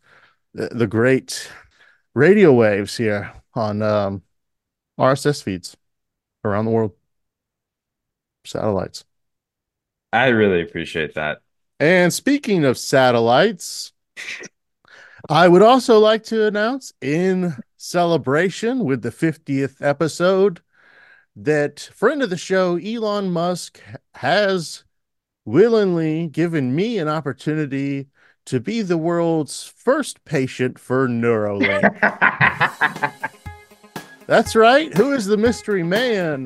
the, 0.54 0.68
the 0.68 0.86
great 0.86 1.50
radio 2.14 2.52
waves 2.52 2.96
here 2.96 3.32
on 3.54 3.82
um, 3.82 4.22
RSS 4.98 5.42
feeds 5.42 5.76
around 6.44 6.66
the 6.66 6.70
world, 6.70 6.92
satellites. 8.44 9.04
I 10.12 10.28
really 10.28 10.62
appreciate 10.62 11.14
that. 11.14 11.40
And 11.80 12.12
speaking 12.12 12.64
of 12.64 12.76
satellites, 12.76 13.92
I 15.28 15.48
would 15.48 15.62
also 15.62 15.98
like 15.98 16.24
to 16.24 16.46
announce 16.46 16.92
in 17.00 17.56
celebration 17.76 18.84
with 18.84 19.02
the 19.02 19.10
50th 19.10 19.80
episode 19.80 20.60
that 21.36 21.80
friend 21.94 22.22
of 22.22 22.30
the 22.30 22.36
show, 22.36 22.76
Elon 22.76 23.30
Musk, 23.30 23.80
has 24.14 24.84
willingly 25.44 26.28
given 26.28 26.74
me 26.74 26.98
an 26.98 27.08
opportunity 27.08 28.08
to 28.44 28.60
be 28.60 28.82
the 28.82 28.98
world's 28.98 29.64
first 29.64 30.24
patient 30.24 30.78
for 30.78 31.08
Neuralink. 31.08 32.00
That's 34.26 34.54
right. 34.54 34.96
Who 34.96 35.12
is 35.12 35.26
the 35.26 35.36
mystery 35.36 35.82
man 35.82 36.44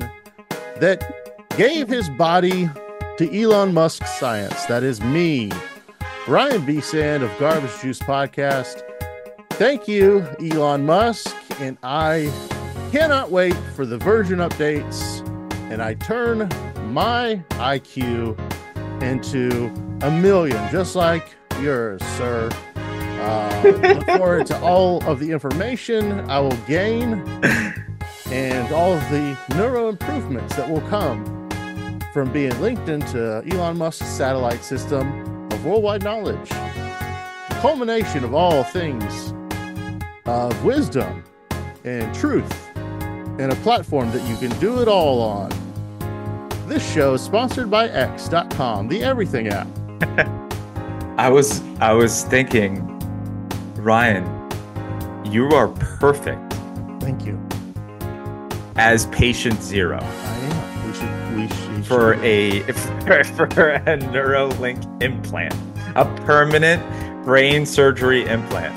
that 0.79 1.57
gave 1.57 1.87
his 1.87 2.09
body 2.09 2.69
to 3.17 3.41
Elon 3.41 3.73
Musk's 3.73 4.11
science? 4.19 4.65
That 4.65 4.83
is 4.83 5.01
me, 5.01 5.51
Ryan 6.27 6.65
B. 6.65 6.81
Sand 6.81 7.23
of 7.23 7.31
Garbage 7.39 7.79
Juice 7.81 7.99
Podcast. 7.99 8.83
Thank 9.51 9.87
you, 9.87 10.27
Elon 10.39 10.85
Musk. 10.85 11.35
And 11.59 11.77
I 11.81 12.31
cannot 12.91 13.31
wait 13.31 13.55
for 13.75 13.85
the 13.85 13.97
version 13.97 14.39
updates. 14.39 15.25
And 15.71 15.81
I 15.81 15.95
turn 15.95 16.49
my 16.93 17.43
IQ 17.49 18.37
into 19.01 19.71
a 20.01 20.11
million, 20.11 20.71
just 20.71 20.95
like 20.95 21.35
yours, 21.61 22.01
sir. 22.17 22.49
Uh, 22.75 23.61
look 23.63 24.05
forward 24.17 24.45
to 24.47 24.59
all 24.61 25.03
of 25.09 25.19
the 25.19 25.31
information 25.31 26.21
I 26.29 26.39
will 26.39 26.57
gain 26.67 27.13
and 28.27 28.71
all 28.73 28.93
of 28.93 29.01
the 29.09 29.37
neuro 29.55 29.89
improvements 29.89 30.55
that 30.55 30.69
will 30.69 30.81
come 30.81 31.25
from 32.13 32.31
being 32.31 32.57
linked 32.61 32.89
into 32.89 33.43
Elon 33.51 33.77
Musk's 33.77 34.07
satellite 34.07 34.63
system 34.63 35.51
of 35.51 35.65
worldwide 35.65 36.03
knowledge. 36.03 36.49
The 36.49 37.57
culmination 37.59 38.23
of 38.23 38.33
all 38.33 38.63
things 38.63 39.33
of 40.25 40.63
wisdom 40.63 41.23
and 41.83 42.13
truth 42.13 42.66
and 43.39 43.51
a 43.51 43.55
platform 43.57 44.11
that 44.11 44.27
you 44.27 44.35
can 44.37 44.57
do 44.59 44.81
it 44.81 44.87
all 44.87 45.21
on. 45.21 45.49
This 46.67 46.93
show 46.93 47.13
is 47.13 47.21
sponsored 47.21 47.69
by 47.69 47.87
X.com, 47.87 48.87
the 48.87 49.03
everything 49.03 49.47
app. 49.47 49.67
I 51.17 51.29
was 51.29 51.61
I 51.79 51.93
was 51.93 52.23
thinking, 52.23 52.83
Ryan, 53.75 54.25
you 55.25 55.47
are 55.49 55.69
perfect 55.69 56.53
Thank 56.99 57.25
you. 57.25 57.39
as 58.75 59.05
patient 59.07 59.61
zero 59.63 59.99
I 60.01 60.37
am. 60.37 60.87
We 60.87 60.93
should, 60.93 61.37
we 61.37 61.47
should, 61.75 61.85
for 61.85 62.13
a 62.15 62.61
for, 62.73 63.23
for 63.23 63.69
a 63.71 63.97
Neuralink 63.97 65.01
implant, 65.01 65.55
a 65.95 66.05
permanent 66.25 66.83
brain 67.23 67.65
surgery 67.65 68.25
implant. 68.27 68.75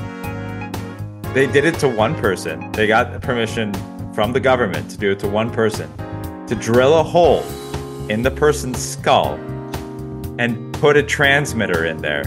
They 1.35 1.47
did 1.47 1.65
it 1.65 1.75
to 1.81 1.89
one 1.89 2.15
person. 2.17 2.73
They 2.73 2.87
got 2.87 3.21
permission 3.21 3.73
from 4.15 4.33
the 4.33 4.41
government 4.41 4.91
to 4.91 4.99
do 4.99 5.11
it 5.13 5.19
to 5.21 5.29
one 5.29 5.51
person, 5.51 5.89
to 6.47 6.55
drill 6.55 6.99
a 6.99 7.03
hole 7.03 7.45
in 8.09 8.23
the 8.23 8.31
person's 8.31 8.79
skull 8.79 9.35
and 10.39 10.73
put 10.75 10.97
a 10.97 11.03
transmitter 11.03 11.85
in 11.85 11.99
there 11.99 12.25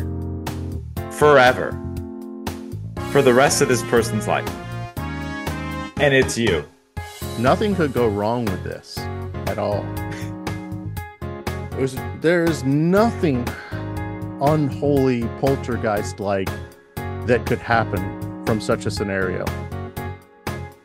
forever 1.11 1.71
for 3.11 3.21
the 3.21 3.33
rest 3.33 3.61
of 3.61 3.67
this 3.67 3.83
person's 3.83 4.27
life. 4.27 4.49
and 5.97 6.13
it's 6.13 6.37
you. 6.37 6.65
Nothing 7.39 7.75
could 7.75 7.93
go 7.93 8.07
wrong 8.07 8.45
with 8.45 8.63
this 8.63 8.97
at 9.47 9.57
all. 9.57 9.83
There's, 11.71 11.95
there's 12.21 12.63
nothing 12.63 13.47
unholy 14.41 15.23
poltergeist 15.39 16.19
like 16.19 16.49
that 16.95 17.45
could 17.45 17.59
happen 17.59 18.45
from 18.45 18.59
such 18.59 18.85
a 18.85 18.91
scenario. 18.91 19.45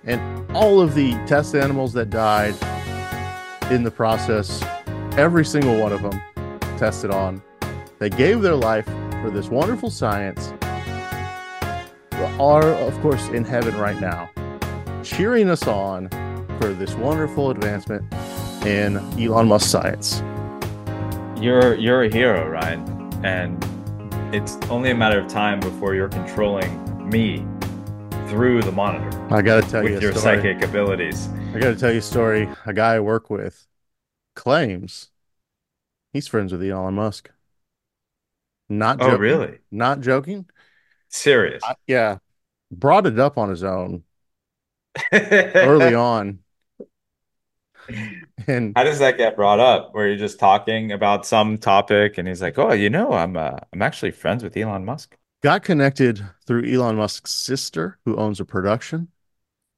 And 0.05 0.38
all 0.55 0.81
of 0.81 0.95
the 0.95 1.13
test 1.27 1.55
animals 1.55 1.93
that 1.93 2.11
died 2.11 2.55
in 3.71 3.83
the 3.83 3.91
process, 3.91 4.63
every 5.17 5.45
single 5.45 5.79
one 5.79 5.93
of 5.93 6.03
them 6.03 6.21
tested 6.79 7.11
on, 7.11 7.43
they 7.99 8.09
gave 8.09 8.41
their 8.41 8.55
life 8.55 8.87
for 9.23 9.31
this 9.31 9.49
wonderful 9.49 9.91
science, 9.91 10.53
are, 12.39 12.65
of 12.65 12.99
course, 13.01 13.27
in 13.29 13.45
heaven 13.45 13.77
right 13.77 14.01
now, 14.01 14.31
cheering 15.03 15.51
us 15.51 15.67
on 15.67 16.09
for 16.61 16.73
this 16.73 16.95
wonderful 16.95 17.51
advancement 17.51 18.03
in 18.65 18.97
Elon 19.19 19.49
Musk 19.49 19.69
science. 19.69 20.23
You're 21.41 21.75
you're 21.75 22.03
a 22.03 22.13
hero, 22.13 22.49
Ryan, 22.49 22.81
and 23.25 23.65
it's 24.35 24.57
only 24.69 24.91
a 24.91 24.95
matter 24.95 25.21
of 25.21 25.29
time 25.29 25.61
before 25.61 25.95
you're 25.95 26.09
controlling 26.09 27.09
me 27.09 27.45
through 28.29 28.63
the 28.63 28.73
monitor. 28.73 29.11
I 29.31 29.43
got 29.43 29.65
to 29.65 29.71
tell 29.71 29.83
with 29.83 29.93
you 29.93 29.99
a 29.99 30.01
your 30.01 30.13
story. 30.13 30.43
psychic 30.43 30.63
abilities. 30.63 31.29
I 31.55 31.59
got 31.59 31.71
to 31.71 31.77
tell 31.77 31.93
you 31.93 31.99
a 31.99 32.03
story. 32.03 32.49
A 32.67 32.73
guy 32.73 32.95
I 32.97 33.01
work 33.01 33.31
with 33.31 33.67
claims 34.35 35.11
he's 36.13 36.29
friends 36.29 36.53
with 36.53 36.63
Elon 36.63 36.95
Musk. 36.95 37.31
Not 38.69 39.01
Oh, 39.01 39.11
joking. 39.11 39.19
really? 39.19 39.59
Not 39.71 40.01
joking. 40.01 40.49
Serious. 41.09 41.63
I- 41.63 41.77
yeah, 41.87 42.19
brought 42.71 43.07
it 43.07 43.19
up 43.19 43.39
on 43.39 43.51
his 43.51 43.65
own 43.65 44.05
early 45.13 45.95
on, 45.95 46.41
and 48.47 48.77
How 48.77 48.85
does 48.85 48.99
that 48.99 49.17
get 49.17 49.37
brought 49.37 49.61
up? 49.61 49.95
Where 49.95 50.09
you're 50.09 50.17
just 50.17 50.39
talking 50.39 50.93
about 50.93 51.27
some 51.27 51.59
topic, 51.59 52.19
and 52.19 52.29
he's 52.29 52.43
like, 52.43 52.59
"Oh, 52.59 52.73
you 52.73 52.91
know, 52.91 53.13
I'm 53.13 53.37
uh, 53.37 53.57
I'm 53.73 53.83
actually 53.83 54.11
friends 54.13 54.43
with 54.43 54.57
Elon 54.57 54.85
Musk." 54.85 55.17
Got 55.43 55.63
connected 55.63 56.25
through 56.47 56.65
Elon 56.65 56.97
Musk's 56.97 57.33
sister, 57.33 57.99
who 58.05 58.17
owns 58.17 58.41
a 58.41 58.45
production 58.45 59.09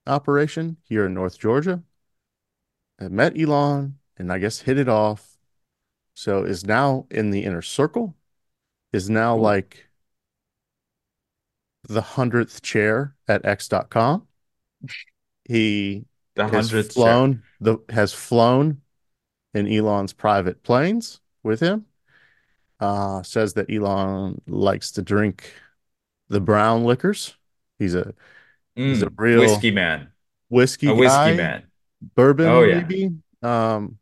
operation 0.06 0.76
here 0.84 1.06
in 1.06 1.14
North 1.14 1.38
Georgia. 1.38 1.82
And 2.98 3.12
met 3.12 3.38
Elon, 3.38 3.98
and 4.18 4.32
I 4.32 4.38
guess 4.38 4.60
hit 4.60 4.78
it 4.78 4.88
off. 4.88 5.38
So 6.14 6.44
is 6.44 6.64
now 6.64 7.06
in 7.10 7.30
the 7.30 7.44
inner 7.44 7.62
circle. 7.62 8.14
Is 8.92 9.08
now 9.08 9.34
mm-hmm. 9.34 9.44
like 9.44 9.88
the 11.88 12.02
hundredth 12.02 12.60
chair 12.60 13.14
at 13.26 13.44
X.com. 13.44 14.26
He 15.44 16.04
The 16.34 16.48
has 16.48 16.70
flown 16.92 17.42
the 17.60 17.78
has 17.88 18.12
flown 18.12 18.82
in 19.54 19.66
Elon's 19.66 20.12
private 20.12 20.62
planes 20.62 21.20
with 21.42 21.60
him. 21.60 21.86
Uh, 22.80 23.22
says 23.22 23.54
that 23.54 23.70
Elon 23.70 24.40
likes 24.46 24.90
to 24.92 25.02
drink 25.02 25.52
the 26.28 26.40
brown 26.40 26.84
liquors. 26.84 27.36
He's 27.78 27.94
a 27.94 28.14
he's 28.88 29.02
a 29.02 29.08
Mm, 29.08 29.16
real 29.18 29.64
whiskey 29.64 29.70
man. 29.70 30.12
whiskey 30.50 30.92
A 30.92 30.94
whiskey 30.94 31.32
guy, 31.32 31.32
man. 31.32 31.70
bourbon 32.02 32.52
Oh, 32.52 32.64
yeah. 32.64 32.92
maybe. 32.92 33.10
Um, 33.42 33.98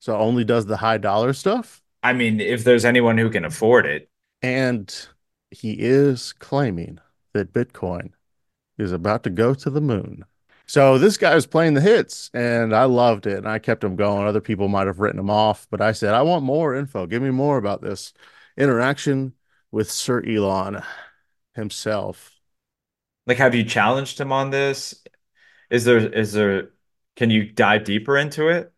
so 0.00 0.16
only 0.16 0.44
does 0.44 0.66
the 0.66 0.76
high 0.78 0.98
dollar 0.98 1.32
stuff, 1.32 1.82
I 2.02 2.12
mean, 2.12 2.40
if 2.40 2.64
there's 2.64 2.84
anyone 2.84 3.18
who 3.18 3.30
can 3.30 3.44
afford 3.44 3.86
it, 3.86 4.08
and 4.42 5.08
he 5.50 5.72
is 5.80 6.32
claiming 6.32 6.98
that 7.32 7.52
Bitcoin 7.52 8.12
is 8.78 8.92
about 8.92 9.22
to 9.24 9.30
go 9.30 9.54
to 9.54 9.70
the 9.70 9.80
moon. 9.82 10.24
So 10.68 10.98
this 10.98 11.16
guy 11.16 11.34
was 11.34 11.46
playing 11.46 11.72
the 11.74 11.80
hits, 11.80 12.30
and 12.34 12.76
I 12.76 12.84
loved 12.84 13.26
it, 13.26 13.38
and 13.38 13.48
I 13.48 13.58
kept 13.58 13.82
him 13.82 13.96
going. 13.96 14.26
Other 14.26 14.42
people 14.42 14.68
might 14.68 14.86
have 14.86 15.00
written 15.00 15.18
him 15.18 15.30
off, 15.30 15.66
but 15.70 15.80
I 15.80 15.92
said, 15.92 16.12
I 16.12 16.20
want 16.22 16.44
more 16.44 16.74
info. 16.74 17.06
Give 17.06 17.22
me 17.22 17.30
more 17.30 17.56
about 17.56 17.80
this 17.80 18.12
interaction 18.56 19.32
with 19.70 19.90
Sir 19.90 20.22
Elon 20.22 20.82
himself. 21.54 22.38
like, 23.26 23.38
have 23.38 23.54
you 23.54 23.64
challenged 23.64 24.20
him 24.20 24.30
on 24.30 24.50
this? 24.50 25.02
Is 25.70 25.84
there 25.84 25.98
is 25.98 26.32
there? 26.32 26.70
Can 27.16 27.30
you 27.30 27.50
dive 27.50 27.84
deeper 27.84 28.16
into 28.16 28.48
it? 28.48 28.72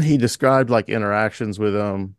He 0.00 0.16
described 0.18 0.70
like 0.70 0.88
interactions 0.88 1.58
with 1.58 1.74
him. 1.74 2.16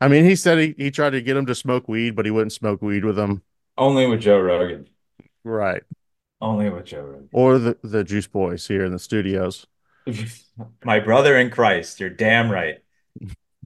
I 0.00 0.08
mean, 0.08 0.24
he 0.24 0.36
said 0.36 0.58
he, 0.58 0.74
he 0.76 0.90
tried 0.90 1.10
to 1.10 1.22
get 1.22 1.36
him 1.36 1.46
to 1.46 1.54
smoke 1.54 1.88
weed, 1.88 2.16
but 2.16 2.24
he 2.26 2.30
wouldn't 2.30 2.52
smoke 2.52 2.82
weed 2.82 3.04
with 3.04 3.18
him. 3.18 3.42
Only 3.78 4.06
with 4.08 4.20
Joe 4.20 4.40
Rogan. 4.40 4.88
Right. 5.44 5.82
Only 6.44 6.68
with 6.68 6.84
Joe 6.84 7.00
Rogan. 7.00 7.28
Or 7.32 7.58
the, 7.58 7.78
the 7.82 8.04
Juice 8.04 8.26
Boys 8.26 8.68
here 8.68 8.84
in 8.84 8.92
the 8.92 8.98
studios. 8.98 9.66
My 10.84 11.00
brother 11.00 11.38
in 11.38 11.50
Christ. 11.50 12.00
You're 12.00 12.10
damn 12.10 12.50
right. 12.50 12.82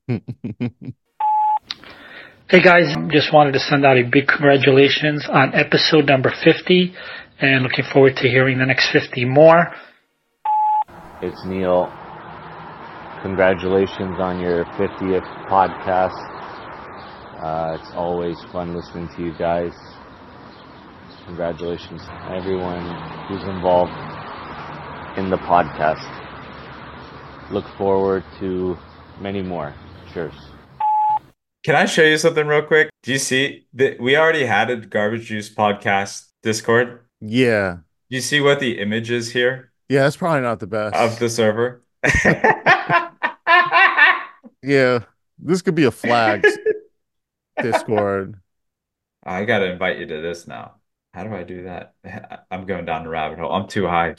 Hey 2.50 2.62
guys, 2.62 2.96
just 3.12 3.30
wanted 3.30 3.52
to 3.52 3.58
send 3.58 3.84
out 3.84 3.98
a 3.98 4.04
big 4.04 4.26
congratulations 4.26 5.28
on 5.30 5.54
episode 5.54 6.06
number 6.06 6.32
50 6.42 6.94
and 7.42 7.62
looking 7.62 7.84
forward 7.92 8.16
to 8.16 8.22
hearing 8.22 8.56
the 8.56 8.64
next 8.64 8.90
50 8.90 9.26
more. 9.26 9.70
It's 11.20 11.44
Neil. 11.44 11.92
Congratulations 13.20 14.16
on 14.18 14.40
your 14.40 14.64
50th 14.64 15.28
podcast. 15.46 16.16
Uh, 17.38 17.76
it's 17.78 17.92
always 17.94 18.38
fun 18.50 18.74
listening 18.74 19.10
to 19.14 19.22
you 19.22 19.34
guys. 19.36 19.74
Congratulations, 21.28 22.00
to 22.02 22.30
everyone 22.30 22.86
who's 23.28 23.42
involved 23.44 23.92
in 25.18 25.28
the 25.28 25.36
podcast. 25.36 26.00
Look 27.50 27.66
forward 27.76 28.24
to 28.40 28.78
many 29.20 29.42
more. 29.42 29.74
Cheers. 30.14 30.32
Can 31.64 31.74
I 31.76 31.84
show 31.84 32.02
you 32.02 32.16
something 32.16 32.46
real 32.46 32.62
quick? 32.62 32.88
Do 33.02 33.12
you 33.12 33.18
see 33.18 33.66
that 33.74 34.00
we 34.00 34.16
already 34.16 34.46
had 34.46 34.70
a 34.70 34.76
Garbage 34.76 35.26
Juice 35.26 35.54
podcast 35.54 36.28
Discord? 36.42 37.00
Yeah. 37.20 37.76
Do 38.08 38.16
you 38.16 38.22
see 38.22 38.40
what 38.40 38.58
the 38.58 38.78
image 38.80 39.10
is 39.10 39.30
here 39.30 39.70
Yeah, 39.90 40.06
it's 40.06 40.16
probably 40.16 40.40
not 40.40 40.60
the 40.60 40.66
best. 40.66 40.96
of 40.96 41.18
the 41.18 41.28
server? 41.28 41.82
yeah. 44.62 45.00
This 45.38 45.60
could 45.60 45.74
be 45.74 45.84
a 45.84 45.90
flag 45.90 46.42
Discord. 47.62 48.40
I 49.24 49.44
gotta 49.44 49.70
invite 49.70 49.98
you 49.98 50.06
to 50.06 50.22
this 50.22 50.46
now. 50.46 50.76
How 51.18 51.24
do 51.24 51.34
I 51.34 51.42
do 51.42 51.64
that? 51.64 51.94
I'm 52.50 52.64
going 52.64 52.84
down 52.84 53.02
the 53.02 53.10
rabbit 53.10 53.40
hole. 53.40 53.50
I'm 53.52 53.66
too 53.66 53.88
high. 53.88 54.14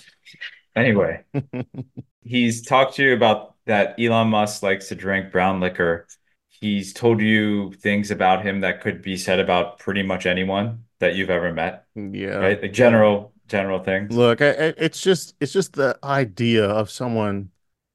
Anyway, 0.76 1.24
he's 2.24 2.62
talked 2.62 2.96
to 2.96 3.04
you 3.04 3.14
about 3.14 3.56
that 3.68 3.96
Elon 3.98 4.28
Musk 4.28 4.64
likes 4.64 4.90
to 4.90 4.96
drink 4.96 5.32
brown 5.32 5.62
liquor. 5.62 6.08
He's 6.50 6.92
told 6.92 7.22
you 7.22 7.72
things 7.72 8.12
about 8.12 8.44
him 8.46 8.60
that 8.62 8.82
could 8.82 9.02
be 9.02 9.16
said 9.16 9.40
about 9.40 9.80
pretty 9.80 10.04
much 10.04 10.26
anyone 10.26 10.84
that 11.00 11.16
you've 11.16 11.30
ever 11.30 11.54
met, 11.54 11.86
Yeah. 11.96 12.36
right? 12.36 12.62
Like 12.62 12.74
general, 12.74 13.32
general 13.48 13.80
things. 13.80 14.14
Look, 14.14 14.42
I, 14.42 14.50
I- 14.50 14.74
it's 14.78 15.00
just 15.02 15.36
it's 15.40 15.54
just 15.54 15.72
the 15.74 15.98
idea 16.04 16.66
of 16.66 16.90
someone 16.90 17.52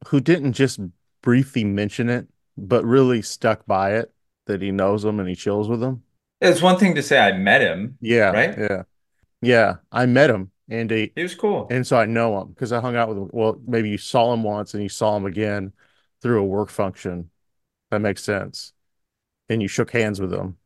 who 0.08 0.18
didn't 0.20 0.54
just 0.54 0.80
briefly 1.20 1.62
mention 1.64 2.08
it, 2.08 2.26
but 2.56 2.86
really 2.86 3.20
stuck 3.20 3.66
by 3.66 3.96
it 3.96 4.10
that 4.46 4.62
he 4.62 4.70
knows 4.70 5.02
them 5.02 5.20
and 5.20 5.28
he 5.28 5.34
chills 5.34 5.68
with 5.68 5.80
them. 5.80 6.02
It's 6.40 6.60
one 6.60 6.78
thing 6.78 6.94
to 6.96 7.02
say 7.02 7.18
I 7.18 7.32
met 7.32 7.62
him. 7.62 7.96
Yeah, 8.02 8.30
Right? 8.30 8.58
Yeah, 8.58 8.82
yeah. 9.46 9.76
I 9.92 10.06
met 10.06 10.30
him, 10.30 10.50
and 10.68 10.90
he, 10.90 11.14
He 11.16 11.22
was 11.24 11.34
cool. 11.34 11.70
and 11.70 11.86
so 11.86 11.96
I 11.96 12.06
know 12.06 12.40
him 12.40 12.48
because 12.48 12.72
I 12.72 12.80
hung 12.80 12.96
out 12.96 13.08
with 13.08 13.18
him. 13.18 13.30
Well, 13.32 13.60
maybe 13.66 13.90
you 13.90 13.98
saw 13.98 14.32
him 14.32 14.42
once 14.42 14.74
and 14.74 14.82
you 14.82 14.88
saw 14.88 15.16
him 15.16 15.26
again 15.26 15.72
through 16.22 16.40
a 16.40 16.44
work 16.46 16.70
function. 16.70 17.30
That 17.90 18.00
makes 18.00 18.22
sense. 18.24 18.72
And 19.48 19.62
you 19.62 19.68
shook 19.68 19.92
hands 19.92 20.20
with 20.20 20.32
him. 20.34 20.58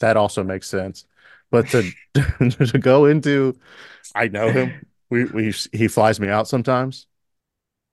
That 0.00 0.16
also 0.16 0.44
makes 0.44 0.68
sense. 0.68 1.06
But 1.50 1.70
to 1.70 1.92
to 2.14 2.78
go 2.80 3.06
into, 3.06 3.58
I 4.14 4.28
know 4.28 4.52
him. 4.52 4.76
We 5.10 5.26
we 5.26 5.54
he 5.72 5.88
flies 5.88 6.20
me 6.20 6.28
out 6.28 6.48
sometimes. 6.48 7.06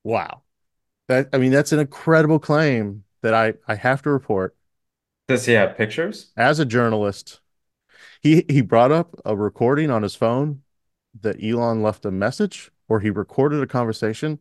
Wow, 0.03 0.43
that 1.09 1.29
I 1.33 1.37
mean 1.39 1.51
that's 1.51 1.73
an 1.73 1.79
incredible 1.79 2.39
claim 2.39 3.05
that 3.21 3.33
I 3.35 3.55
I 3.67 3.75
have 3.75 4.01
to 4.03 4.11
report 4.11 4.55
Does 5.27 5.45
he 5.45 5.51
have 5.53 5.77
pictures? 5.77 6.33
as 6.37 6.59
a 6.59 6.65
journalist. 6.65 7.41
He 8.25 8.43
he 8.49 8.61
brought 8.61 8.91
up 8.91 9.15
a 9.23 9.35
recording 9.35 9.91
on 9.91 10.01
his 10.01 10.15
phone 10.15 10.63
that 11.21 11.35
Elon 11.43 11.83
left 11.83 12.05
a 12.05 12.11
message 12.11 12.71
or 12.89 12.99
he 12.99 13.11
recorded 13.11 13.61
a 13.61 13.67
conversation, 13.67 14.39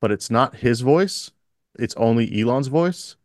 but 0.00 0.10
it's 0.10 0.30
not 0.30 0.56
his 0.56 0.80
voice. 0.80 1.30
It's 1.78 1.94
only 1.96 2.40
Elon's 2.40 2.68
voice. 2.68 3.16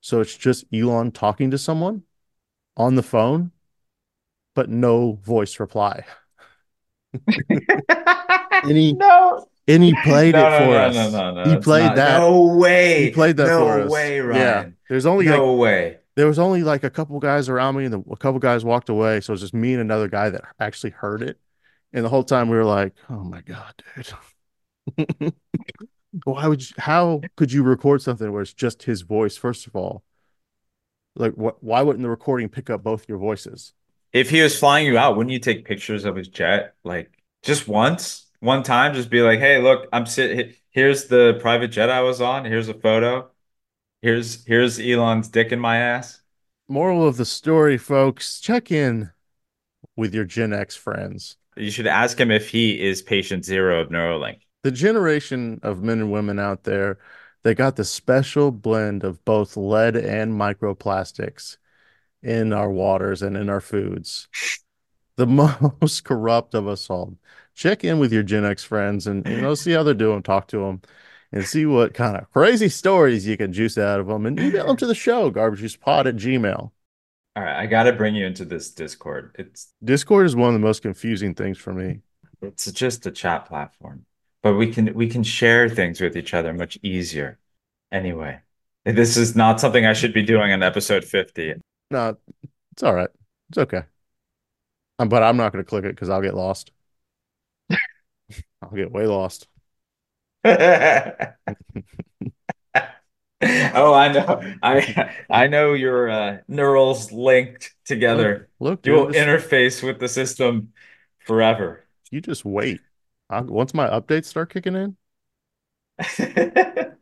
So 0.00 0.20
it's 0.20 0.36
just 0.36 0.64
Elon 0.74 1.12
talking 1.12 1.52
to 1.52 1.58
someone 1.58 2.02
on 2.76 2.96
the 2.96 3.02
phone, 3.04 3.52
but 4.56 4.68
no 4.68 5.20
voice 5.22 5.60
reply. 5.60 6.04
and 7.48 8.76
he 8.76 8.92
No. 8.94 9.46
and 9.68 9.84
he 9.84 9.94
played 10.02 10.34
No, 10.34 10.48
it 10.48 10.58
for 10.58 10.64
no, 10.66 10.72
us. 10.78 10.94
no, 10.96 11.10
no, 11.10 11.44
no, 11.44 11.50
he 11.50 11.56
played 11.58 11.84
not- 11.86 11.96
that. 11.96 12.18
No 12.18 12.56
way. 12.56 13.04
He 13.04 13.10
played 13.12 13.36
that 13.36 13.46
No 13.46 13.60
for 13.60 13.80
us. 13.82 13.90
way, 13.90 14.16
Yeah. 14.16 14.66
There's 14.88 15.06
only 15.06 15.26
No 15.26 15.52
like 15.54 15.60
way. 15.60 15.97
There 16.18 16.26
was 16.26 16.40
only 16.40 16.64
like 16.64 16.82
a 16.82 16.90
couple 16.90 17.20
guys 17.20 17.48
around 17.48 17.76
me, 17.76 17.84
and 17.84 17.94
the, 17.94 18.02
a 18.10 18.16
couple 18.16 18.40
guys 18.40 18.64
walked 18.64 18.88
away. 18.88 19.20
So 19.20 19.30
it 19.30 19.34
was 19.34 19.40
just 19.40 19.54
me 19.54 19.72
and 19.72 19.80
another 19.80 20.08
guy 20.08 20.28
that 20.30 20.42
actually 20.58 20.90
heard 20.90 21.22
it, 21.22 21.38
And 21.92 22.04
the 22.04 22.08
whole 22.08 22.24
time 22.24 22.48
we 22.48 22.56
were 22.56 22.64
like, 22.64 22.92
"Oh 23.08 23.22
my 23.22 23.40
god, 23.40 23.72
dude." 23.94 25.32
Why 26.24 26.48
would 26.48 26.68
you, 26.68 26.74
how 26.78 27.20
could 27.36 27.52
you 27.52 27.62
record 27.62 28.02
something 28.02 28.32
where 28.32 28.42
it's 28.42 28.52
just 28.52 28.82
his 28.82 29.02
voice 29.02 29.36
first 29.36 29.68
of 29.68 29.76
all? 29.76 30.02
Like 31.14 31.34
what 31.34 31.62
why 31.62 31.82
wouldn't 31.82 32.02
the 32.02 32.10
recording 32.10 32.48
pick 32.48 32.68
up 32.68 32.82
both 32.82 33.08
your 33.08 33.18
voices? 33.18 33.74
If 34.12 34.30
he 34.30 34.40
was 34.40 34.58
flying 34.58 34.86
you 34.86 34.98
out, 34.98 35.16
wouldn't 35.16 35.32
you 35.32 35.38
take 35.38 35.66
pictures 35.66 36.04
of 36.04 36.16
his 36.16 36.26
jet 36.26 36.74
like 36.82 37.12
just 37.44 37.68
once? 37.68 38.26
One 38.40 38.64
time 38.64 38.94
just 38.94 39.10
be 39.10 39.22
like, 39.22 39.38
"Hey, 39.38 39.62
look, 39.62 39.86
I'm 39.92 40.06
sitting 40.06 40.54
here's 40.70 41.06
the 41.06 41.38
private 41.40 41.68
jet 41.68 41.90
I 41.90 42.00
was 42.00 42.20
on. 42.20 42.44
Here's 42.44 42.68
a 42.68 42.74
photo. 42.74 43.30
Here's 44.02 44.44
here's 44.44 44.78
Elon's 44.78 45.28
dick 45.28 45.52
in 45.52 45.60
my 45.60 45.78
ass." 45.78 46.20
Moral 46.68 47.06
of 47.06 47.16
the 47.16 47.24
story, 47.24 47.78
folks, 47.78 48.40
check 48.40 48.70
in 48.70 49.10
with 49.96 50.14
your 50.14 50.24
Gen 50.24 50.52
X 50.52 50.76
friends. 50.76 51.36
You 51.56 51.70
should 51.70 51.86
ask 51.86 52.18
him 52.20 52.30
if 52.30 52.48
he 52.50 52.80
is 52.80 53.02
patient 53.02 53.44
zero 53.44 53.80
of 53.80 53.88
Neuralink. 53.88 54.40
The 54.62 54.70
generation 54.70 55.60
of 55.62 55.82
men 55.82 56.00
and 56.00 56.12
women 56.12 56.38
out 56.38 56.64
there, 56.64 56.98
they 57.42 57.54
got 57.54 57.76
the 57.76 57.84
special 57.84 58.52
blend 58.52 59.02
of 59.02 59.24
both 59.24 59.56
lead 59.56 59.96
and 59.96 60.32
microplastics 60.38 61.56
in 62.22 62.52
our 62.52 62.70
waters 62.70 63.22
and 63.22 63.36
in 63.36 63.48
our 63.48 63.60
foods. 63.60 64.28
The 65.16 65.26
most 65.80 66.04
corrupt 66.04 66.54
of 66.54 66.68
us 66.68 66.88
all. 66.90 67.16
Check 67.54 67.82
in 67.84 67.98
with 67.98 68.12
your 68.12 68.22
Gen 68.22 68.44
X 68.44 68.62
friends 68.62 69.08
and 69.08 69.26
you 69.26 69.40
know 69.40 69.54
see 69.54 69.72
how 69.72 69.82
they're 69.82 69.94
doing, 69.94 70.22
talk 70.22 70.46
to 70.48 70.58
them, 70.58 70.82
and 71.32 71.44
see 71.44 71.66
what 71.66 71.94
kind 71.94 72.16
of 72.16 72.30
crazy 72.32 72.68
stories 72.68 73.26
you 73.26 73.36
can 73.36 73.52
juice 73.52 73.76
out 73.76 74.00
of 74.00 74.06
them 74.06 74.26
and 74.26 74.38
email 74.38 74.66
them 74.66 74.76
to 74.76 74.86
the 74.86 74.94
show, 74.94 75.30
garbagejuicepod 75.30 76.06
at 76.06 76.16
gmail. 76.16 76.70
All 77.36 77.44
right, 77.44 77.56
I 77.56 77.66
got 77.66 77.84
to 77.84 77.92
bring 77.92 78.14
you 78.14 78.26
into 78.26 78.44
this 78.44 78.70
Discord. 78.70 79.34
It's 79.38 79.72
Discord 79.84 80.26
is 80.26 80.34
one 80.34 80.48
of 80.48 80.54
the 80.54 80.66
most 80.66 80.82
confusing 80.82 81.34
things 81.34 81.58
for 81.58 81.72
me. 81.72 82.00
it's 82.42 82.70
just 82.72 83.06
a 83.06 83.10
chat 83.10 83.46
platform, 83.46 84.06
but 84.42 84.54
we 84.54 84.72
can 84.72 84.92
we 84.94 85.08
can 85.08 85.22
share 85.22 85.68
things 85.68 86.00
with 86.00 86.16
each 86.16 86.34
other 86.34 86.52
much 86.52 86.78
easier. 86.82 87.38
Anyway, 87.92 88.40
this 88.84 89.16
is 89.16 89.36
not 89.36 89.60
something 89.60 89.86
I 89.86 89.92
should 89.92 90.12
be 90.12 90.22
doing 90.22 90.52
on 90.52 90.62
episode 90.62 91.04
50. 91.04 91.54
No, 91.90 92.16
it's 92.72 92.82
all 92.82 92.94
right. 92.94 93.10
It's 93.50 93.58
okay. 93.58 93.82
Um, 94.98 95.08
but 95.08 95.22
I'm 95.22 95.36
not 95.36 95.52
going 95.52 95.64
to 95.64 95.68
click 95.68 95.84
it 95.84 95.94
because 95.94 96.10
I'll 96.10 96.20
get 96.20 96.34
lost. 96.34 96.72
I'll 97.70 98.70
get 98.74 98.90
way 98.90 99.06
lost. 99.06 99.46
oh, 103.42 103.94
I 103.94 104.12
know. 104.12 104.42
I 104.62 105.14
I 105.30 105.46
know 105.48 105.74
your 105.74 106.10
uh, 106.10 106.38
neurals 106.48 107.12
linked 107.12 107.74
together. 107.84 108.48
Look, 108.60 108.80
you 108.84 108.92
will 108.92 109.06
dude, 109.06 109.14
this- 109.14 109.22
interface 109.22 109.82
with 109.82 110.00
the 110.00 110.08
system 110.08 110.72
forever. 111.26 111.84
You 112.10 112.20
just 112.20 112.44
wait. 112.44 112.80
I, 113.30 113.42
once 113.42 113.74
my 113.74 113.86
updates 113.88 114.24
start 114.24 114.50
kicking 114.52 114.74
in, 114.74 114.96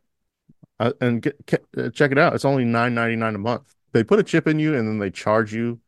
uh, 0.81 0.93
and 1.01 1.23
get, 1.23 1.37
ke- 1.47 1.65
uh, 1.79 1.91
check 1.91 2.11
it 2.13 2.19
out. 2.19 2.35
It's 2.35 2.45
only 2.45 2.65
nine 2.65 2.95
ninety 2.95 3.17
nine 3.17 3.35
a 3.35 3.39
month. 3.39 3.73
They 3.93 4.03
put 4.05 4.19
a 4.19 4.23
chip 4.25 4.47
in 4.47 4.59
you, 4.59 4.75
and 4.75 4.87
then 4.89 4.99
they 4.99 5.11
charge 5.11 5.55
you 5.55 5.81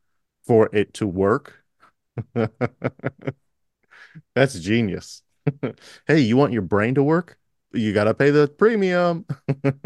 for 0.47 0.71
it 0.73 0.95
to 0.95 1.07
work. 1.07 1.63
That's 4.35 4.59
genius. 4.59 5.23
hey, 6.07 6.21
you 6.21 6.37
want 6.37 6.53
your 6.53 6.63
brain 6.63 6.95
to 6.95 7.03
work? 7.03 7.39
You 7.73 7.93
got 7.93 8.05
to 8.05 8.15
pay 8.15 8.31
the 8.31 8.49
premium. 8.49 9.27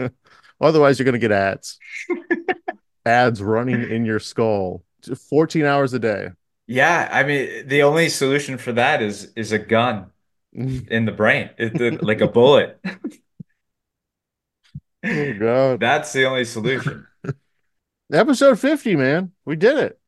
Otherwise, 0.60 0.98
you're 0.98 1.04
going 1.04 1.14
to 1.14 1.18
get 1.18 1.32
ads. 1.32 1.78
ads 3.06 3.42
running 3.42 3.90
in 3.90 4.04
your 4.04 4.20
skull 4.20 4.84
14 5.28 5.64
hours 5.64 5.92
a 5.92 5.98
day. 5.98 6.28
Yeah, 6.66 7.08
I 7.10 7.24
mean, 7.24 7.66
the 7.66 7.82
only 7.82 8.08
solution 8.08 8.56
for 8.56 8.72
that 8.72 9.02
is 9.02 9.32
is 9.34 9.52
a 9.52 9.58
gun 9.58 10.10
in 10.52 11.04
the 11.04 11.12
brain, 11.12 11.50
it, 11.58 12.02
like 12.02 12.20
a 12.20 12.28
bullet. 12.28 12.78
Oh, 15.04 15.34
God. 15.34 15.80
That's 15.80 16.12
the 16.12 16.26
only 16.26 16.44
solution. 16.44 17.06
Episode 18.12 18.58
50, 18.60 18.94
man. 18.96 19.32
We 19.44 19.56
did 19.56 19.78
it. 19.78 19.98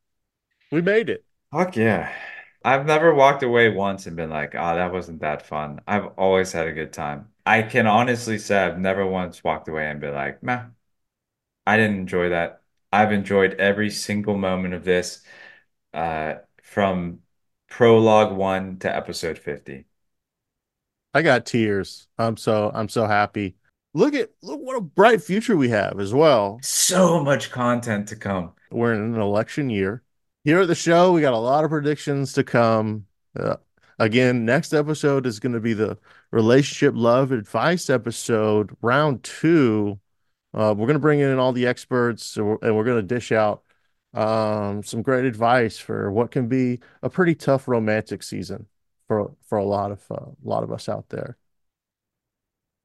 We 0.70 0.83
made 0.83 1.11
it. 1.11 1.25
Fuck 1.51 1.77
yeah. 1.77 2.12
I've 2.64 2.87
never 2.87 3.14
walked 3.14 3.43
away 3.43 3.68
once 3.68 4.07
and 4.07 4.16
been 4.16 4.31
like, 4.31 4.55
oh, 4.55 4.75
that 4.75 4.93
wasn't 4.93 5.20
that 5.20 5.47
fun. 5.47 5.81
I've 5.87 6.07
always 6.16 6.53
had 6.53 6.66
a 6.66 6.72
good 6.72 6.93
time. 6.93 7.29
I 7.47 7.63
can 7.63 7.87
honestly 7.87 8.39
say 8.39 8.59
I've 8.59 8.79
never 8.79 9.07
once 9.07 9.45
walked 9.45 9.69
away 9.69 9.87
and 9.91 10.01
been 10.01 10.15
like, 10.15 10.43
meh, 10.43 10.65
I 11.67 11.77
didn't 11.77 11.99
enjoy 11.99 12.31
that. 12.31 12.63
I've 12.93 13.13
enjoyed 13.13 13.55
every 13.55 13.91
single 13.91 14.37
moment 14.39 14.75
of 14.75 14.85
this, 14.85 15.23
uh, 15.95 16.37
from 16.63 17.21
prologue 17.69 18.37
one 18.37 18.79
to 18.81 18.95
episode 18.95 19.39
50. 19.39 19.87
I 21.13 21.23
got 21.23 21.47
tears. 21.47 22.09
I'm 22.19 22.37
so 22.37 22.71
I'm 22.75 22.89
so 22.89 23.07
happy. 23.07 23.57
Look 23.95 24.15
at 24.15 24.31
look 24.43 24.61
what 24.61 24.77
a 24.77 24.81
bright 24.81 25.23
future 25.23 25.57
we 25.57 25.69
have 25.69 26.01
as 26.01 26.13
well. 26.13 26.61
So 26.63 27.23
much 27.23 27.51
content 27.51 28.09
to 28.09 28.17
come. 28.17 28.55
We're 28.71 28.95
in 28.95 29.15
an 29.15 29.21
election 29.21 29.71
year. 29.71 30.03
Here 30.45 30.61
at 30.61 30.69
the 30.69 30.75
show, 30.75 31.13
we 31.13 31.21
got 31.21 31.33
a 31.33 31.39
lot 31.39 31.65
of 31.65 31.71
predictions 31.71 32.33
to 32.35 32.45
come. 32.45 33.07
Uh, 33.39 33.57
again, 33.99 34.45
next 34.45 34.73
episode 34.73 35.27
is 35.27 35.41
going 35.41 35.53
to 35.53 35.61
be 35.61 35.75
the 35.75 35.99
relationship 36.31 36.95
love 36.97 37.33
advice 37.33 37.91
episode, 37.91 38.77
round 38.83 39.23
two. 39.23 39.99
Uh, 40.53 40.75
we're 40.77 40.87
going 40.87 40.95
to 40.95 41.01
bring 41.01 41.21
in 41.21 41.39
all 41.39 41.53
the 41.53 41.67
experts 41.67 42.37
and 42.37 42.47
we're, 42.47 42.73
we're 42.73 42.85
going 42.85 43.01
to 43.01 43.15
dish 43.15 43.33
out 43.33 43.63
um, 44.15 44.83
some 44.83 45.03
great 45.03 45.25
advice 45.25 45.79
for 45.79 46.11
what 46.11 46.31
can 46.31 46.49
be 46.49 46.81
a 47.03 47.11
pretty 47.11 47.35
tough 47.35 47.67
romantic 47.67 48.23
season 48.23 48.67
for 49.09 49.33
for 49.47 49.59
a 49.59 49.65
lot 49.65 49.91
of 49.91 50.03
uh, 50.11 50.15
a 50.15 50.49
lot 50.49 50.63
of 50.63 50.73
us 50.73 50.89
out 50.89 51.09
there. 51.09 51.37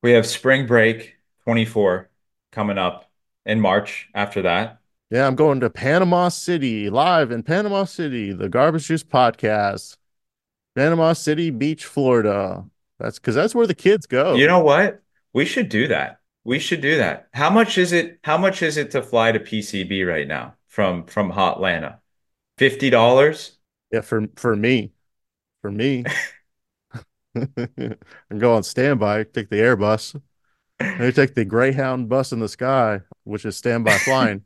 We 0.01 0.11
have 0.13 0.25
spring 0.25 0.65
break 0.65 1.17
24 1.43 2.09
coming 2.51 2.77
up 2.77 3.11
in 3.45 3.59
March 3.59 4.09
after 4.15 4.41
that. 4.43 4.79
Yeah, 5.11 5.25
I'm 5.25 5.35
going 5.35 5.59
to 5.61 5.69
Panama 5.69 6.29
City, 6.29 6.89
live 6.89 7.31
in 7.31 7.43
Panama 7.43 7.85
City, 7.85 8.31
the 8.31 8.47
Garbage 8.47 8.87
Juice 8.87 9.03
podcast. 9.03 9.97
Panama 10.79 11.11
City 11.11 11.49
Beach, 11.49 11.83
Florida. 11.83 12.63
That's 12.99 13.19
because 13.19 13.35
that's 13.35 13.53
where 13.53 13.67
the 13.67 13.75
kids 13.75 14.05
go. 14.05 14.35
You 14.35 14.47
know 14.47 14.61
what? 14.61 15.01
We 15.33 15.43
should 15.43 15.67
do 15.67 15.89
that. 15.89 16.21
We 16.45 16.57
should 16.57 16.79
do 16.79 16.95
that. 16.95 17.27
How 17.33 17.49
much 17.49 17.77
is 17.77 17.91
it? 17.91 18.19
How 18.23 18.37
much 18.37 18.63
is 18.63 18.77
it 18.77 18.91
to 18.91 19.03
fly 19.03 19.33
to 19.33 19.41
PCB 19.41 20.07
right 20.07 20.25
now 20.25 20.55
from 20.69 21.03
from 21.03 21.33
Hotlanta? 21.33 21.97
Fifty 22.57 22.89
dollars. 22.89 23.57
Yeah, 23.91 23.99
for 23.99 24.27
for 24.37 24.55
me, 24.55 24.93
for 25.61 25.69
me, 25.69 26.05
and 27.35 28.39
go 28.39 28.55
on 28.55 28.63
standby. 28.63 29.25
Take 29.25 29.49
the 29.49 29.57
Airbus. 29.57 30.21
They 30.79 31.11
take 31.11 31.35
the 31.35 31.43
Greyhound 31.43 32.07
bus 32.07 32.31
in 32.31 32.39
the 32.39 32.47
sky, 32.47 33.01
which 33.25 33.43
is 33.43 33.57
standby 33.57 33.97
flying. 33.97 34.45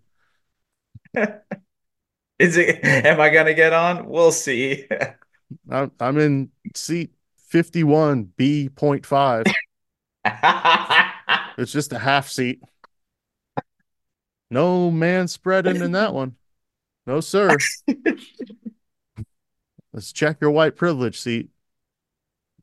Is 2.39 2.57
it? 2.57 2.83
Am 2.83 3.21
I 3.21 3.29
gonna 3.29 3.53
get 3.53 3.71
on? 3.71 4.09
We'll 4.09 4.31
see. 4.31 4.87
I'm 5.69 5.91
I'm 5.99 6.17
in 6.17 6.49
seat 6.75 7.13
fifty 7.47 7.83
one 7.83 8.23
B 8.37 8.69
point 8.69 9.05
five. 9.05 9.45
It's 11.55 11.71
just 11.71 11.93
a 11.93 11.99
half 11.99 12.29
seat. 12.29 12.63
No 14.49 14.89
man 14.89 15.27
spreading 15.27 15.81
in 15.81 15.91
that 15.91 16.15
one. 16.15 16.35
No, 17.05 17.19
sir. 17.19 17.55
Let's 19.93 20.11
check 20.11 20.37
your 20.41 20.49
white 20.49 20.75
privilege 20.75 21.19
seat. 21.19 21.49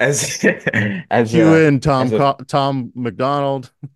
As 0.01 0.45
as 1.11 1.32
You 1.32 1.55
a- 1.55 1.68
in 1.68 1.78
Tom 1.78 2.12
a- 2.12 2.18
Co- 2.18 2.45
Tom 2.49 2.91
McDonald. 2.97 3.70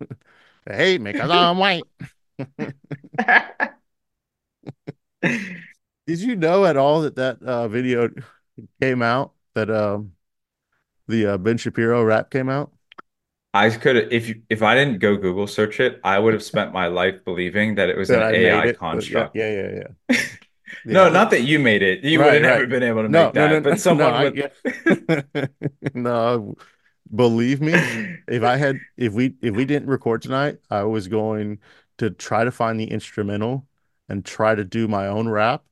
they 0.65 0.75
hate 0.77 1.01
me 1.01 1.11
because 1.11 1.29
I'm 1.29 1.57
white. 1.57 1.83
Did 5.21 6.19
you 6.19 6.35
know 6.35 6.65
at 6.65 6.77
all 6.77 7.01
that 7.01 7.15
that 7.15 7.41
uh, 7.43 7.67
video 7.67 8.09
came 8.81 9.01
out 9.01 9.33
that 9.53 9.69
um 9.69 10.13
the 11.07 11.27
uh, 11.27 11.37
Ben 11.39 11.57
Shapiro 11.57 12.03
rap 12.03 12.31
came 12.31 12.49
out? 12.49 12.73
I 13.53 13.69
could 13.69 14.11
if 14.11 14.27
you, 14.27 14.41
if 14.49 14.61
I 14.61 14.75
didn't 14.75 14.99
go 14.99 15.15
Google 15.15 15.47
search 15.47 15.79
it, 15.79 15.99
I 16.03 16.19
would 16.19 16.33
have 16.33 16.43
spent 16.43 16.73
my 16.73 16.87
life 16.87 17.23
believing 17.23 17.75
that 17.75 17.89
it 17.89 17.97
was 17.97 18.09
That 18.09 18.11
an 18.11 18.23
I 18.23 18.31
AI 18.31 18.67
it, 18.69 18.79
construct. 18.79 19.35
Yeah, 19.35 19.49
yeah, 19.51 19.69
yeah. 19.71 19.87
yeah. 20.09 20.17
No, 20.83 21.09
not 21.09 21.31
that 21.31 21.41
you 21.43 21.59
made 21.59 21.81
it. 21.83 22.03
You 22.03 22.21
would 22.23 22.33
Right, 22.33 22.33
have 22.33 22.43
never 22.43 22.65
right. 22.65 22.67
been 22.67 22.83
able 22.83 23.03
to 23.03 23.09
No, 23.09 23.31
make 23.33 23.33
that. 23.33 23.59
no, 23.59 23.59
no, 23.59 23.61
but 23.61 23.79
someone 23.79 24.15
no, 24.15 24.31
I- 24.31 24.33
yeah. 24.33 24.47
no, 25.93 26.55
believe 27.13 27.61
me, 27.61 27.89
if 28.27 28.43
I 28.43 28.57
had 28.57 28.81
if 28.97 29.13
we 29.13 29.35
if 29.41 29.55
we 29.55 29.65
didn't 29.65 29.89
record 29.89 30.21
tonight, 30.21 30.59
I 30.69 30.83
was 30.83 31.07
going 31.07 31.59
to 31.99 32.09
try 32.11 32.43
to 32.43 32.51
find 32.51 32.79
the 32.79 32.91
instrumental 32.91 33.67
and 34.09 34.25
try 34.25 34.55
to 34.55 34.63
do 34.65 34.87
my 34.87 35.07
own 35.07 35.29
rap 35.29 35.65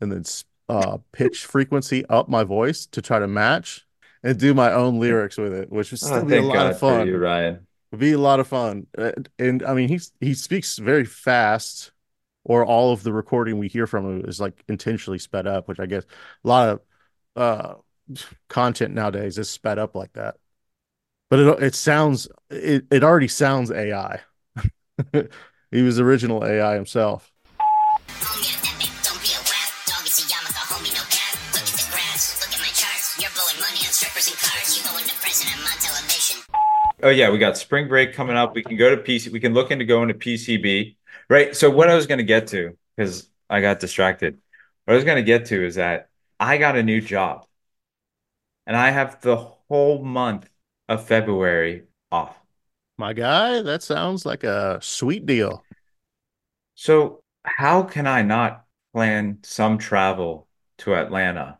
and 0.00 0.12
then 0.12 0.24
uh 0.70 0.98
pitch 1.12 1.46
frequency 1.46 2.06
up 2.06 2.28
my 2.30 2.44
voice 2.44 2.86
to 2.88 3.02
try 3.02 3.20
to 3.20 3.28
match 3.28 3.86
and 4.24 4.38
do 4.40 4.54
my 4.54 4.72
own 4.72 5.00
lyrics 5.00 5.38
with 5.38 5.54
it, 5.54 5.70
which 5.72 5.92
would 5.92 6.02
Oh, 6.02 6.24
be 6.26 6.36
a 6.36 6.42
lot 6.42 6.66
God 6.66 6.68
of 6.68 6.78
fun. 6.78 7.08
you, 7.08 7.16
Ryan. 7.18 7.66
Would 7.92 8.00
be 8.00 8.12
a 8.12 8.18
lot 8.18 8.40
of 8.40 8.48
fun. 8.48 8.86
Uh, 8.98 9.12
And 9.38 9.62
I 9.64 9.74
mean, 9.74 9.88
he's 9.88 10.12
he 10.20 10.34
speaks 10.34 10.78
very 10.78 11.04
fast, 11.04 11.92
or 12.44 12.64
all 12.66 12.92
of 12.92 13.02
the 13.04 13.12
recording 13.12 13.58
we 13.58 13.68
hear 13.68 13.86
from 13.86 14.06
him 14.22 14.28
is 14.28 14.40
like 14.40 14.64
intentionally 14.68 15.18
sped 15.18 15.46
up, 15.46 15.68
which 15.68 15.80
I 15.80 15.86
guess 15.86 16.04
a 16.44 16.48
lot 16.48 16.68
of 16.70 16.80
uh 17.36 17.74
content 18.48 18.94
nowadays 18.94 19.38
is 19.38 19.50
sped 19.50 19.78
up 19.78 19.94
like 19.96 20.12
that. 20.14 20.36
But 21.30 21.40
it 21.40 21.62
it 21.62 21.74
sounds 21.74 22.28
it, 22.50 22.86
it 22.90 23.04
already 23.04 23.28
sounds 23.28 23.70
AI. 23.70 24.20
he 25.70 25.82
was 25.82 26.00
original 26.00 26.44
AI 26.44 26.74
himself. 26.74 27.29
Oh 37.02 37.08
yeah, 37.08 37.30
we 37.30 37.38
got 37.38 37.56
spring 37.56 37.88
break 37.88 38.12
coming 38.14 38.36
up. 38.36 38.54
We 38.54 38.62
can 38.62 38.76
go 38.76 38.94
to 38.94 38.96
PC. 39.02 39.30
We 39.30 39.40
can 39.40 39.54
look 39.54 39.70
into 39.70 39.84
going 39.84 40.08
to 40.08 40.14
PCB, 40.14 40.96
right? 41.28 41.54
So 41.54 41.70
what 41.70 41.88
I 41.90 41.94
was 41.94 42.06
going 42.06 42.18
to 42.18 42.24
get 42.24 42.48
to, 42.48 42.76
because 42.96 43.28
I 43.48 43.60
got 43.60 43.80
distracted. 43.80 44.38
What 44.84 44.94
I 44.94 44.96
was 44.96 45.04
going 45.04 45.16
to 45.16 45.22
get 45.22 45.46
to 45.46 45.64
is 45.64 45.76
that 45.76 46.08
I 46.38 46.58
got 46.58 46.76
a 46.76 46.82
new 46.82 47.00
job, 47.00 47.46
and 48.66 48.76
I 48.76 48.90
have 48.90 49.20
the 49.20 49.36
whole 49.36 50.02
month 50.02 50.48
of 50.88 51.06
February 51.06 51.84
off. 52.10 52.36
My 52.98 53.12
guy, 53.12 53.62
that 53.62 53.82
sounds 53.82 54.26
like 54.26 54.44
a 54.44 54.78
sweet 54.82 55.24
deal. 55.24 55.64
So 56.74 57.22
how 57.44 57.82
can 57.82 58.06
I 58.06 58.22
not 58.22 58.64
plan 58.92 59.38
some 59.42 59.78
travel 59.78 60.48
to 60.78 60.94
Atlanta 60.94 61.58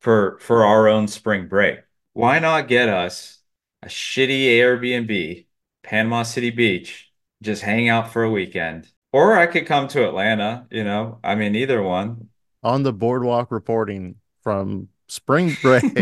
for 0.00 0.38
for 0.40 0.64
our 0.64 0.88
own 0.88 1.08
spring 1.08 1.48
break? 1.48 1.80
Why 2.12 2.38
not 2.38 2.68
get 2.68 2.88
us 2.88 3.40
a 3.86 3.88
shitty 3.88 4.46
Airbnb, 4.58 5.46
Panama 5.84 6.24
City 6.24 6.50
Beach, 6.50 7.12
just 7.40 7.62
hang 7.62 7.88
out 7.88 8.12
for 8.12 8.24
a 8.24 8.30
weekend? 8.30 8.88
Or 9.12 9.38
I 9.38 9.46
could 9.46 9.64
come 9.64 9.86
to 9.88 10.06
Atlanta, 10.06 10.66
you 10.70 10.82
know. 10.82 11.20
I 11.22 11.36
mean, 11.36 11.54
either 11.54 11.80
one. 11.82 12.28
On 12.64 12.82
the 12.82 12.92
boardwalk 12.92 13.52
reporting 13.52 14.16
from 14.42 14.88
spring 15.06 15.56
break. 15.62 15.82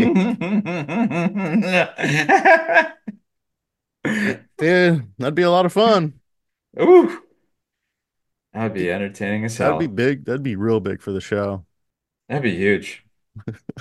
Dude, 4.57 5.07
that'd 5.19 5.35
be 5.35 5.43
a 5.43 5.51
lot 5.51 5.67
of 5.67 5.73
fun. 5.73 6.13
Ooh. 6.81 7.21
That'd 8.51 8.73
be 8.73 8.91
entertaining 8.91 9.45
as 9.45 9.57
hell. 9.57 9.77
That'd 9.77 9.91
be 9.91 9.95
big. 9.95 10.25
That'd 10.25 10.41
be 10.41 10.55
real 10.55 10.79
big 10.79 11.03
for 11.03 11.11
the 11.11 11.21
show. 11.21 11.65
That'd 12.29 12.41
be 12.41 12.55
huge. 12.55 13.05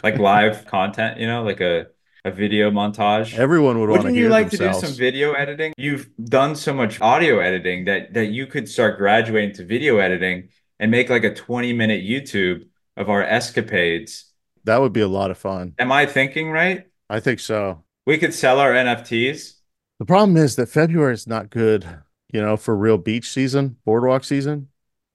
Like 0.02 0.18
live 0.18 0.66
content, 0.70 1.18
you 1.18 1.26
know, 1.26 1.42
like 1.42 1.61
a 1.61 1.86
a 2.24 2.30
video 2.30 2.70
montage. 2.70 3.36
Everyone 3.36 3.78
would 3.80 3.90
want 3.90 4.02
to 4.02 4.06
Wouldn't 4.06 4.16
you 4.18 4.28
like 4.28 4.50
themselves. 4.50 4.80
to 4.80 4.86
do 4.86 4.92
some 4.92 4.98
video 4.98 5.32
editing? 5.32 5.74
You've 5.76 6.08
done 6.22 6.56
so 6.56 6.72
much 6.72 7.00
audio 7.00 7.38
editing 7.38 7.84
that 7.84 8.14
that 8.14 8.26
you 8.26 8.46
could 8.46 8.68
start 8.68 8.98
graduating 8.98 9.54
to 9.56 9.64
video 9.64 9.98
editing 9.98 10.48
and 10.80 10.90
make 10.90 11.10
like 11.10 11.24
a 11.24 11.34
20 11.34 11.72
minute 11.72 12.02
YouTube 12.02 12.66
of 12.96 13.10
our 13.10 13.22
escapades. 13.22 14.32
That 14.64 14.80
would 14.80 14.92
be 14.92 15.02
a 15.02 15.08
lot 15.08 15.30
of 15.30 15.38
fun. 15.38 15.74
Am 15.78 15.92
I 15.92 16.06
thinking 16.06 16.50
right? 16.50 16.86
I 17.10 17.20
think 17.20 17.40
so. 17.40 17.84
We 18.06 18.16
could 18.18 18.32
sell 18.32 18.58
our 18.58 18.72
NFTs. 18.72 19.54
The 19.98 20.06
problem 20.06 20.36
is 20.36 20.56
that 20.56 20.68
February 20.68 21.14
is 21.14 21.26
not 21.26 21.50
good, 21.50 21.86
you 22.32 22.40
know, 22.40 22.56
for 22.56 22.74
real 22.74 22.98
beach 22.98 23.30
season, 23.30 23.76
boardwalk 23.84 24.24
season, 24.24 24.68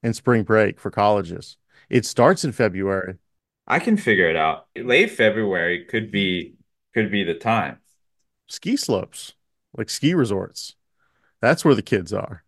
and 0.04 0.16
spring 0.16 0.44
break 0.44 0.80
for 0.80 0.92
colleges. 0.92 1.58
It 1.90 2.06
starts 2.06 2.44
in 2.44 2.52
February. 2.52 3.16
I 3.68 3.80
can 3.80 3.98
figure 3.98 4.30
it 4.30 4.36
out. 4.36 4.68
Late 4.76 5.12
February 5.12 5.86
could 5.86 6.12
be 6.12 6.56
could 7.02 7.12
be 7.12 7.24
the 7.24 7.34
time. 7.34 7.80
Ski 8.48 8.76
slopes, 8.76 9.34
like 9.78 9.90
ski 9.90 10.14
resorts. 10.14 10.76
That's 11.42 11.64
where 11.64 11.76
the 11.76 11.82
kids 11.82 12.12
are 12.12 12.44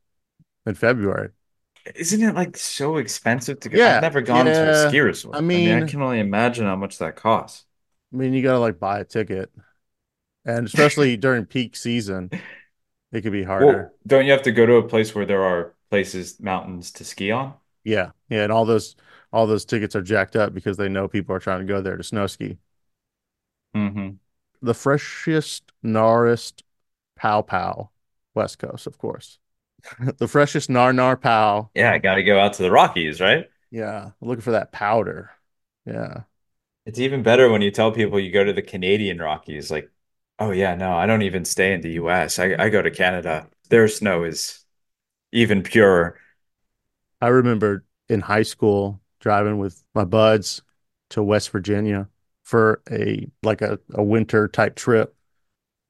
in 0.65 0.75
February. 0.75 1.29
Isn't 1.95 2.21
it 2.21 2.35
like 2.35 2.57
so 2.57 2.97
expensive 2.97 3.59
to 3.61 3.69
go? 3.69 3.77
Yeah, 3.77 3.95
I've 3.97 4.01
never 4.01 4.21
gone 4.21 4.45
to 4.45 4.71
a 4.71 4.89
ski 4.89 4.99
resort. 4.99 5.35
I 5.35 5.39
I 5.39 5.41
mean, 5.41 5.83
I 5.83 5.87
can 5.87 6.01
only 6.01 6.19
imagine 6.19 6.65
how 6.65 6.75
much 6.75 6.97
that 6.99 7.15
costs. 7.15 7.65
I 8.13 8.17
mean, 8.17 8.33
you 8.33 8.43
got 8.43 8.53
to 8.53 8.59
like 8.59 8.79
buy 8.79 8.99
a 8.99 9.05
ticket. 9.05 9.51
And 10.45 10.65
especially 10.65 11.17
during 11.17 11.45
peak 11.45 11.75
season, 11.75 12.29
it 13.11 13.21
could 13.21 13.31
be 13.31 13.43
harder. 13.43 13.65
Well, 13.65 13.91
don't 14.05 14.25
you 14.25 14.31
have 14.31 14.43
to 14.43 14.51
go 14.51 14.65
to 14.65 14.75
a 14.75 14.87
place 14.87 15.15
where 15.15 15.25
there 15.25 15.43
are 15.43 15.73
places, 15.89 16.39
mountains 16.39 16.91
to 16.93 17.05
ski 17.05 17.31
on? 17.31 17.53
Yeah. 17.83 18.11
Yeah. 18.29 18.43
And 18.43 18.51
all 18.51 18.65
those 18.65 18.95
all 19.33 19.47
those 19.47 19.65
tickets 19.65 19.95
are 19.95 20.01
jacked 20.01 20.35
up 20.35 20.53
because 20.53 20.77
they 20.77 20.89
know 20.89 21.07
people 21.07 21.35
are 21.35 21.39
trying 21.39 21.59
to 21.59 21.65
go 21.65 21.81
there 21.81 21.97
to 21.97 22.03
snow 22.03 22.27
ski. 22.27 22.57
Mm-hmm. 23.75 24.17
The 24.61 24.73
freshest, 24.73 25.71
gnarest 25.81 26.63
pow 27.15 27.41
pow, 27.41 27.89
West 28.33 28.59
Coast, 28.59 28.87
of 28.87 28.97
course. 28.97 29.39
the 30.17 30.27
freshest 30.27 30.69
nar 30.69 30.93
nar 30.93 31.17
pow. 31.17 31.69
Yeah, 31.73 31.97
got 31.97 32.15
to 32.15 32.23
go 32.23 32.39
out 32.39 32.53
to 32.53 32.63
the 32.63 32.71
Rockies, 32.71 33.19
right? 33.19 33.49
Yeah. 33.71 34.11
Looking 34.21 34.41
for 34.41 34.51
that 34.51 34.71
powder. 34.71 35.31
Yeah. 35.85 36.23
It's 36.85 36.99
even 36.99 37.23
better 37.23 37.49
when 37.49 37.61
you 37.61 37.71
tell 37.71 37.91
people 37.91 38.19
you 38.19 38.31
go 38.31 38.43
to 38.43 38.53
the 38.53 38.61
Canadian 38.61 39.19
Rockies, 39.19 39.71
like, 39.71 39.89
oh 40.39 40.51
yeah, 40.51 40.75
no, 40.75 40.93
I 40.93 41.05
don't 41.05 41.21
even 41.21 41.45
stay 41.45 41.73
in 41.73 41.81
the 41.81 41.91
US. 41.93 42.39
I, 42.39 42.55
I 42.57 42.69
go 42.69 42.81
to 42.81 42.91
Canada. 42.91 43.47
Their 43.69 43.87
snow 43.87 44.23
is 44.23 44.65
even 45.31 45.63
purer. 45.63 46.17
I 47.21 47.27
remember 47.27 47.85
in 48.09 48.21
high 48.21 48.43
school 48.43 48.99
driving 49.19 49.59
with 49.59 49.83
my 49.93 50.03
buds 50.03 50.61
to 51.11 51.21
West 51.21 51.51
Virginia 51.51 52.09
for 52.51 52.81
a 52.91 53.25
like 53.43 53.61
a, 53.61 53.79
a 53.93 54.03
winter 54.03 54.49
type 54.49 54.75
trip 54.75 55.15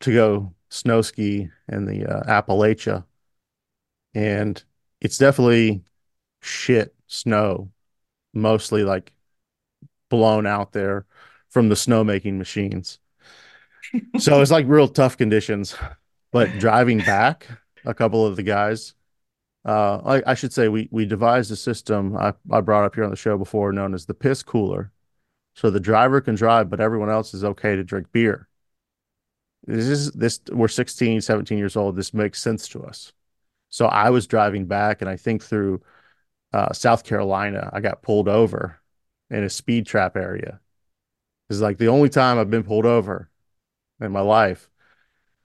to 0.01 0.14
go 0.14 0.53
snow 0.70 1.01
ski 1.01 1.49
in 1.68 1.86
the 1.86 2.05
uh, 2.05 2.22
Appalachia. 2.26 3.03
And 4.14 4.64
it's 5.01 5.18
definitely 5.18 5.84
shit 6.43 6.93
snow, 7.07 7.72
mostly 8.36 8.84
like 8.84 9.12
blown 10.09 10.45
out 10.45 10.72
there 10.72 11.07
from 11.49 11.70
the 11.70 11.76
snowmaking 11.76 12.38
machines. 12.38 12.99
so 14.20 14.39
it's 14.39 14.51
like 14.51 14.68
real 14.68 14.88
tough 14.88 15.18
conditions. 15.18 15.76
But 16.32 16.59
driving 16.59 16.99
back, 16.99 17.47
a 17.86 17.95
couple 17.95 18.24
of 18.24 18.36
the 18.36 18.43
guys, 18.43 18.93
uh, 19.66 19.97
I, 20.05 20.32
I 20.32 20.34
should 20.36 20.53
say 20.53 20.68
we 20.68 20.89
we 20.91 21.07
devised 21.07 21.51
a 21.51 21.55
system 21.55 22.16
I, 22.16 22.34
I 22.51 22.62
brought 22.62 22.86
up 22.86 22.93
here 22.93 23.03
on 23.03 23.09
the 23.09 23.16
show 23.16 23.36
before 23.36 23.74
known 23.74 23.95
as 23.95 24.05
the 24.05 24.14
piss 24.14 24.43
cooler. 24.43 24.91
So 25.54 25.70
the 25.70 25.80
driver 25.80 26.22
can 26.22 26.36
drive, 26.36 26.70
but 26.70 26.80
everyone 26.80 27.10
else 27.10 27.34
is 27.34 27.43
okay 27.43 27.76
to 27.76 27.84
drink 27.84 28.12
beer. 28.12 28.47
This 29.66 29.86
is 29.86 30.12
this 30.14 30.39
we're 30.52 30.68
16, 30.68 31.22
17 31.22 31.58
years 31.58 31.76
old. 31.76 31.95
This 31.95 32.14
makes 32.14 32.41
sense 32.41 32.68
to 32.70 32.84
us. 32.84 33.14
So 33.70 33.86
I 33.86 34.10
was 34.10 34.28
driving 34.28 34.66
back 34.66 35.02
and 35.02 35.10
I 35.10 35.18
think 35.18 35.43
through 35.43 35.82
uh, 36.54 36.74
South 36.74 37.04
Carolina, 37.04 37.70
I 37.72 37.80
got 37.80 38.02
pulled 38.02 38.28
over 38.28 38.80
in 39.30 39.43
a 39.43 39.49
speed 39.49 39.86
trap 39.86 40.18
area. 40.18 40.60
It's 41.49 41.60
like 41.60 41.78
the 41.78 41.88
only 41.88 42.10
time 42.10 42.39
I've 42.39 42.49
been 42.49 42.64
pulled 42.64 42.86
over 42.86 43.30
in 43.99 44.12
my 44.12 44.22
life. 44.22 44.70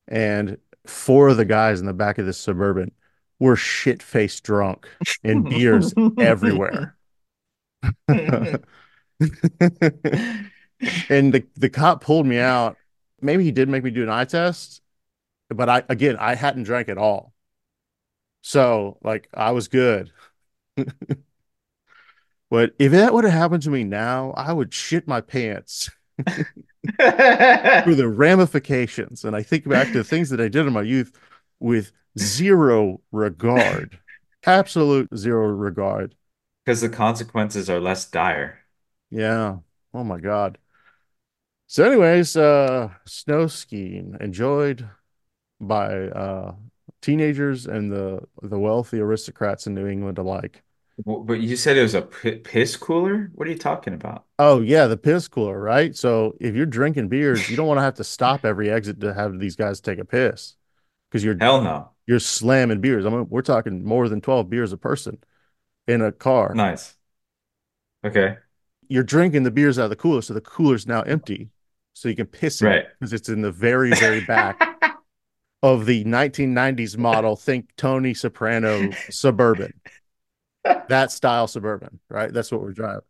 And 0.09 0.59
four 0.87 1.29
of 1.29 1.37
the 1.37 1.45
guys 1.45 1.81
in 1.81 1.87
the 1.87 1.93
back 1.93 2.19
of 2.19 2.27
this 2.27 2.39
suburban 2.39 2.93
were 3.39 3.57
shit 3.57 4.03
faced 4.03 4.45
drunk 4.45 4.89
and 5.23 5.45
beers 5.49 5.93
everywhere. 6.19 6.97
and 11.09 11.33
the, 11.33 11.47
the 11.57 11.71
cop 11.71 12.03
pulled 12.03 12.27
me 12.27 12.39
out. 12.39 12.77
Maybe 13.21 13.45
he 13.45 13.53
did 13.53 13.69
make 13.69 13.83
me 13.83 13.91
do 13.91 14.03
an 14.03 14.11
eye 14.11 14.25
test, 14.25 14.83
but 15.49 15.69
I 15.69 15.83
again 15.89 16.17
I 16.19 16.35
hadn't 16.35 16.65
drank 16.65 16.89
at 16.89 16.99
all. 16.99 17.33
So 18.43 18.99
like 19.03 19.29
I 19.33 19.53
was 19.53 19.69
good. 19.69 20.13
but 22.51 22.75
if 22.79 22.93
that 22.93 23.15
would 23.15 23.25
have 23.25 23.33
happened 23.33 23.63
to 23.63 23.71
me 23.71 23.85
now, 23.85 24.33
I 24.37 24.53
would 24.53 24.75
shit 24.75 25.09
my 25.09 25.21
pants. 25.21 25.91
through 26.25 26.45
the 27.95 28.09
ramifications. 28.09 29.25
And 29.25 29.35
I 29.35 29.43
think 29.43 29.69
back 29.69 29.93
to 29.93 30.05
things 30.05 30.31
that 30.31 30.41
I 30.41 30.49
did 30.49 30.67
in 30.67 30.73
my 30.73 30.83
youth 30.83 31.13
with 31.61 31.93
zero 32.19 33.01
regard, 33.13 33.99
absolute 34.45 35.09
zero 35.17 35.49
regard. 35.49 36.15
Because 36.65 36.81
the 36.81 36.89
consequences 36.89 37.71
are 37.71 37.81
less 37.81 38.05
dire. 38.07 38.66
Yeah. 39.11 39.59
Oh 39.95 40.05
my 40.05 40.21
God. 40.21 40.59
So, 41.67 41.85
anyways, 41.85 42.37
uh, 42.37 42.91
snow 43.07 43.47
skiing 43.49 44.17
enjoyed 44.21 44.89
by 45.61 46.09
uh, 46.09 46.55
teenagers 47.03 47.67
and 47.67 47.91
the 47.93 48.21
the 48.43 48.59
wealthy 48.59 49.01
aristocrats 49.01 49.67
in 49.67 49.75
New 49.75 49.87
England 49.87 50.19
alike. 50.19 50.63
But 51.05 51.41
you 51.41 51.57
said 51.57 51.77
it 51.77 51.83
was 51.83 51.95
a 51.95 52.03
piss 52.03 52.77
cooler? 52.77 53.31
What 53.35 53.47
are 53.47 53.51
you 53.51 53.59
talking 53.59 53.95
about? 53.95 54.25
Oh 54.39 54.61
yeah, 54.61 54.87
the 54.87 54.97
piss 54.97 55.29
cooler, 55.29 55.59
right? 55.59 55.95
So 55.97 56.37
if 56.41 56.55
you're 56.55 56.67
drinking 56.67 57.09
beers, 57.09 57.51
you 57.51 57.57
don't 57.57 57.67
want 57.67 57.79
to 57.79 57.83
have 57.83 57.95
to 57.95 58.05
stop 58.05 58.45
every 58.45 58.71
exit 58.71 59.01
to 59.01 59.13
have 59.13 59.39
these 59.39 59.57
guys 59.57 59.81
take 59.81 59.99
a 59.99 60.05
piss 60.05 60.57
because 61.11 61.25
you're 61.25 61.37
Hell 61.41 61.63
no. 61.63 61.91
you're 62.07 62.21
slamming 62.21 62.81
beers. 62.81 63.07
I 63.07 63.11
mean, 63.11 63.27
we're 63.29 63.43
talking 63.43 63.85
more 63.85 64.09
than 64.09 64.21
12 64.21 64.49
beers 64.51 64.73
a 64.73 64.79
person 64.79 65.19
in 65.87 66.03
a 66.03 66.13
car. 66.13 66.55
Nice. 66.55 66.95
Okay. 68.05 68.37
You're 68.89 69.03
drinking 69.03 69.43
the 69.43 69.51
beers 69.51 69.79
out 69.79 69.85
of 69.85 69.91
the 69.91 69.97
cooler, 69.97 70.23
so 70.23 70.35
the 70.35 70.41
cooler's 70.41 70.87
now 70.87 71.03
empty. 71.03 71.51
So 71.95 72.09
you 72.09 72.17
can 72.17 72.27
piss 72.27 72.61
Right. 72.63 72.85
because 73.01 73.13
it's 73.13 73.29
in 73.29 73.41
the 73.43 73.51
very, 73.53 73.91
very 73.95 74.21
back 74.25 74.61
of 75.63 75.87
the 75.87 76.05
1990s 76.05 76.97
model. 76.99 77.37
Think 77.37 77.71
Tony 77.77 78.13
Soprano 78.15 78.91
Suburban. 79.11 79.73
That 80.89 81.11
style 81.13 81.47
Suburban, 81.47 82.01
right? 82.11 82.33
That's 82.33 82.51
what 82.53 82.61
we're 82.61 82.73
driving. 82.73 83.03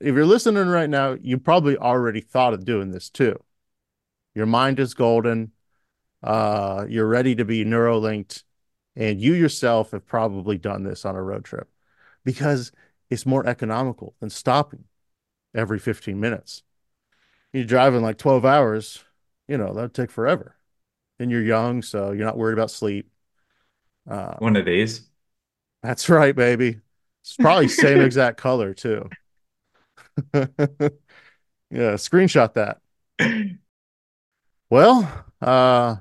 if 0.00 0.14
you're 0.14 0.26
listening 0.26 0.68
right 0.68 0.88
now, 0.88 1.16
you 1.20 1.38
probably 1.38 1.76
already 1.76 2.20
thought 2.20 2.54
of 2.54 2.64
doing 2.64 2.90
this 2.90 3.10
too. 3.10 3.36
Your 4.34 4.46
mind 4.46 4.78
is 4.78 4.94
golden. 4.94 5.52
Uh, 6.22 6.84
you're 6.88 7.08
ready 7.08 7.34
to 7.34 7.44
be 7.44 7.64
Neuralinked, 7.64 8.44
and 8.94 9.20
you 9.20 9.32
yourself 9.34 9.90
have 9.90 10.06
probably 10.06 10.56
done 10.58 10.84
this 10.84 11.04
on 11.04 11.16
a 11.16 11.22
road 11.22 11.44
trip 11.44 11.68
because 12.24 12.70
it's 13.08 13.26
more 13.26 13.46
economical 13.46 14.14
than 14.20 14.30
stopping 14.30 14.84
every 15.54 15.78
15 15.78 16.20
minutes. 16.20 16.62
You're 17.52 17.64
driving 17.64 18.02
like 18.02 18.18
12 18.18 18.44
hours, 18.46 19.04
you 19.48 19.58
know, 19.58 19.74
that'd 19.74 19.94
take 19.94 20.10
forever. 20.10 20.56
And 21.20 21.30
you're 21.30 21.42
young, 21.44 21.82
so 21.82 22.12
you're 22.12 22.26
not 22.26 22.38
worried 22.38 22.54
about 22.54 22.70
sleep. 22.72 23.10
Uh, 24.10 24.38
One 24.38 24.56
of 24.56 24.64
these. 24.64 25.08
that's 25.82 26.08
right, 26.08 26.34
baby. 26.34 26.80
It's 27.22 27.36
probably 27.36 27.68
same 27.68 28.00
exact 28.00 28.36
color 28.38 28.74
too. 28.74 29.12
yeah, 30.34 30.90
screenshot 31.96 32.54
that. 32.54 32.80
Well, 34.70 35.26
uh, 35.42 35.96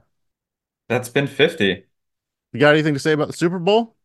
That's 0.90 1.08
been 1.08 1.28
50. 1.28 1.86
you 2.54 2.60
got 2.60 2.74
anything 2.74 2.94
to 2.94 3.00
say 3.00 3.12
about 3.14 3.28
the 3.28 3.34
Super 3.34 3.60
Bowl? 3.60 3.96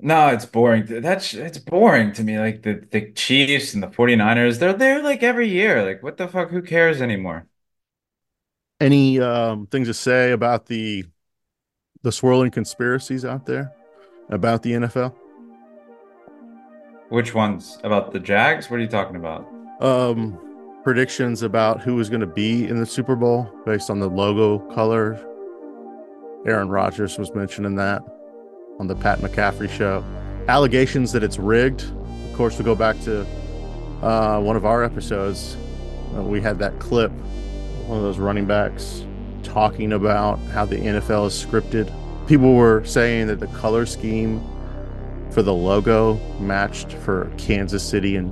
No, 0.00 0.28
it's 0.28 0.46
boring. 0.46 0.86
That's 0.86 1.34
it's 1.34 1.58
boring 1.58 2.12
to 2.12 2.22
me. 2.22 2.38
Like 2.38 2.62
the, 2.62 2.86
the 2.90 3.12
Chiefs 3.12 3.74
and 3.74 3.82
the 3.82 3.88
49ers, 3.88 4.58
they're 4.58 4.72
there 4.72 5.02
like 5.02 5.22
every 5.22 5.48
year. 5.48 5.84
Like 5.84 6.02
what 6.02 6.16
the 6.16 6.28
fuck? 6.28 6.50
Who 6.50 6.62
cares 6.62 7.02
anymore? 7.02 7.46
Any 8.80 9.20
um, 9.20 9.66
things 9.66 9.88
to 9.88 9.94
say 9.94 10.32
about 10.32 10.66
the 10.66 11.04
the 12.02 12.12
swirling 12.12 12.50
conspiracies 12.50 13.24
out 13.24 13.46
there 13.46 13.72
about 14.30 14.62
the 14.62 14.72
NFL? 14.72 15.14
Which 17.10 17.34
ones? 17.34 17.78
About 17.82 18.12
the 18.12 18.20
Jags? 18.20 18.70
What 18.70 18.78
are 18.78 18.82
you 18.82 18.88
talking 18.88 19.16
about? 19.16 19.46
Um, 19.80 20.38
predictions 20.84 21.42
about 21.42 21.80
who 21.80 21.96
was 21.96 22.08
going 22.08 22.20
to 22.20 22.26
be 22.26 22.66
in 22.66 22.78
the 22.78 22.86
Super 22.86 23.16
Bowl 23.16 23.52
based 23.66 23.90
on 23.90 23.98
the 23.98 24.08
logo 24.08 24.60
color. 24.72 25.14
Aaron 26.46 26.68
Rodgers 26.68 27.18
was 27.18 27.34
mentioning 27.34 27.74
that 27.74 28.02
on 28.80 28.86
the 28.88 28.96
Pat 28.96 29.18
McAfee 29.20 29.68
show. 29.70 30.02
Allegations 30.48 31.12
that 31.12 31.22
it's 31.22 31.38
rigged. 31.38 31.82
Of 32.30 32.32
course, 32.34 32.58
we 32.58 32.64
go 32.64 32.74
back 32.74 32.98
to 33.02 33.26
uh, 34.02 34.40
one 34.40 34.56
of 34.56 34.64
our 34.64 34.82
episodes. 34.82 35.56
Uh, 36.16 36.22
we 36.22 36.40
had 36.40 36.58
that 36.58 36.78
clip, 36.80 37.12
one 37.86 37.98
of 37.98 38.02
those 38.02 38.18
running 38.18 38.46
backs 38.46 39.04
talking 39.42 39.92
about 39.92 40.38
how 40.52 40.64
the 40.64 40.76
NFL 40.76 41.26
is 41.26 41.46
scripted. 41.46 41.92
People 42.26 42.54
were 42.54 42.82
saying 42.84 43.26
that 43.26 43.38
the 43.38 43.46
color 43.48 43.84
scheme 43.84 44.42
for 45.30 45.42
the 45.42 45.52
logo 45.54 46.14
matched 46.40 46.92
for 46.94 47.30
Kansas 47.36 47.82
City 47.86 48.16
and 48.16 48.30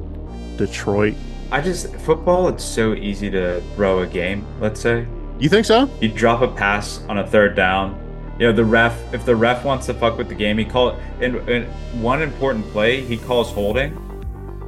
Detroit. 0.57 1.15
I 1.51 1.61
just 1.61 1.95
football. 1.97 2.49
It's 2.49 2.65
so 2.65 2.95
easy 2.95 3.31
to 3.31 3.63
throw 3.75 4.01
a 4.01 4.07
game. 4.07 4.47
Let's 4.61 4.81
say 4.81 5.07
You 5.39 5.49
think 5.49 5.67
so? 5.67 5.91
you 6.01 6.09
drop 6.09 6.41
a 6.43 6.49
pass 6.49 7.03
on 7.09 7.19
a 7.19 7.27
third 7.27 7.55
down. 7.55 7.99
You 8.39 8.47
know 8.47 8.53
the 8.53 8.65
ref. 8.65 9.13
If 9.13 9.25
the 9.25 9.35
ref 9.35 9.65
wants 9.65 9.87
to 9.87 9.95
fuck 9.95 10.17
with 10.17 10.29
the 10.29 10.35
game, 10.35 10.59
he 10.59 10.65
call. 10.65 10.97
In, 11.21 11.37
in 11.49 11.65
one 12.01 12.23
important 12.23 12.67
play, 12.71 13.01
he 13.01 13.17
calls 13.17 13.51
holding, 13.51 13.93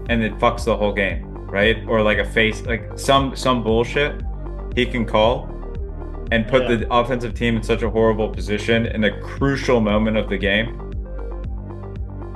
and 0.08 0.22
it 0.22 0.36
fucks 0.38 0.64
the 0.64 0.76
whole 0.76 0.92
game, 0.92 1.24
right? 1.46 1.76
Or 1.86 2.02
like 2.02 2.18
a 2.18 2.24
face, 2.24 2.62
like 2.62 2.98
some 2.98 3.36
some 3.36 3.62
bullshit, 3.62 4.20
he 4.74 4.84
can 4.86 5.06
call, 5.06 5.48
and 6.32 6.48
put 6.48 6.62
Yeah. 6.62 6.76
the 6.76 6.92
offensive 6.92 7.34
team 7.34 7.56
in 7.56 7.62
such 7.62 7.82
a 7.82 7.90
horrible 7.90 8.28
position 8.28 8.86
in 8.86 9.04
a 9.04 9.20
crucial 9.20 9.80
moment 9.80 10.16
of 10.16 10.28
the 10.28 10.36
game. 10.38 10.86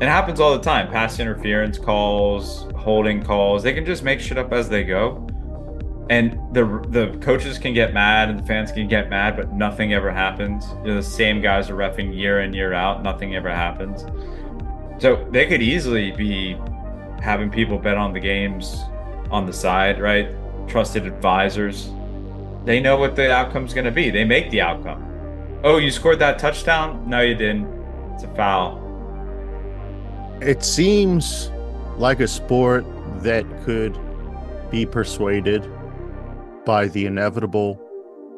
It 0.00 0.08
happens 0.08 0.38
all 0.40 0.52
the 0.52 0.62
time. 0.62 0.90
Pass 0.90 1.18
interference 1.18 1.78
calls, 1.78 2.68
holding 2.76 3.22
calls. 3.24 3.62
They 3.62 3.72
can 3.72 3.84
just 3.84 4.02
make 4.04 4.20
shit 4.20 4.38
up 4.38 4.52
as 4.52 4.68
they 4.68 4.84
go. 4.84 5.23
And 6.10 6.38
the 6.52 6.64
the 6.88 7.16
coaches 7.18 7.58
can 7.58 7.72
get 7.72 7.94
mad 7.94 8.28
and 8.28 8.38
the 8.38 8.42
fans 8.42 8.70
can 8.70 8.88
get 8.88 9.08
mad, 9.08 9.36
but 9.36 9.52
nothing 9.52 9.94
ever 9.94 10.10
happens. 10.10 10.66
You 10.82 10.88
know, 10.88 10.94
the 10.96 11.02
same 11.02 11.40
guys 11.40 11.70
are 11.70 11.74
refing 11.74 12.14
year 12.14 12.42
in, 12.42 12.52
year 12.52 12.74
out. 12.74 13.02
Nothing 13.02 13.34
ever 13.34 13.50
happens. 13.50 14.04
So 15.02 15.26
they 15.30 15.46
could 15.46 15.62
easily 15.62 16.12
be 16.12 16.56
having 17.22 17.50
people 17.50 17.78
bet 17.78 17.96
on 17.96 18.12
the 18.12 18.20
games 18.20 18.82
on 19.30 19.46
the 19.46 19.52
side, 19.52 20.00
right? 20.00 20.28
Trusted 20.68 21.06
advisors. 21.06 21.90
They 22.64 22.80
know 22.80 22.96
what 22.96 23.16
the 23.16 23.32
outcome's 23.32 23.74
going 23.74 23.86
to 23.86 23.90
be. 23.90 24.10
They 24.10 24.24
make 24.24 24.50
the 24.50 24.60
outcome. 24.60 25.02
Oh, 25.64 25.78
you 25.78 25.90
scored 25.90 26.18
that 26.18 26.38
touchdown? 26.38 27.08
No, 27.08 27.20
you 27.20 27.34
didn't. 27.34 27.66
It's 28.14 28.24
a 28.24 28.34
foul. 28.34 28.80
It 30.40 30.62
seems 30.62 31.50
like 31.96 32.20
a 32.20 32.28
sport 32.28 32.84
that 33.22 33.44
could 33.64 33.98
be 34.70 34.84
persuaded 34.84 35.64
by 36.64 36.88
the 36.88 37.06
inevitable 37.06 37.80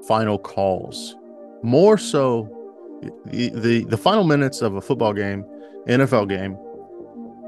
final 0.06 0.38
calls. 0.38 1.16
More 1.62 1.98
so, 1.98 2.48
the, 3.26 3.50
the, 3.50 3.84
the 3.84 3.96
final 3.96 4.24
minutes 4.24 4.62
of 4.62 4.74
a 4.74 4.80
football 4.80 5.12
game, 5.12 5.44
NFL 5.86 6.28
game, 6.28 6.56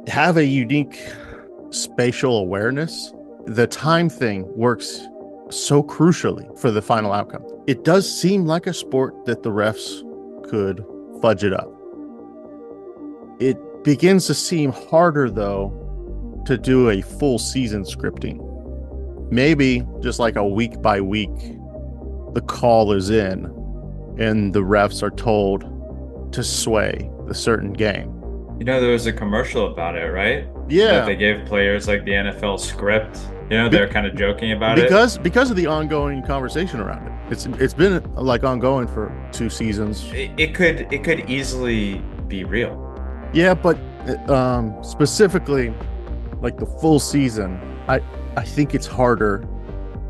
have 0.09 0.37
a 0.37 0.45
unique 0.45 1.01
spatial 1.70 2.39
awareness. 2.39 3.12
The 3.47 3.66
time 3.66 4.09
thing 4.09 4.45
works 4.57 5.07
so 5.51 5.83
crucially 5.83 6.59
for 6.59 6.70
the 6.70 6.83
final 6.83 7.12
outcome. 7.12 7.45
It 7.66 7.85
does 7.85 8.11
seem 8.11 8.47
like 8.47 8.66
a 8.66 8.74
sport 8.74 9.24
that 9.26 9.43
the 9.43 9.51
refs 9.51 10.03
could 10.49 10.85
fudge 11.20 11.45
it 11.45 11.53
up. 11.53 11.72
It 13.41 13.59
begins 13.85 14.26
to 14.26 14.35
seem 14.35 14.72
harder, 14.72 15.31
though, 15.31 15.72
to 16.47 16.59
do 16.59 16.91
a 16.91 17.01
full 17.03 17.39
season 17.39 17.85
scripting. 17.85 18.47
Maybe 19.31 19.87
just 20.01 20.18
like 20.18 20.37
a 20.37 20.47
week 20.47 20.81
by 20.81 21.01
week, 21.01 21.37
the 22.35 22.43
call 22.47 22.93
is 22.93 23.11
in 23.11 23.47
and 24.18 24.53
the 24.53 24.61
refs 24.61 25.03
are 25.03 25.11
told 25.11 25.62
to 26.33 26.43
sway 26.43 27.11
the 27.26 27.35
certain 27.35 27.72
game. 27.72 28.14
You 28.59 28.64
know, 28.64 28.81
there 28.81 28.91
was 28.91 29.07
a 29.07 29.12
commercial 29.12 29.70
about 29.70 29.97
it, 29.97 30.11
right? 30.11 30.49
Yeah. 30.68 30.93
That 30.93 31.07
they 31.07 31.16
gave 31.16 31.47
players 31.47 31.87
like 31.87 32.05
the 32.05 32.12
NFL 32.12 32.59
script. 32.59 33.18
You 33.51 33.57
know, 33.57 33.68
they're 33.68 33.89
kind 33.89 34.07
of 34.07 34.14
joking 34.16 34.53
about 34.53 34.79
it. 34.79 34.83
because 34.83 35.16
because 35.16 35.51
of 35.51 35.57
the 35.57 35.66
ongoing 35.66 36.22
conversation 36.22 36.81
around 36.81 37.07
it. 37.07 37.33
It's 37.33 37.47
it's 37.47 37.74
been 37.74 38.03
like 38.14 38.45
ongoing 38.45 38.89
for 38.89 39.12
two 39.33 39.49
seasons. 39.49 40.05
it. 40.12 40.16
It, 40.16 40.41
it 40.41 40.55
could 40.55 40.93
it 40.93 41.05
could 41.05 41.31
easily 41.31 41.99
be 42.26 42.45
real. 42.45 42.85
Yeah, 43.33 43.55
but 43.55 43.79
um, 44.29 44.76
specifically, 44.83 45.72
like 46.41 46.57
the 46.59 46.66
full 46.66 46.99
season, 46.99 47.61
I 47.89 48.01
I 48.37 48.45
think 48.45 48.74
it's 48.74 48.87
harder 48.87 49.47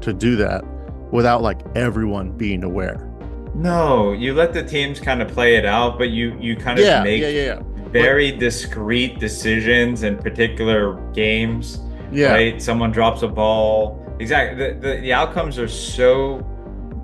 to 0.03 0.13
do 0.13 0.37
that 0.37 0.65
without 1.11 1.43
like 1.43 1.61
everyone 1.75 2.33
being 2.33 2.63
aware. 2.65 3.05
No, 3.55 4.13
you 4.13 4.35
let 4.35 4.53
the 4.53 4.63
teams 4.63 5.01
kind 5.01 5.21
of 5.23 5.29
play 5.29 5.57
it 5.57 5.65
out, 5.65 5.99
but 5.99 6.11
you 6.11 6.37
you 6.41 6.55
kind 6.57 6.79
of 6.79 6.85
Yeah, 6.85 7.03
make 7.03 7.21
yeah, 7.23 7.29
yeah, 7.29 7.45
yeah. 7.45 7.61
very 7.91 8.31
discrete 8.31 9.19
decisions 9.19 10.03
in 10.03 10.17
particular 10.19 10.95
games. 11.13 11.81
Yeah. 12.13 12.33
Right? 12.33 12.63
Someone 12.63 12.91
drops 12.93 13.23
a 13.23 13.29
ball. 13.29 14.05
Exactly. 14.21 14.57
The, 14.73 14.75
the 14.75 15.01
the 15.01 15.13
outcomes 15.13 15.59
are 15.59 15.69
so 15.69 16.45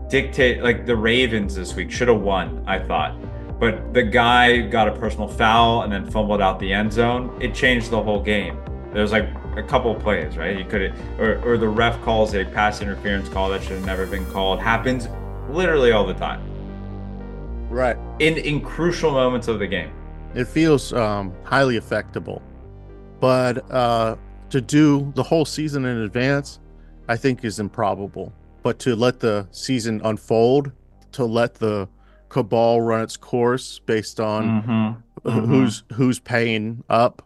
dictate 0.09 0.63
like 0.63 0.87
the 0.87 0.95
Ravens 0.97 1.55
this 1.55 1.75
week 1.75 1.91
should 1.91 2.09
have 2.09 2.21
won, 2.21 2.63
I 2.67 2.79
thought. 2.79 3.17
But 3.59 3.95
the 3.95 4.03
guy 4.03 4.61
got 4.61 4.89
a 4.89 4.93
personal 4.93 5.29
foul 5.29 5.83
and 5.83 5.93
then 5.93 6.09
fumbled 6.11 6.43
out 6.43 6.59
the 6.59 6.73
end 6.73 6.93
zone. 6.93 7.37
It 7.41 7.55
changed 7.55 7.91
the 7.91 8.03
whole 8.03 8.23
game. 8.23 8.59
There's 8.93 9.13
like 9.13 9.29
a 9.57 9.63
couple 9.63 9.95
plays, 9.95 10.37
right? 10.37 10.57
You 10.59 10.65
could 10.65 10.93
or 11.19 11.41
or 11.45 11.57
the 11.59 11.69
ref 11.69 12.01
calls 12.03 12.35
a 12.35 12.45
pass 12.45 12.81
interference 12.83 13.29
call 13.29 13.49
that 13.51 13.63
should 13.63 13.73
have 13.73 13.87
never 13.87 14.07
been 14.07 14.27
called. 14.33 14.61
Happens 14.61 15.09
literally 15.51 15.93
all 15.93 16.07
the 16.07 16.15
time. 16.15 16.41
Right. 17.71 17.97
In 18.19 18.37
in 18.39 18.61
crucial 18.61 19.11
moments 19.11 19.49
of 19.49 19.59
the 19.59 19.67
game. 19.67 19.91
It 20.35 20.47
feels 20.49 20.93
um, 20.93 21.33
highly 21.45 21.77
affectable, 21.77 22.43
but 23.21 23.71
uh, 23.71 24.17
to 24.51 24.61
do 24.61 25.13
the 25.15 25.23
whole 25.23 25.45
season 25.45 25.85
in 25.85 25.99
advance, 25.99 26.59
I 27.09 27.17
think 27.17 27.45
is 27.45 27.61
improbable. 27.61 28.33
But 28.65 28.79
to 28.81 28.97
let 28.97 29.21
the 29.21 29.47
season 29.53 30.01
unfold, 30.05 30.73
to 31.13 31.25
let 31.25 31.55
the 31.55 31.89
cabal 32.31 32.81
run 32.81 33.03
its 33.03 33.17
course 33.17 33.79
based 33.79 34.19
on 34.19 34.63
Mhm. 34.63 34.97
wh- 35.33 35.47
who's 35.47 35.85
who's 35.93 36.19
paying 36.19 36.83
up 36.89 37.23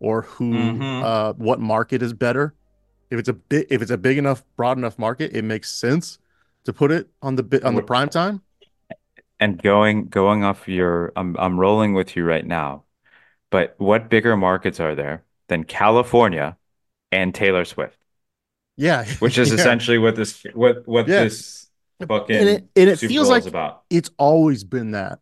or 0.00 0.22
who 0.22 0.52
Mhm. 0.52 1.02
uh, 1.04 1.32
what 1.34 1.60
market 1.60 2.02
is 2.02 2.12
better. 2.12 2.54
If 3.10 3.18
it's 3.18 3.28
a 3.28 3.34
bit, 3.34 3.66
if 3.70 3.82
it's 3.82 3.90
a 3.90 3.98
big 3.98 4.18
enough, 4.18 4.44
broad 4.56 4.78
enough 4.78 4.98
market, 4.98 5.34
it 5.34 5.42
makes 5.42 5.70
sense 5.72 6.18
to 6.64 6.72
put 6.72 6.90
it 6.90 7.08
on 7.22 7.36
the 7.36 7.42
bit 7.42 7.64
on 7.64 7.74
the 7.74 7.82
prime 7.82 8.08
time. 8.08 8.42
And 9.38 9.62
going 9.62 10.06
going 10.06 10.44
off 10.44 10.66
your 10.68 11.12
I'm 11.16 11.36
I'm 11.38 11.60
rolling 11.60 11.92
with 11.94 12.16
you 12.16 12.24
right 12.24 12.44
now. 12.46 12.84
But 13.50 13.74
what 13.78 14.10
bigger 14.10 14.36
markets 14.36 14.80
are 14.80 14.94
there 14.94 15.24
than 15.48 15.64
California 15.64 16.56
and 17.12 17.34
Taylor 17.34 17.64
Swift? 17.64 17.98
Yeah, 18.76 19.04
Which 19.20 19.38
is 19.38 19.50
Yeah. 19.50 19.54
essentially 19.54 19.98
what 19.98 20.16
this 20.16 20.42
what 20.54 20.86
what 20.86 21.06
Yeah. 21.08 21.24
this 21.24 21.68
fucking 22.08 22.36
and 22.36 22.48
it, 22.48 22.64
and 22.76 22.90
it 22.90 22.98
feels 22.98 23.28
like 23.30 23.42
is 23.42 23.46
about. 23.46 23.82
it's 23.90 24.10
always 24.18 24.64
been 24.64 24.92
that 24.92 25.20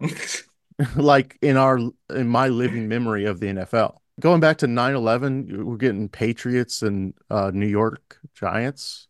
like 0.96 1.38
in 1.42 1.56
our 1.56 1.78
in 2.10 2.28
my 2.28 2.48
living 2.48 2.88
memory 2.88 3.24
of 3.24 3.40
the 3.40 3.48
NFL 3.48 4.00
Going 4.20 4.40
back 4.40 4.58
to 4.58 4.66
9/11, 4.66 5.64
we're 5.64 5.76
getting 5.76 6.08
Patriots 6.08 6.82
and 6.82 7.14
uh, 7.30 7.50
New 7.52 7.66
York 7.66 8.18
Giants. 8.34 9.08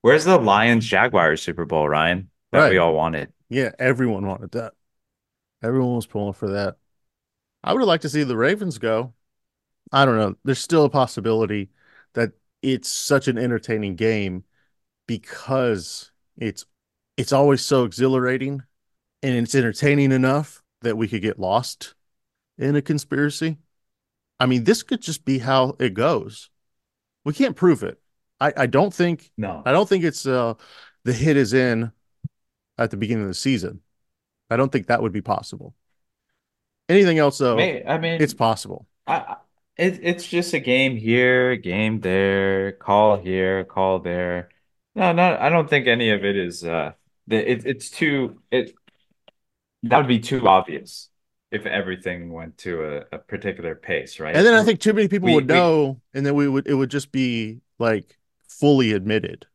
Where's 0.00 0.24
the 0.24 0.38
Lions 0.38 0.86
Jaguars 0.86 1.42
Super 1.42 1.64
Bowl, 1.64 1.88
Ryan? 1.88 2.30
That 2.52 2.60
Right. 2.60 2.72
we 2.72 2.78
all 2.78 2.94
wanted. 2.94 3.32
Yeah, 3.50 3.72
everyone 3.78 4.26
wanted 4.26 4.52
that. 4.52 4.72
Everyone 5.62 5.96
was 5.96 6.06
pulling 6.06 6.32
for 6.32 6.48
that. 6.50 6.76
I 7.62 7.72
would 7.72 7.80
have 7.80 7.88
liked 7.88 8.02
to 8.02 8.08
see 8.08 8.22
the 8.24 8.36
Ravens 8.36 8.78
go. 8.78 9.12
I 9.92 10.04
don't 10.04 10.16
know. 10.16 10.34
There's 10.44 10.60
still 10.60 10.84
a 10.84 10.90
possibility 10.90 11.70
that 12.14 12.32
it's 12.62 12.88
such 12.88 13.28
an 13.28 13.38
entertaining 13.38 13.96
game 13.96 14.44
because 15.06 16.12
it's 16.38 16.64
it's 17.16 17.32
always 17.32 17.64
so 17.64 17.84
exhilarating 17.84 18.62
and 19.22 19.34
it's 19.36 19.54
entertaining 19.54 20.12
enough 20.12 20.62
that 20.82 20.96
we 20.96 21.08
could 21.08 21.22
get 21.22 21.38
lost 21.38 21.94
in 22.58 22.76
a 22.76 22.82
conspiracy. 22.82 23.58
I 24.40 24.46
mean, 24.46 24.64
this 24.64 24.82
could 24.82 25.02
just 25.02 25.24
be 25.24 25.38
how 25.38 25.76
it 25.78 25.94
goes. 25.94 26.50
We 27.24 27.32
can't 27.34 27.56
prove 27.56 27.82
it. 27.82 28.00
I, 28.40 28.52
I 28.56 28.66
don't 28.66 28.94
think 28.94 29.32
No. 29.36 29.62
I 29.66 29.72
don't 29.72 29.88
think 29.88 30.04
it's 30.04 30.26
uh 30.26 30.54
the 31.04 31.12
hit 31.12 31.36
is 31.36 31.52
in 31.52 31.92
at 32.78 32.90
the 32.90 32.96
beginning 32.96 33.24
of 33.24 33.28
the 33.28 33.34
season. 33.34 33.80
I 34.50 34.56
don't 34.56 34.70
think 34.72 34.86
that 34.88 35.02
would 35.02 35.12
be 35.12 35.22
possible. 35.22 35.74
Anything 36.88 37.18
else 37.18 37.38
though, 37.38 37.58
I 37.58 37.98
mean, 37.98 38.20
it's 38.20 38.34
possible. 38.34 38.86
I, 39.06 39.14
I- 39.16 39.36
it, 39.76 40.00
it's 40.02 40.26
just 40.26 40.54
a 40.54 40.58
game 40.58 40.96
here, 40.96 41.54
game 41.54 42.00
there, 42.00 42.72
call 42.72 43.16
here, 43.16 43.62
call 43.64 44.00
there. 44.00 44.48
No, 44.96 45.12
no, 45.12 45.36
I 45.38 45.50
don't 45.50 45.70
think 45.70 45.86
any 45.86 46.10
of 46.10 46.24
it 46.24 46.36
is. 46.36 46.64
Uh, 46.64 46.94
it, 47.28 47.64
it's 47.64 47.88
too. 47.88 48.42
It 48.50 48.74
that 49.84 49.96
would 49.98 50.08
be 50.08 50.20
too 50.20 50.46
obvious 50.48 51.08
if 51.50 51.66
everything 51.66 52.32
went 52.32 52.58
to 52.58 52.84
a, 53.12 53.16
a 53.16 53.18
particular 53.18 53.74
pace, 53.74 54.20
right? 54.20 54.34
And 54.36 54.44
then 54.46 54.54
I 54.54 54.62
think 54.64 54.80
too 54.80 54.92
many 54.92 55.08
people 55.08 55.26
We- 55.26 55.34
would 55.34 55.44
we- 55.44 55.48
know, 55.48 56.00
and 56.14 56.24
then 56.26 56.34
we 56.34 56.48
would 56.48 56.66
it 56.66 56.74
would 56.74 56.90
just 56.90 57.12
be 57.12 57.60
like 57.78 58.18
fully 58.48 58.92
admitted, 58.92 59.46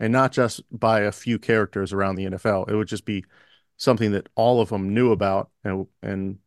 and 0.00 0.12
not 0.12 0.32
just 0.32 0.62
by 0.76 1.00
a 1.00 1.12
few 1.12 1.38
characters 1.38 1.92
around 1.92 2.16
the 2.16 2.24
NFL. 2.24 2.64
It 2.64 2.74
would 2.74 2.88
just 2.88 3.04
be 3.04 3.24
something 3.76 4.12
that 4.12 4.28
all 4.34 4.60
of 4.60 4.68
them 4.70 4.94
knew 4.94 5.12
about, 5.12 5.50
and 5.64 5.86
and 6.02 6.38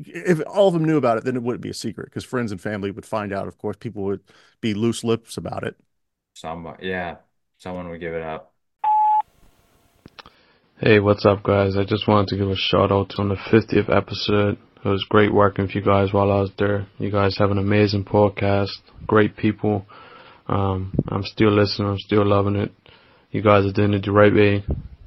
if 0.00 0.42
all 0.48 0.68
of 0.68 0.74
them 0.74 0.84
knew 0.84 0.98
about 0.98 1.18
it, 1.18 1.24
then 1.24 1.36
it 1.36 1.42
wouldn't 1.42 1.62
be 1.62 1.70
a 1.70 1.74
secret 1.74 2.06
because 2.06 2.24
friends 2.24 2.52
and 2.52 2.60
family 2.60 2.90
would 2.92 3.06
find 3.06 3.32
out. 3.32 3.48
Of 3.48 3.58
course, 3.58 3.76
people 3.78 4.04
would 4.04 4.22
be 4.60 4.74
loose 4.74 5.04
lips 5.04 5.36
about 5.38 5.64
it. 5.64 5.76
Some, 6.34 6.76
yeah, 6.80 7.16
someone 7.58 7.88
would 7.88 8.00
give 8.00 8.14
it 8.14 8.22
up. 8.22 8.51
Hey, 10.84 10.98
what's 10.98 11.24
up, 11.24 11.44
guys? 11.44 11.76
I 11.76 11.84
just 11.84 12.08
wanted 12.08 12.26
to 12.30 12.36
give 12.36 12.50
a 12.50 12.56
shout 12.56 12.90
out 12.90 13.10
to 13.10 13.22
on 13.22 13.28
the 13.28 13.36
50th 13.36 13.88
episode. 13.88 14.58
It 14.84 14.88
was 14.88 15.06
great 15.08 15.32
working 15.32 15.64
with 15.64 15.76
you 15.76 15.80
guys 15.80 16.12
while 16.12 16.32
I 16.32 16.40
was 16.40 16.50
there. 16.58 16.88
You 16.98 17.08
guys 17.08 17.38
have 17.38 17.52
an 17.52 17.58
amazing 17.58 18.04
podcast, 18.04 18.72
great 19.06 19.36
people. 19.36 19.86
Um, 20.48 20.92
I'm 21.06 21.22
still 21.22 21.52
listening, 21.52 21.86
I'm 21.86 22.00
still 22.00 22.26
loving 22.26 22.56
it. 22.56 22.72
You 23.30 23.42
guys 23.42 23.64
are 23.64 23.72
doing 23.72 23.94
it 23.94 24.04
the 24.04 24.10
right 24.10 24.34
way, 24.34 24.64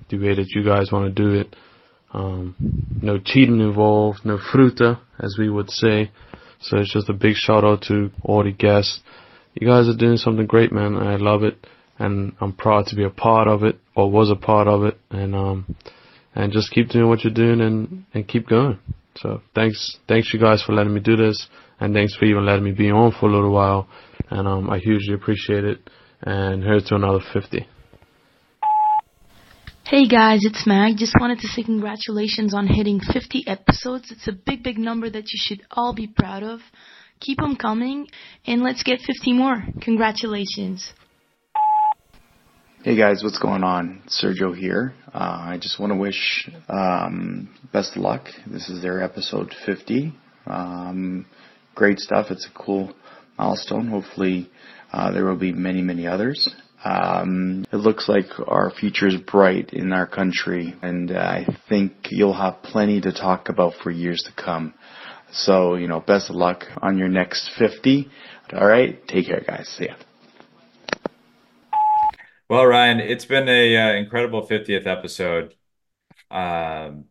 the 0.10 0.18
way 0.18 0.34
that 0.34 0.48
you 0.56 0.64
guys 0.64 0.94
want 0.94 1.14
to 1.14 1.22
do 1.22 1.34
it. 1.38 1.54
Um, 2.14 2.56
no 3.02 3.20
cheating 3.20 3.60
involved, 3.60 4.20
no 4.24 4.38
fruta, 4.38 5.02
as 5.20 5.36
we 5.38 5.50
would 5.50 5.70
say. 5.70 6.10
So 6.62 6.78
it's 6.78 6.94
just 6.94 7.10
a 7.10 7.14
big 7.14 7.36
shout 7.36 7.66
out 7.66 7.82
to 7.90 8.12
all 8.24 8.46
the 8.46 8.54
guests. 8.54 9.02
You 9.56 9.68
guys 9.68 9.90
are 9.90 9.98
doing 9.98 10.16
something 10.16 10.46
great, 10.46 10.72
man. 10.72 10.96
I 10.96 11.18
love 11.18 11.44
it, 11.44 11.68
and 11.98 12.34
I'm 12.42 12.54
proud 12.54 12.88
to 12.88 12.96
be 12.96 13.04
a 13.04 13.10
part 13.10 13.48
of 13.48 13.64
it, 13.64 13.78
or 13.96 14.12
was 14.12 14.30
a 14.30 14.36
part 14.36 14.68
of 14.68 14.84
it, 14.84 14.98
and 15.10 15.36
um, 15.36 15.76
and 16.34 16.52
just 16.52 16.72
keep 16.72 16.90
doing 16.90 17.08
what 17.08 17.24
you're 17.24 17.34
doing 17.34 17.62
and 17.62 18.06
and 18.14 18.28
keep 18.28 18.48
going. 18.48 18.80
So 19.18 19.42
thanks, 19.54 19.98
thanks 20.08 20.34
you 20.34 20.40
guys 20.40 20.62
for 20.62 20.74
letting 20.74 20.94
me 20.94 21.00
do 21.00 21.16
this, 21.16 21.48
and 21.80 21.94
thanks 21.94 22.16
for 22.16 22.26
even 22.26 22.46
letting 22.46 22.66
me 22.66 22.72
be 22.72 22.92
on 22.92 23.14
for 23.18 23.30
a 23.30 23.32
little 23.32 23.52
while, 23.52 23.88
and 24.30 24.48
um, 24.48 24.70
I 24.70 24.80
hugely 24.80 25.14
appreciate 25.14 25.64
it. 25.64 25.90
And 26.22 26.64
here's 26.64 26.86
to 26.86 26.96
another 26.96 27.20
50. 27.34 27.68
Hey 29.86 30.08
guys, 30.08 30.40
it's 30.44 30.66
Mag. 30.66 30.98
Just 30.98 31.14
wanted 31.20 31.40
to 31.40 31.48
say 31.48 31.62
congratulations 31.62 32.56
on 32.56 32.66
hitting 32.66 33.00
50 33.00 33.44
episodes. 33.48 34.12
It's 34.12 34.28
a 34.28 34.32
big, 34.32 34.64
big 34.64 34.80
number 34.80 35.10
that 35.10 35.32
you 35.32 35.38
should 35.38 35.62
all 35.70 35.94
be 35.94 36.08
proud 36.08 36.42
of. 36.42 36.60
Keep 37.20 37.38
them 37.38 37.56
coming, 37.56 38.08
and 38.48 38.64
let's 38.64 38.84
get 38.84 39.00
50 39.02 39.34
more. 39.34 39.64
Congratulations. 39.82 40.92
Hey 42.86 42.96
guys, 42.96 43.24
what's 43.24 43.40
going 43.40 43.64
on? 43.64 44.04
Sergio 44.08 44.56
here. 44.56 44.94
Uh, 45.12 45.18
I 45.54 45.58
just 45.60 45.80
want 45.80 45.92
to 45.92 45.98
wish 45.98 46.48
um, 46.70 47.50
best 47.74 47.96
of 47.96 48.04
luck. 48.04 48.28
This 48.46 48.70
is 48.70 48.84
their 48.84 49.02
episode 49.02 49.56
50. 49.66 50.14
Um, 50.46 51.26
great 51.74 51.98
stuff. 51.98 52.28
It's 52.30 52.46
a 52.46 52.54
cool 52.54 52.94
milestone. 53.40 53.88
Hopefully, 53.88 54.52
uh, 54.94 55.12
there 55.12 55.26
will 55.26 55.36
be 55.36 55.52
many, 55.52 55.82
many 55.82 56.06
others. 56.06 56.48
Um, 56.84 57.66
it 57.74 57.78
looks 57.78 58.08
like 58.08 58.26
our 58.46 58.70
future 58.70 59.08
is 59.08 59.16
bright 59.16 59.74
in 59.74 59.92
our 59.92 60.06
country, 60.06 60.76
and 60.84 61.10
I 61.10 61.48
think 61.68 61.94
you'll 62.12 62.38
have 62.38 62.62
plenty 62.62 63.02
to 63.02 63.12
talk 63.12 63.50
about 63.50 63.74
for 63.82 63.90
years 63.90 64.22
to 64.28 64.44
come. 64.44 64.76
So, 65.32 65.74
you 65.74 65.88
know, 65.88 66.02
best 66.02 66.30
of 66.30 66.36
luck 66.36 66.66
on 66.84 67.00
your 67.00 67.10
next 67.10 67.50
50. 67.58 68.08
All 68.54 68.68
right, 68.68 69.00
take 69.08 69.26
care, 69.26 69.44
guys. 69.44 69.68
See 69.70 69.86
ya. 69.86 69.96
Well, 72.48 72.68
Ryan, 72.68 73.00
it's 73.00 73.26
been 73.26 73.50
a 73.50 73.76
uh, 73.76 73.94
incredible 73.94 74.46
50th 74.46 74.86
episode. 74.86 75.56
Um, 76.30 77.06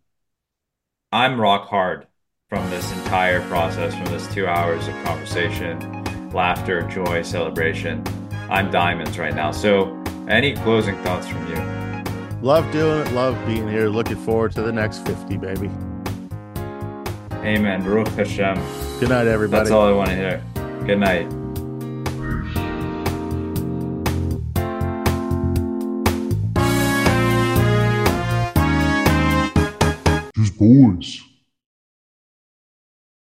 I'm 1.11 1.41
rock 1.41 1.69
hard 1.69 2.07
from 2.49 2.71
this 2.71 2.93
entire 2.93 3.41
process, 3.49 3.95
from 3.95 4.05
this 4.07 4.33
two 4.33 4.47
hours 4.47 4.87
of 4.87 4.95
conversation, 5.05 6.31
laughter, 6.31 6.83
joy, 6.83 7.23
celebration. 7.23 8.05
I'm 8.49 8.71
diamonds 8.71 9.19
right 9.19 9.35
now. 9.35 9.51
So, 9.51 10.01
any 10.29 10.55
closing 10.55 10.97
thoughts 11.03 11.27
from 11.27 11.45
you? 11.49 11.57
Love 12.41 12.71
doing 12.71 13.05
it. 13.05 13.13
Love 13.13 13.37
being 13.45 13.69
here. 13.69 13.89
Looking 13.89 14.17
forward 14.19 14.53
to 14.53 14.63
the 14.63 14.73
next 14.73 15.05
50, 15.05 15.37
baby. 15.39 15.69
Amen. 17.43 17.83
Baruch 17.83 18.07
Hashem. 18.11 18.55
Good 19.01 19.09
night, 19.09 19.27
everybody. 19.27 19.65
That's 19.65 19.73
all 19.73 19.89
I 19.89 19.93
want 19.93 20.11
to 20.11 20.17
hear. 20.17 20.45
Good 20.87 21.01
night. 21.01 21.44
Juice 30.65 31.21
Boyz. 31.21 31.34